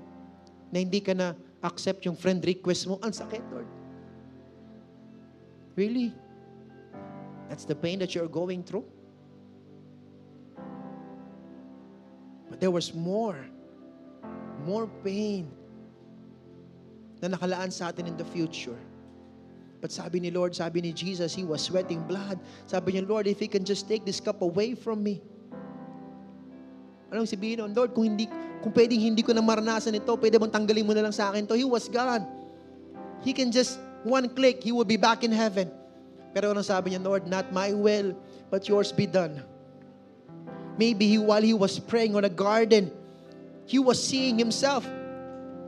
Na 0.72 0.80
hindi 0.80 1.00
ka 1.04 1.12
na 1.12 1.36
accept 1.60 2.04
yung 2.08 2.16
friend 2.16 2.40
request 2.44 2.88
mo. 2.88 2.96
Ang 3.04 3.12
sakit, 3.12 3.44
Lord. 3.52 3.79
Really? 5.80 6.12
That's 7.48 7.64
the 7.64 7.74
pain 7.74 8.04
that 8.04 8.14
you're 8.14 8.28
going 8.28 8.68
through? 8.68 8.84
But 12.52 12.60
there 12.60 12.70
was 12.70 12.92
more. 12.92 13.40
More 14.68 14.92
pain 15.00 15.48
na 17.24 17.32
nakalaan 17.32 17.72
sa 17.72 17.88
atin 17.88 18.12
in 18.12 18.16
the 18.20 18.28
future. 18.28 18.76
But 19.80 19.88
sabi 19.88 20.20
ni 20.20 20.28
Lord, 20.28 20.52
sabi 20.52 20.84
ni 20.84 20.92
Jesus, 20.92 21.32
He 21.32 21.48
was 21.48 21.64
sweating 21.64 22.04
blood. 22.04 22.36
Sabi 22.68 23.00
niya, 23.00 23.08
Lord, 23.08 23.24
if 23.24 23.40
He 23.40 23.48
can 23.48 23.64
just 23.64 23.88
take 23.88 24.04
this 24.04 24.20
cup 24.20 24.44
away 24.44 24.76
from 24.76 25.00
me. 25.00 25.24
Anong 27.08 27.24
sabihin 27.24 27.64
nun? 27.64 27.72
Lord, 27.72 27.96
kung 27.96 28.04
hindi, 28.04 28.28
kung 28.60 28.76
pwedeng 28.76 29.00
hindi 29.00 29.24
ko 29.24 29.32
na 29.32 29.40
maranasan 29.40 29.96
ito, 29.96 30.12
pwede 30.20 30.36
bang 30.36 30.52
tanggalin 30.52 30.84
mo 30.84 30.92
na 30.92 31.08
lang 31.08 31.16
sa 31.16 31.32
akin 31.32 31.48
to? 31.48 31.56
He 31.56 31.64
was 31.64 31.88
God. 31.88 32.20
He 33.24 33.32
can 33.32 33.48
just, 33.48 33.80
one 34.04 34.28
click, 34.30 34.62
He 34.62 34.72
will 34.72 34.88
be 34.88 34.96
back 34.96 35.24
in 35.24 35.32
heaven. 35.32 35.70
Pero 36.32 36.54
anong 36.54 36.64
sabi 36.64 36.94
niya, 36.94 37.02
Lord, 37.02 37.26
not 37.26 37.52
my 37.52 37.72
will, 37.74 38.14
but 38.50 38.68
yours 38.68 38.92
be 38.92 39.06
done. 39.06 39.42
Maybe 40.78 41.08
he, 41.08 41.18
while 41.18 41.42
he 41.42 41.52
was 41.52 41.78
praying 41.78 42.14
on 42.14 42.24
a 42.24 42.32
garden, 42.32 42.90
he 43.66 43.78
was 43.78 43.98
seeing 43.98 44.38
himself 44.38 44.86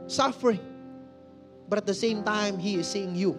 suffering. 0.07 0.59
But 1.69 1.83
at 1.83 1.85
the 1.85 1.93
same 1.93 2.23
time, 2.23 2.57
he 2.57 2.79
is 2.79 2.87
seeing 2.87 3.15
you. 3.15 3.35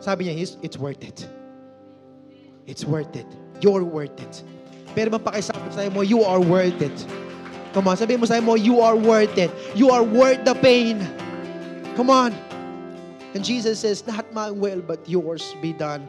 Sabi 0.00 0.26
niya, 0.26 0.62
"It's- 0.62 0.78
worth 0.78 1.02
it. 1.02 1.26
It's 2.66 2.84
worth 2.84 3.16
it. 3.16 3.26
You're 3.60 3.82
worth 3.82 4.18
it. 4.20 4.42
Pero 4.94 5.10
mapakisabi 5.10 5.72
sa'yo 5.72 5.90
mo, 5.90 6.02
you 6.02 6.22
are 6.22 6.40
worth 6.40 6.80
it. 6.80 6.94
Come 7.72 7.88
on, 7.88 7.96
sabihin 7.96 8.20
mo 8.20 8.26
sa'yo 8.26 8.42
mo, 8.42 8.54
you 8.54 8.80
are 8.80 8.96
worth 8.96 9.36
it. 9.36 9.50
You 9.74 9.90
are 9.90 10.02
worth 10.02 10.44
the 10.44 10.54
pain. 10.54 11.02
Come 11.98 12.10
on. 12.10 12.32
And 13.34 13.44
Jesus 13.44 13.80
says, 13.80 14.06
not 14.06 14.32
my 14.32 14.52
will, 14.52 14.80
but 14.80 15.08
yours 15.08 15.56
be 15.60 15.72
done. 15.72 16.06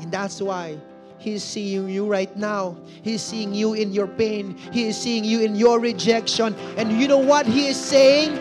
And 0.00 0.10
that's 0.10 0.42
why 0.42 0.76
He's 1.18 1.44
seeing 1.44 1.88
you 1.88 2.04
right 2.04 2.36
now. 2.36 2.76
He's 3.00 3.22
seeing 3.22 3.54
you 3.54 3.74
in 3.74 3.92
your 3.92 4.08
pain. 4.08 4.58
He 4.72 4.88
is 4.88 4.96
seeing 4.98 5.22
you 5.22 5.40
in 5.40 5.54
your 5.54 5.78
rejection. 5.78 6.56
And 6.76 7.00
you 7.00 7.06
know 7.06 7.18
what 7.18 7.46
He 7.46 7.68
is 7.68 7.76
saying? 7.76 8.32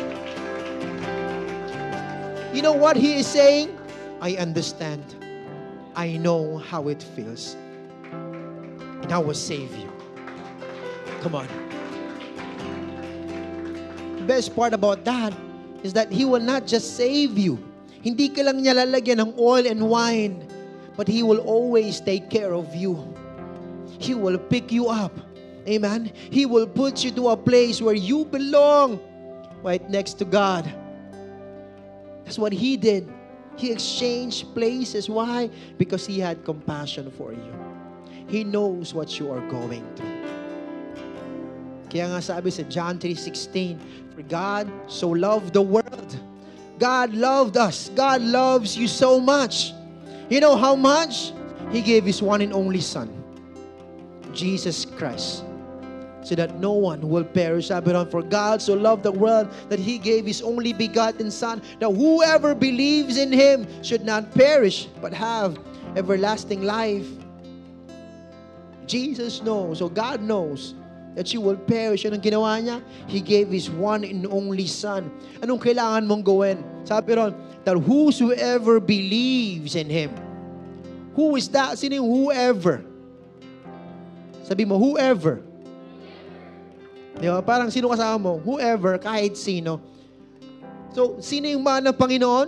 You 2.56 2.64
know 2.64 2.74
what 2.74 2.98
He 2.98 3.20
is 3.20 3.28
saying? 3.28 3.78
I 4.20 4.36
understand. 4.38 5.04
I 5.96 6.18
know 6.18 6.58
how 6.58 6.88
it 6.88 7.04
feels. 7.04 7.56
And 8.12 9.14
I 9.14 9.20
will 9.20 9.36
save 9.36 9.78
you. 9.78 9.94
Come 11.22 11.36
on. 11.36 11.48
Best 14.26 14.56
part 14.56 14.74
about 14.74 15.06
that 15.06 15.36
is 15.84 15.94
that 15.94 16.12
He 16.12 16.26
will 16.26 16.44
not 16.44 16.68
just 16.68 16.98
save 16.98 17.38
you. 17.38 17.60
Hindi 18.02 18.30
ka 18.30 18.42
lang 18.42 18.62
niya 18.62 18.74
lalagyan 18.86 19.22
ng 19.22 19.34
oil 19.38 19.66
and 19.66 19.82
wine, 19.82 20.46
but 20.98 21.08
He 21.08 21.22
will 21.22 21.40
always 21.46 22.02
take 22.02 22.30
care 22.30 22.54
of 22.54 22.74
you. 22.74 22.98
He 24.02 24.14
will 24.14 24.38
pick 24.38 24.72
you 24.72 24.90
up. 24.90 25.14
Amen. 25.70 26.12
He 26.34 26.46
will 26.46 26.66
put 26.66 27.04
you 27.06 27.12
to 27.12 27.30
a 27.30 27.38
place 27.38 27.82
where 27.82 27.94
you 27.94 28.26
belong, 28.26 28.98
right 29.62 29.88
next 29.90 30.18
to 30.18 30.26
God. 30.26 30.66
That's 32.26 32.40
what 32.40 32.54
He 32.54 32.78
did. 32.78 33.06
He 33.58 33.72
exchanged 33.72 34.56
places. 34.56 35.10
Why? 35.10 35.50
Because 35.78 36.08
He 36.08 36.20
had 36.20 36.44
compassion 36.44 37.12
for 37.12 37.32
you. 37.32 37.54
He 38.28 38.44
knows 38.44 38.94
what 38.94 39.20
you 39.20 39.30
are 39.30 39.44
going 39.52 39.86
through. 39.94 40.18
Kaya 41.92 42.08
nga 42.08 42.24
sabi 42.24 42.50
sa 42.50 42.64
John 42.72 42.96
3.16, 42.96 44.11
For 44.11 44.11
God 44.22 44.72
so 44.88 45.10
loved 45.10 45.54
the 45.54 45.62
world. 45.62 46.20
God 46.80 47.14
loved 47.14 47.58
us. 47.58 47.90
God 47.90 48.22
loves 48.22 48.78
you 48.78 48.88
so 48.88 49.20
much. 49.20 49.74
You 50.30 50.40
know 50.40 50.56
how 50.56 50.76
much? 50.76 51.32
He 51.72 51.82
gave 51.82 52.04
His 52.04 52.22
one 52.22 52.42
and 52.42 52.52
only 52.54 52.82
Son, 52.82 53.08
Jesus 54.34 54.84
Christ, 54.86 55.44
so 56.24 56.36
that 56.36 56.60
no 56.60 56.74
one 56.74 57.08
will 57.08 57.24
perish. 57.24 57.72
Uh, 57.72 57.76
Sabi 57.76 57.94
ron, 57.94 58.10
For 58.10 58.22
God 58.22 58.62
so 58.62 58.74
loved 58.74 59.04
the 59.04 59.12
world 59.12 59.50
that 59.70 59.80
He 59.80 59.98
gave 59.98 60.26
His 60.26 60.42
only 60.42 60.74
begotten 60.74 61.32
Son, 61.32 61.62
that 61.80 61.92
whoever 61.92 62.56
believes 62.56 63.18
in 63.18 63.32
Him 63.32 63.68
should 63.84 64.04
not 64.04 64.34
perish, 64.34 64.88
but 65.02 65.14
have 65.14 65.60
everlasting 65.96 66.64
life. 66.64 67.08
Jesus 68.88 69.42
knows, 69.42 69.80
so 69.80 69.88
God 69.88 70.22
knows 70.22 70.76
that 71.16 71.34
you 71.34 71.42
will 71.42 71.58
perish. 71.58 72.04
Anong 72.08 72.24
ginawa 72.24 72.60
niya? 72.62 72.80
He 73.08 73.20
gave 73.20 73.52
His 73.52 73.70
one 73.70 74.04
and 74.04 74.28
only 74.28 74.68
Son. 74.68 75.12
Anong 75.44 75.60
kailangan 75.60 76.08
mong 76.08 76.24
gawin? 76.24 76.64
Sabi 76.88 77.14
ron, 77.16 77.36
that 77.64 77.78
whosoever 77.78 78.80
believes 78.80 79.76
in 79.76 79.90
Him. 79.90 80.12
Who 81.14 81.36
is 81.36 81.52
that? 81.52 81.76
Sino 81.78 82.00
yung 82.00 82.10
whoever? 82.10 82.82
Sabi 84.48 84.64
mo, 84.64 84.80
whoever. 84.80 85.44
Di 87.20 87.28
ba? 87.28 87.44
Parang 87.44 87.70
sino 87.70 87.92
kasama 87.92 88.18
mo? 88.18 88.34
Whoever, 88.42 88.98
kahit 88.98 89.36
sino. 89.36 89.84
So, 90.92 91.20
sino 91.24 91.48
yung 91.48 91.64
mahal 91.64 91.84
ng 91.86 91.96
Panginoon? 91.96 92.48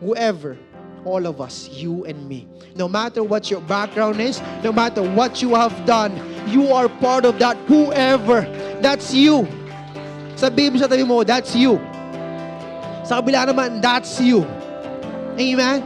Whoever. 0.00 0.56
All 1.02 1.26
of 1.26 1.42
us, 1.42 1.66
you 1.66 2.06
and 2.06 2.16
me. 2.30 2.46
No 2.78 2.86
matter 2.86 3.26
what 3.26 3.50
your 3.50 3.60
background 3.66 4.22
is, 4.22 4.38
no 4.62 4.70
matter 4.70 5.02
what 5.02 5.42
you 5.42 5.58
have 5.58 5.74
done, 5.82 6.14
you 6.52 6.68
are 6.70 6.86
part 7.00 7.24
of 7.24 7.40
that 7.40 7.56
whoever. 7.64 8.44
That's 8.84 9.16
you. 9.16 9.48
Sabi 10.36 10.68
mo 10.68 10.76
sa 10.76 10.86
tabi 10.86 11.02
mo, 11.02 11.24
that's 11.24 11.56
you. 11.56 11.80
Sa 13.08 13.24
kabila 13.24 13.48
naman, 13.48 13.80
that's 13.80 14.20
you. 14.20 14.44
Amen? 15.40 15.80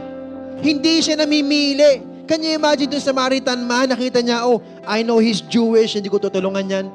Hindi 0.59 0.99
siya 0.99 1.15
namimili. 1.17 2.03
Can 2.27 2.43
you 2.43 2.59
imagine 2.59 2.91
dun 2.91 2.99
sa 2.99 3.15
Samaritan 3.15 3.63
man, 3.63 3.87
nakita 3.87 4.19
niya, 4.19 4.43
oh, 4.43 4.59
I 4.83 4.99
know 4.99 5.23
he's 5.23 5.39
Jewish, 5.39 5.95
hindi 5.95 6.11
ko 6.11 6.19
tutulungan 6.19 6.67
yan. 6.67 6.85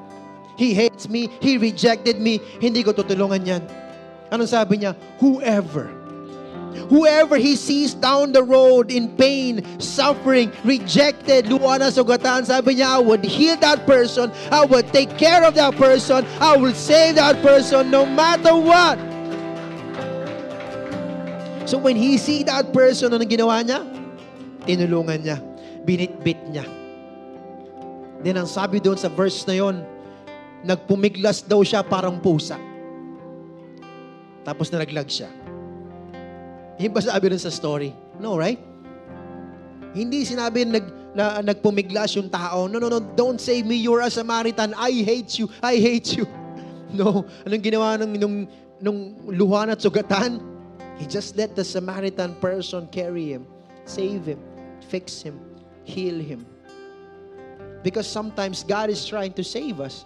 He 0.60 0.76
hates 0.76 1.08
me, 1.08 1.32
he 1.40 1.56
rejected 1.56 2.20
me, 2.20 2.36
hindi 2.60 2.84
ko 2.84 2.92
tutulungan 2.92 3.40
yan. 3.40 3.64
Anong 4.28 4.52
sabi 4.52 4.84
niya? 4.84 4.92
Whoever. 5.24 6.01
Whoever 6.88 7.36
he 7.36 7.56
sees 7.56 7.94
down 7.94 8.32
the 8.32 8.42
road 8.42 8.90
in 8.90 9.12
pain, 9.16 9.64
suffering, 9.80 10.52
rejected, 10.64 11.46
luha 11.46 11.78
na 11.78 11.88
sugatan, 11.90 12.44
sabi 12.44 12.80
niya, 12.80 12.96
I 12.96 13.00
would 13.00 13.24
heal 13.24 13.56
that 13.64 13.86
person. 13.86 14.30
I 14.50 14.64
would 14.64 14.92
take 14.92 15.16
care 15.16 15.44
of 15.44 15.54
that 15.56 15.74
person. 15.76 16.24
I 16.40 16.56
will 16.56 16.74
save 16.74 17.16
that 17.16 17.40
person 17.40 17.90
no 17.90 18.04
matter 18.04 18.54
what. 18.54 19.00
So 21.66 21.78
when 21.78 21.96
he 21.96 22.18
see 22.18 22.44
that 22.44 22.72
person, 22.76 23.16
anong 23.16 23.32
ginawa 23.32 23.64
niya? 23.64 23.80
Tinulungan 24.68 25.24
niya. 25.24 25.38
Binitbit 25.88 26.38
niya. 26.52 26.66
Then 28.22 28.38
ang 28.38 28.46
sabi 28.46 28.78
doon 28.78 29.00
sa 29.00 29.10
verse 29.10 29.42
na 29.50 29.58
yon, 29.58 29.82
nagpumiglas 30.62 31.42
daw 31.42 31.64
siya 31.66 31.82
parang 31.82 32.22
pusa. 32.22 32.54
Tapos 34.46 34.70
nalaglag 34.70 35.10
siya. 35.10 35.41
Yung 36.82 36.90
ba 36.90 36.98
sabi 36.98 37.30
rin 37.30 37.38
sa 37.38 37.54
story? 37.54 37.94
No, 38.18 38.34
right? 38.34 38.58
Hindi 39.94 40.26
sinabi 40.26 40.66
nag, 40.66 40.86
na 41.14 41.38
nagpumiglas 41.44 42.16
yung 42.18 42.26
tao. 42.26 42.66
No, 42.66 42.82
no, 42.82 42.90
no. 42.90 42.98
Don't 42.98 43.38
save 43.38 43.68
me. 43.68 43.78
You're 43.78 44.02
a 44.02 44.10
Samaritan. 44.10 44.74
I 44.74 44.90
hate 45.04 45.38
you. 45.38 45.46
I 45.62 45.78
hate 45.78 46.18
you. 46.18 46.26
No. 46.92 47.24
Anong 47.48 47.64
ginawa 47.64 47.96
ng 48.04 48.20
nung, 48.20 48.44
nung 48.76 49.16
luhan 49.24 49.72
at 49.72 49.80
sugatan? 49.80 50.44
He 51.00 51.08
just 51.08 51.40
let 51.40 51.56
the 51.56 51.64
Samaritan 51.64 52.36
person 52.36 52.84
carry 52.92 53.32
him, 53.32 53.48
save 53.88 54.28
him, 54.28 54.36
fix 54.92 55.24
him, 55.24 55.40
heal 55.88 56.20
him. 56.20 56.44
Because 57.80 58.04
sometimes 58.04 58.60
God 58.60 58.92
is 58.92 59.08
trying 59.08 59.32
to 59.40 59.42
save 59.42 59.80
us. 59.80 60.04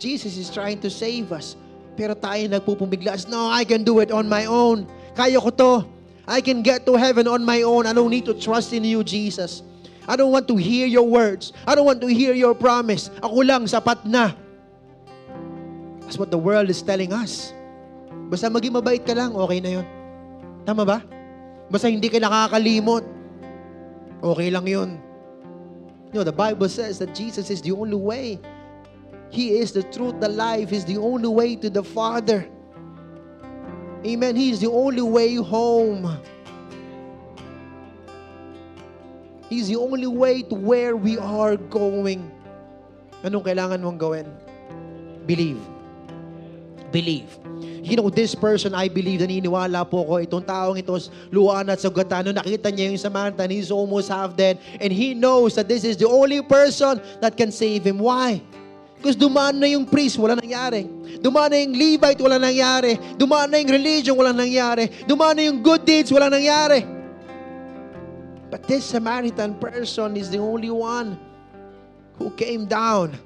Jesus 0.00 0.40
is 0.40 0.48
trying 0.48 0.80
to 0.80 0.88
save 0.88 1.36
us. 1.36 1.52
Pero 2.00 2.16
tayo 2.16 2.48
nagpupumiglas, 2.48 3.28
no, 3.28 3.52
I 3.52 3.68
can 3.68 3.84
do 3.84 4.00
it 4.00 4.08
on 4.08 4.24
my 4.24 4.48
own. 4.48 4.88
Kaya 5.12 5.36
ko 5.36 5.52
to. 5.52 5.95
I 6.26 6.42
can 6.42 6.62
get 6.62 6.84
to 6.86 6.98
heaven 6.98 7.30
on 7.30 7.46
my 7.46 7.62
own. 7.62 7.86
I 7.86 7.94
don't 7.94 8.10
need 8.10 8.26
to 8.26 8.34
trust 8.34 8.74
in 8.74 8.82
you, 8.82 9.06
Jesus. 9.06 9.62
I 10.06 10.14
don't 10.14 10.30
want 10.30 10.46
to 10.50 10.56
hear 10.58 10.86
your 10.86 11.06
words. 11.06 11.54
I 11.66 11.74
don't 11.74 11.86
want 11.86 12.02
to 12.02 12.10
hear 12.10 12.34
your 12.34 12.54
promise. 12.54 13.10
Ako 13.22 13.46
lang, 13.46 13.66
sapat 13.66 14.06
na. 14.06 14.34
That's 16.02 16.18
what 16.18 16.30
the 16.30 16.38
world 16.38 16.70
is 16.70 16.82
telling 16.82 17.10
us. 17.10 17.50
Basta 18.30 18.46
maging 18.46 18.74
mabait 18.78 19.02
ka 19.02 19.14
lang, 19.14 19.34
okay 19.34 19.58
na 19.58 19.82
yon. 19.82 19.86
Tama 20.66 20.86
ba? 20.86 20.98
Basta 21.70 21.90
hindi 21.90 22.06
ka 22.06 22.18
nakakalimot, 22.22 23.02
okay 24.22 24.50
lang 24.50 24.66
yun. 24.66 24.90
You 26.14 26.22
know, 26.22 26.26
the 26.26 26.34
Bible 26.34 26.70
says 26.70 26.98
that 27.02 27.14
Jesus 27.14 27.50
is 27.50 27.58
the 27.58 27.74
only 27.74 27.98
way. 27.98 28.38
He 29.30 29.58
is 29.58 29.74
the 29.74 29.82
truth, 29.82 30.22
the 30.22 30.30
life. 30.30 30.70
He's 30.70 30.86
the 30.86 30.98
only 30.98 31.28
way 31.28 31.58
to 31.58 31.68
the 31.68 31.82
Father. 31.82 32.46
Amen. 34.04 34.36
He 34.36 34.50
is 34.50 34.60
the 34.60 34.70
only 34.70 35.02
way 35.02 35.34
home. 35.36 36.18
He's 39.48 39.68
the 39.68 39.78
only 39.78 40.10
way 40.10 40.42
to 40.42 40.54
where 40.54 40.98
we 40.98 41.18
are 41.18 41.56
going. 41.56 42.26
Anong 43.22 43.46
kailangan 43.46 43.78
mong 43.78 43.98
gawin? 43.98 44.26
Believe. 45.24 45.62
Believe. 46.90 47.30
You 47.86 47.94
know, 47.94 48.10
this 48.10 48.34
person, 48.34 48.74
I 48.74 48.90
believe, 48.90 49.22
naniniwala 49.22 49.86
po 49.86 50.02
ko, 50.02 50.18
itong 50.18 50.42
taong 50.42 50.74
ito, 50.74 50.98
luwan 51.30 51.70
at 51.70 51.78
sugatan, 51.78 52.26
nung 52.26 52.38
nakita 52.42 52.74
niya 52.74 52.90
yung 52.90 52.98
Samaritan, 52.98 53.46
he's 53.46 53.70
almost 53.70 54.10
half 54.10 54.34
dead, 54.34 54.58
and 54.82 54.90
he 54.90 55.14
knows 55.14 55.54
that 55.54 55.70
this 55.70 55.86
is 55.86 55.94
the 55.94 56.10
only 56.10 56.42
person 56.42 56.98
that 57.22 57.38
can 57.38 57.54
save 57.54 57.86
him. 57.86 58.02
Why? 58.02 58.42
Because 58.96 59.16
dumaan 59.16 59.60
na 59.60 59.68
yung 59.68 59.84
priest, 59.84 60.16
wala 60.16 60.34
nangyari. 60.34 60.88
Dumaan 61.20 61.52
na 61.52 61.58
yung 61.60 61.74
Levite, 61.76 62.20
wala 62.20 62.40
nangyari. 62.40 62.96
Dumaan 63.14 63.52
na 63.52 63.60
yung 63.60 63.70
religion, 63.70 64.16
wala 64.16 64.32
nangyari. 64.32 64.88
Dumaan 65.04 65.36
na 65.36 65.42
yung 65.46 65.60
good 65.60 65.84
deeds, 65.84 66.08
wala 66.10 66.32
nangyari. 66.32 66.82
But 68.50 68.64
this 68.64 68.86
Samaritan 68.86 69.58
person 69.60 70.16
is 70.16 70.30
the 70.30 70.38
only 70.38 70.70
one 70.70 71.18
who 72.16 72.30
came 72.32 72.64
down 72.64 73.18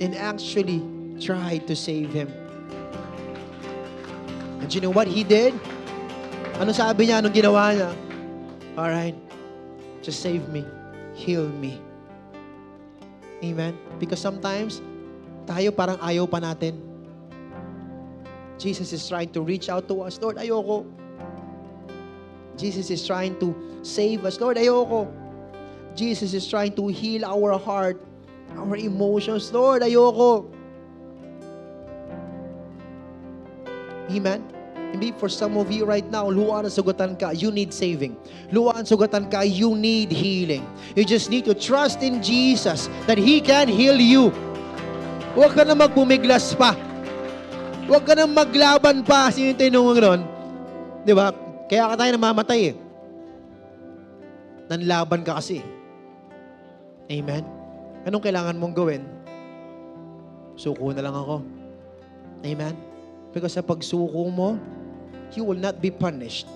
and 0.00 0.16
actually 0.16 0.82
tried 1.20 1.68
to 1.68 1.76
save 1.76 2.10
him. 2.10 2.32
And 4.60 4.72
you 4.72 4.80
know 4.80 4.90
what 4.90 5.06
he 5.06 5.22
did? 5.22 5.54
Ano 6.60 6.72
sabi 6.72 7.08
niya? 7.08 7.24
Anong 7.24 7.36
ginawa 7.36 7.72
niya? 7.72 7.90
Alright, 8.76 9.16
just 10.00 10.20
save 10.24 10.48
me. 10.48 10.64
Heal 11.14 11.48
me. 11.48 11.89
Amen? 13.40 13.72
Because 13.96 14.20
sometimes, 14.20 14.84
tayo 15.48 15.72
parang 15.72 15.96
ayaw 16.04 16.28
pa 16.28 16.38
natin. 16.40 16.76
Jesus 18.60 18.92
is 18.92 19.00
trying 19.08 19.32
to 19.32 19.40
reach 19.40 19.72
out 19.72 19.88
to 19.88 20.04
us. 20.04 20.20
Lord, 20.20 20.36
ayoko. 20.36 20.84
Jesus 22.60 22.92
is 22.92 23.00
trying 23.08 23.40
to 23.40 23.56
save 23.80 24.28
us. 24.28 24.36
Lord, 24.36 24.60
ayoko. 24.60 25.08
Jesus 25.96 26.36
is 26.36 26.44
trying 26.44 26.76
to 26.76 26.92
heal 26.92 27.24
our 27.24 27.56
heart, 27.56 27.96
our 28.60 28.76
emotions. 28.76 29.48
Lord, 29.48 29.80
ayoko. 29.80 30.44
Amen? 34.12 34.59
Maybe 34.90 35.14
for 35.14 35.30
some 35.30 35.54
of 35.54 35.70
you 35.70 35.86
right 35.86 36.06
now, 36.10 36.26
luwaan 36.26 36.66
ang 36.66 36.74
sugatan 36.74 37.14
ka, 37.14 37.30
you 37.30 37.54
need 37.54 37.70
saving. 37.70 38.18
Luwaan 38.50 38.82
sugatan 38.82 39.30
ka, 39.30 39.46
you 39.46 39.78
need 39.78 40.10
healing. 40.10 40.66
You 40.98 41.06
just 41.06 41.30
need 41.30 41.46
to 41.46 41.54
trust 41.54 42.02
in 42.02 42.18
Jesus 42.18 42.90
that 43.06 43.14
He 43.14 43.38
can 43.38 43.70
heal 43.70 43.94
you. 43.94 44.34
Huwag 45.38 45.54
ka 45.54 45.62
na 45.62 45.78
magpumiglas 45.78 46.58
pa. 46.58 46.74
Huwag 47.86 48.02
ka 48.02 48.18
na 48.18 48.26
maglaban 48.26 49.06
pa. 49.06 49.30
Sino 49.30 49.54
yung 49.54 49.60
tinungan 49.62 50.02
nun? 50.02 50.20
Di 51.06 51.14
ba? 51.14 51.30
Kaya 51.70 51.94
ka 51.94 51.94
tayo 51.94 52.10
namamatay 52.10 52.60
eh. 52.70 52.76
Nanlaban 54.66 55.22
ka 55.22 55.38
kasi. 55.38 55.62
Amen? 57.06 57.46
Anong 58.06 58.22
kailangan 58.22 58.58
mong 58.58 58.74
gawin? 58.74 59.02
Suko 60.58 60.90
na 60.90 61.02
lang 61.02 61.14
ako. 61.14 61.46
Amen? 62.42 62.74
Because 63.30 63.54
sa 63.54 63.62
pagsuko 63.62 64.26
mo, 64.30 64.58
you 65.36 65.44
will 65.44 65.58
not 65.58 65.78
be 65.78 65.90
punished. 65.90 66.46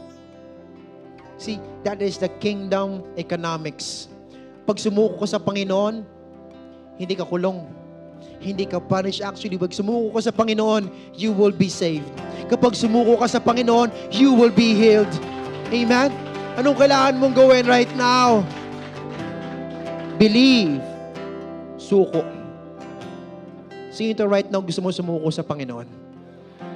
See, 1.38 1.58
that 1.82 1.98
is 2.00 2.18
the 2.18 2.30
kingdom 2.38 3.02
economics. 3.18 4.06
Pag 4.64 4.78
sumuko 4.78 5.20
ka 5.20 5.26
sa 5.26 5.40
Panginoon, 5.42 6.06
hindi 6.96 7.14
ka 7.18 7.26
kulong. 7.26 7.66
Hindi 8.38 8.64
ka 8.64 8.78
punished. 8.80 9.20
Actually, 9.20 9.58
pag 9.58 9.74
sumuko 9.74 10.14
ka 10.14 10.30
sa 10.30 10.32
Panginoon, 10.32 10.88
you 11.12 11.34
will 11.34 11.52
be 11.52 11.68
saved. 11.68 12.06
Kapag 12.46 12.78
sumuko 12.78 13.18
ka 13.18 13.26
sa 13.28 13.42
Panginoon, 13.42 13.90
you 14.14 14.32
will 14.32 14.52
be 14.52 14.72
healed. 14.72 15.10
Amen? 15.74 16.08
Anong 16.54 16.78
kailangan 16.78 17.18
mong 17.18 17.34
gawin 17.34 17.66
right 17.66 17.90
now? 17.98 18.46
Believe. 20.16 20.78
Suko. 21.74 22.22
Sino 23.90 24.26
right 24.30 24.46
now 24.48 24.62
gusto 24.62 24.82
mo 24.82 24.94
sumuko 24.94 25.28
sa 25.34 25.42
Panginoon? 25.42 26.03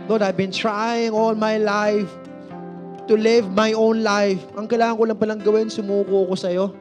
Lord, 0.09 0.25
I've 0.25 0.41
been 0.41 0.51
trying 0.51 1.13
all 1.13 1.37
my 1.37 1.61
life 1.61 2.09
to 3.09 3.15
live 3.15 3.45
my 3.53 3.77
own 3.77 4.01
life. 4.01 4.41
Ang 4.57 4.65
kailangan 4.65 4.97
ko 4.97 5.05
lang 5.05 5.19
palang 5.21 5.41
gawin, 5.45 5.69
sumuko 5.69 6.25
ko 6.25 6.33
sa'yo. 6.33 6.73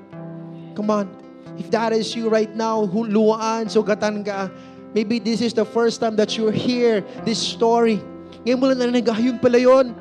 Come 0.80 0.88
on. 0.96 1.12
If 1.60 1.68
that 1.76 1.92
is 1.92 2.16
you 2.16 2.32
right 2.32 2.48
now, 2.56 2.88
luwaan, 2.88 3.68
sugatan 3.68 4.24
ka, 4.24 4.48
maybe 4.96 5.20
this 5.20 5.44
is 5.44 5.52
the 5.52 5.68
first 5.68 6.00
time 6.00 6.16
that 6.16 6.40
you 6.40 6.48
hear 6.56 7.04
this 7.28 7.36
story. 7.36 8.00
Ngayon 8.48 8.58
mo 8.64 8.72
lang 8.72 8.80
narinig, 8.80 9.12
ah, 9.12 9.20
yun 9.20 9.36
pala 9.44 9.60
yun. 9.60 9.92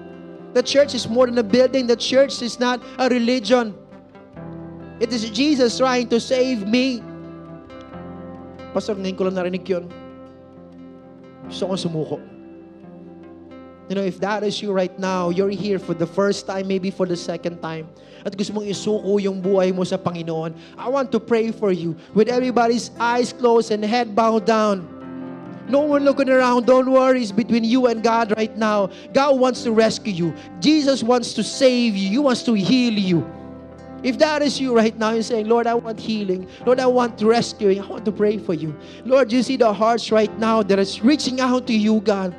The 0.54 0.62
church 0.62 0.94
is 0.94 1.10
more 1.10 1.26
than 1.26 1.34
a 1.42 1.46
building. 1.46 1.90
The 1.90 1.98
church 1.98 2.46
is 2.46 2.62
not 2.62 2.78
a 2.94 3.10
religion. 3.10 3.74
It 5.02 5.10
is 5.10 5.26
Jesus 5.34 5.82
trying 5.82 6.06
to 6.14 6.22
save 6.22 6.62
me. 6.62 7.02
Pastor, 8.70 8.94
ngayon 8.94 9.18
ko 9.18 9.26
lang 9.26 9.34
narinig 9.34 9.66
yun. 9.66 9.90
Gusto 11.50 11.66
kong 11.66 11.82
sumuko. 11.82 12.35
You 13.88 13.94
know, 13.94 14.02
if 14.02 14.18
that 14.20 14.42
is 14.42 14.60
you 14.60 14.72
right 14.72 14.96
now, 14.98 15.30
you're 15.30 15.50
here 15.50 15.78
for 15.78 15.94
the 15.94 16.06
first 16.06 16.46
time, 16.46 16.66
maybe 16.66 16.90
for 16.90 17.06
the 17.06 17.16
second 17.16 17.62
time, 17.62 17.86
at 18.26 18.34
gusto 18.34 18.50
mong 18.50 18.66
isuko 18.66 19.22
yung 19.22 19.38
buhay 19.38 19.70
mo 19.70 19.86
sa 19.86 19.94
Panginoon, 19.94 20.50
I 20.74 20.90
want 20.90 21.14
to 21.14 21.20
pray 21.22 21.54
for 21.54 21.70
you 21.70 21.94
with 22.10 22.26
everybody's 22.26 22.90
eyes 22.98 23.30
closed 23.30 23.70
and 23.70 23.86
head 23.86 24.18
bowed 24.18 24.42
down. 24.42 24.82
No 25.68 25.80
one 25.80 26.04
looking 26.04 26.30
around. 26.30 26.66
Don't 26.66 26.90
worry. 26.90 27.22
It's 27.22 27.32
between 27.32 27.64
you 27.64 27.86
and 27.86 28.02
God 28.02 28.34
right 28.36 28.54
now. 28.56 28.90
God 29.12 29.38
wants 29.38 29.62
to 29.66 29.72
rescue 29.72 30.12
you. 30.12 30.34
Jesus 30.60 31.02
wants 31.02 31.34
to 31.34 31.42
save 31.42 31.96
you. 31.96 32.08
He 32.10 32.18
wants 32.18 32.42
to 32.44 32.54
heal 32.54 32.94
you. 32.94 33.26
If 34.02 34.18
that 34.18 34.42
is 34.42 34.60
you 34.60 34.76
right 34.76 34.96
now, 34.96 35.10
you're 35.10 35.26
saying, 35.26 35.48
Lord, 35.48 35.66
I 35.66 35.74
want 35.74 35.98
healing. 35.98 36.46
Lord, 36.64 36.78
I 36.78 36.86
want 36.86 37.20
rescuing. 37.22 37.82
I 37.82 37.86
want 37.86 38.04
to 38.04 38.12
pray 38.12 38.38
for 38.38 38.54
you. 38.54 38.76
Lord, 39.04 39.32
you 39.32 39.42
see 39.42 39.56
the 39.56 39.72
hearts 39.72 40.12
right 40.12 40.30
now 40.38 40.62
that 40.62 40.78
is 40.78 41.02
reaching 41.02 41.40
out 41.40 41.66
to 41.66 41.74
you, 41.74 41.98
God. 42.00 42.34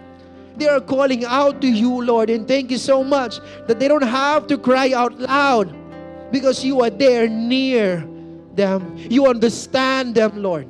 They 0.57 0.67
are 0.67 0.81
calling 0.81 1.23
out 1.25 1.61
to 1.61 1.67
you, 1.67 2.01
Lord. 2.03 2.29
And 2.29 2.47
thank 2.47 2.71
you 2.71 2.77
so 2.77 3.03
much 3.03 3.39
that 3.67 3.79
they 3.79 3.88
don't 3.88 4.05
have 4.05 4.47
to 4.47 4.57
cry 4.57 4.91
out 4.91 5.17
loud 5.19 5.69
because 6.31 6.65
you 6.65 6.81
are 6.81 6.89
there 6.89 7.29
near 7.29 8.01
them. 8.55 8.97
You 8.97 9.27
understand 9.27 10.15
them, 10.15 10.41
Lord. 10.41 10.67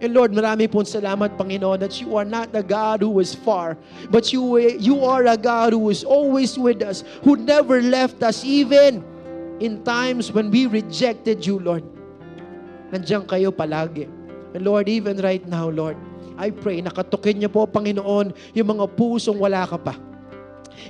And 0.00 0.14
Lord, 0.14 0.30
marami 0.30 0.70
pong 0.70 0.86
salamat, 0.86 1.34
Panginoon, 1.34 1.82
that 1.82 1.98
you 2.00 2.14
are 2.14 2.24
not 2.24 2.54
a 2.54 2.62
God 2.62 3.02
who 3.02 3.18
is 3.18 3.34
far, 3.34 3.74
but 4.14 4.32
you, 4.32 4.56
you 4.78 5.02
are 5.02 5.26
a 5.26 5.36
God 5.36 5.74
who 5.74 5.90
is 5.90 6.04
always 6.06 6.54
with 6.54 6.86
us, 6.86 7.02
who 7.26 7.34
never 7.34 7.82
left 7.82 8.22
us, 8.22 8.46
even 8.46 9.02
in 9.58 9.82
times 9.82 10.30
when 10.30 10.54
we 10.54 10.70
rejected 10.70 11.42
you, 11.42 11.58
Lord. 11.58 11.82
Nandiyan 12.94 13.26
kayo 13.26 13.50
palagi. 13.50 14.06
And 14.54 14.62
Lord, 14.62 14.88
even 14.88 15.18
right 15.18 15.42
now, 15.50 15.68
Lord, 15.68 15.98
I 16.38 16.54
pray, 16.54 16.78
nakatukin 16.78 17.42
niyo 17.42 17.50
po, 17.50 17.66
Panginoon, 17.66 18.30
yung 18.54 18.68
mga 18.78 18.86
pusong 18.94 19.42
wala 19.42 19.66
ka 19.66 19.74
pa. 19.74 19.98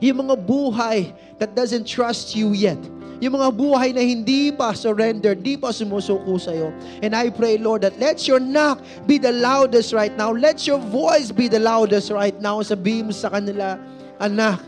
Yung 0.04 0.28
mga 0.28 0.36
buhay 0.36 1.16
that 1.40 1.56
doesn't 1.56 1.88
trust 1.88 2.36
you 2.36 2.52
yet. 2.52 2.76
Yung 3.18 3.34
mga 3.34 3.50
buhay 3.50 3.90
na 3.90 4.04
hindi 4.04 4.54
pa 4.54 4.70
surrender, 4.76 5.34
hindi 5.34 5.58
pa 5.58 5.74
sumusuko 5.74 6.38
sa'yo. 6.38 6.70
And 7.02 7.16
I 7.16 7.34
pray, 7.34 7.58
Lord, 7.58 7.82
that 7.82 7.98
let 7.98 8.28
your 8.30 8.38
knock 8.38 8.78
be 9.10 9.18
the 9.18 9.34
loudest 9.34 9.90
right 9.90 10.14
now. 10.14 10.30
Let 10.30 10.68
your 10.68 10.78
voice 10.78 11.34
be 11.34 11.50
the 11.50 11.58
loudest 11.58 12.14
right 12.14 12.36
now. 12.38 12.62
Sabihin 12.62 13.10
mo 13.10 13.14
sa 13.16 13.32
kanila, 13.32 13.74
anak, 14.22 14.62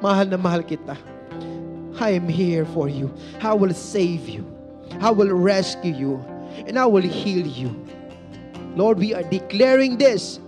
mahal 0.00 0.24
na 0.30 0.40
mahal 0.40 0.64
kita. 0.64 0.96
I 2.00 2.16
am 2.16 2.24
here 2.24 2.64
for 2.64 2.88
you. 2.88 3.12
I 3.44 3.52
will 3.52 3.76
save 3.76 4.24
you. 4.24 4.48
I 5.04 5.12
will 5.12 5.34
rescue 5.36 5.92
you. 5.92 6.24
And 6.64 6.80
I 6.80 6.88
will 6.88 7.04
heal 7.04 7.44
you. 7.44 7.76
Lord, 8.76 8.98
we 8.98 9.14
are 9.14 9.22
declaring 9.22 9.98
this 9.98 10.40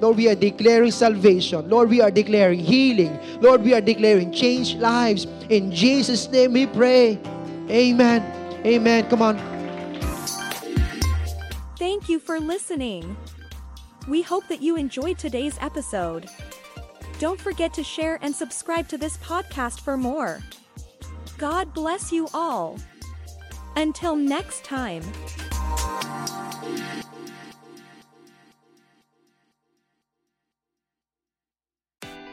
Lord, 0.00 0.16
we 0.18 0.28
are 0.28 0.34
declaring 0.34 0.90
salvation. 0.90 1.70
Lord, 1.70 1.88
we 1.88 2.02
are 2.02 2.10
declaring 2.10 2.60
healing. 2.60 3.18
Lord, 3.40 3.62
we 3.62 3.72
are 3.72 3.80
declaring 3.80 4.30
changed 4.30 4.78
lives. 4.78 5.26
In 5.48 5.72
Jesus' 5.72 6.28
name 6.28 6.52
we 6.52 6.66
pray. 6.66 7.18
Amen. 7.70 8.22
Amen. 8.66 9.08
Come 9.08 9.22
on. 9.22 9.38
Thank 11.78 12.08
you 12.08 12.18
for 12.18 12.38
listening. 12.38 13.16
We 14.06 14.22
hope 14.22 14.46
that 14.48 14.62
you 14.62 14.76
enjoyed 14.76 15.18
today's 15.18 15.56
episode. 15.60 16.28
Don't 17.18 17.40
forget 17.40 17.72
to 17.74 17.82
share 17.82 18.18
and 18.20 18.34
subscribe 18.34 18.88
to 18.88 18.98
this 18.98 19.16
podcast 19.18 19.80
for 19.80 19.96
more. 19.96 20.40
God 21.38 21.72
bless 21.72 22.12
you 22.12 22.28
all. 22.34 22.78
Until 23.76 24.14
next 24.14 24.64
time. 24.64 25.02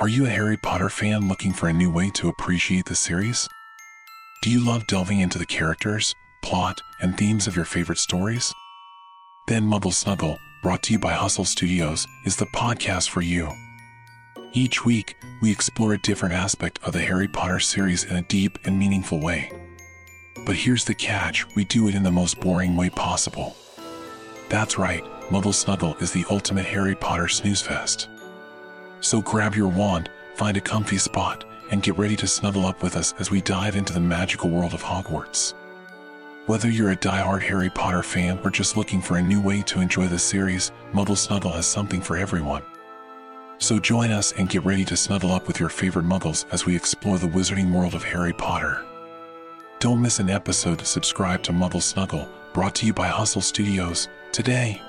Are 0.00 0.06
you 0.06 0.26
a 0.26 0.30
Harry 0.30 0.56
Potter 0.56 0.90
fan 0.90 1.26
looking 1.26 1.52
for 1.52 1.68
a 1.68 1.72
new 1.72 1.90
way 1.90 2.08
to 2.10 2.28
appreciate 2.28 2.84
the 2.84 2.94
series? 2.94 3.48
Do 4.42 4.50
you 4.50 4.64
love 4.64 4.86
delving 4.86 5.18
into 5.18 5.38
the 5.38 5.46
characters, 5.46 6.14
plot, 6.40 6.80
and 7.00 7.18
themes 7.18 7.48
of 7.48 7.56
your 7.56 7.64
favorite 7.64 7.98
stories? 7.98 8.54
Then 9.48 9.64
Muggle 9.64 9.92
Snuggle, 9.92 10.38
brought 10.62 10.84
to 10.84 10.92
you 10.92 11.00
by 11.00 11.14
Hustle 11.14 11.44
Studios, 11.44 12.06
is 12.24 12.36
the 12.36 12.46
podcast 12.46 13.08
for 13.08 13.22
you. 13.22 13.50
Each 14.52 14.84
week, 14.84 15.16
we 15.42 15.50
explore 15.50 15.94
a 15.94 15.98
different 15.98 16.36
aspect 16.36 16.78
of 16.84 16.92
the 16.92 17.00
Harry 17.00 17.26
Potter 17.26 17.58
series 17.58 18.04
in 18.04 18.14
a 18.14 18.22
deep 18.22 18.56
and 18.64 18.78
meaningful 18.78 19.18
way. 19.18 19.50
But 20.46 20.54
here's 20.54 20.84
the 20.84 20.94
catch 20.94 21.44
we 21.56 21.64
do 21.64 21.88
it 21.88 21.96
in 21.96 22.04
the 22.04 22.12
most 22.12 22.38
boring 22.38 22.76
way 22.76 22.88
possible. 22.88 23.56
That's 24.48 24.78
right, 24.78 25.02
Muggle 25.28 25.52
Snuggle 25.52 25.96
is 25.96 26.12
the 26.12 26.24
ultimate 26.30 26.66
Harry 26.66 26.94
Potter 26.94 27.26
snooze 27.26 27.62
fest. 27.62 28.08
So 29.00 29.20
grab 29.22 29.54
your 29.54 29.68
wand, 29.68 30.10
find 30.34 30.56
a 30.56 30.60
comfy 30.60 30.98
spot, 30.98 31.44
and 31.70 31.82
get 31.82 31.98
ready 31.98 32.16
to 32.16 32.26
snuggle 32.26 32.66
up 32.66 32.82
with 32.82 32.96
us 32.96 33.14
as 33.18 33.30
we 33.30 33.40
dive 33.40 33.76
into 33.76 33.92
the 33.92 34.00
magical 34.00 34.50
world 34.50 34.74
of 34.74 34.82
Hogwarts. 34.82 35.54
Whether 36.46 36.70
you're 36.70 36.90
a 36.90 36.96
die-hard 36.96 37.42
Harry 37.42 37.68
Potter 37.68 38.02
fan 38.02 38.38
or 38.42 38.50
just 38.50 38.76
looking 38.76 39.02
for 39.02 39.18
a 39.18 39.22
new 39.22 39.40
way 39.40 39.60
to 39.62 39.80
enjoy 39.80 40.06
the 40.06 40.18
series, 40.18 40.72
Muddle 40.92 41.16
Snuggle 41.16 41.52
has 41.52 41.66
something 41.66 42.00
for 42.00 42.16
everyone. 42.16 42.62
So 43.58 43.78
join 43.78 44.10
us 44.10 44.32
and 44.32 44.48
get 44.48 44.64
ready 44.64 44.84
to 44.86 44.96
snuggle 44.96 45.32
up 45.32 45.46
with 45.46 45.60
your 45.60 45.68
favorite 45.68 46.06
muggles 46.06 46.46
as 46.50 46.64
we 46.64 46.74
explore 46.74 47.18
the 47.18 47.26
wizarding 47.26 47.70
world 47.72 47.94
of 47.94 48.04
Harry 48.04 48.32
Potter. 48.32 48.84
Don't 49.78 50.00
miss 50.00 50.20
an 50.20 50.30
episode. 50.30 50.86
Subscribe 50.86 51.42
to 51.42 51.52
Muddle 51.52 51.80
Snuggle, 51.80 52.28
brought 52.52 52.74
to 52.76 52.86
you 52.86 52.92
by 52.94 53.08
Hustle 53.08 53.42
Studios, 53.42 54.08
today. 54.32 54.80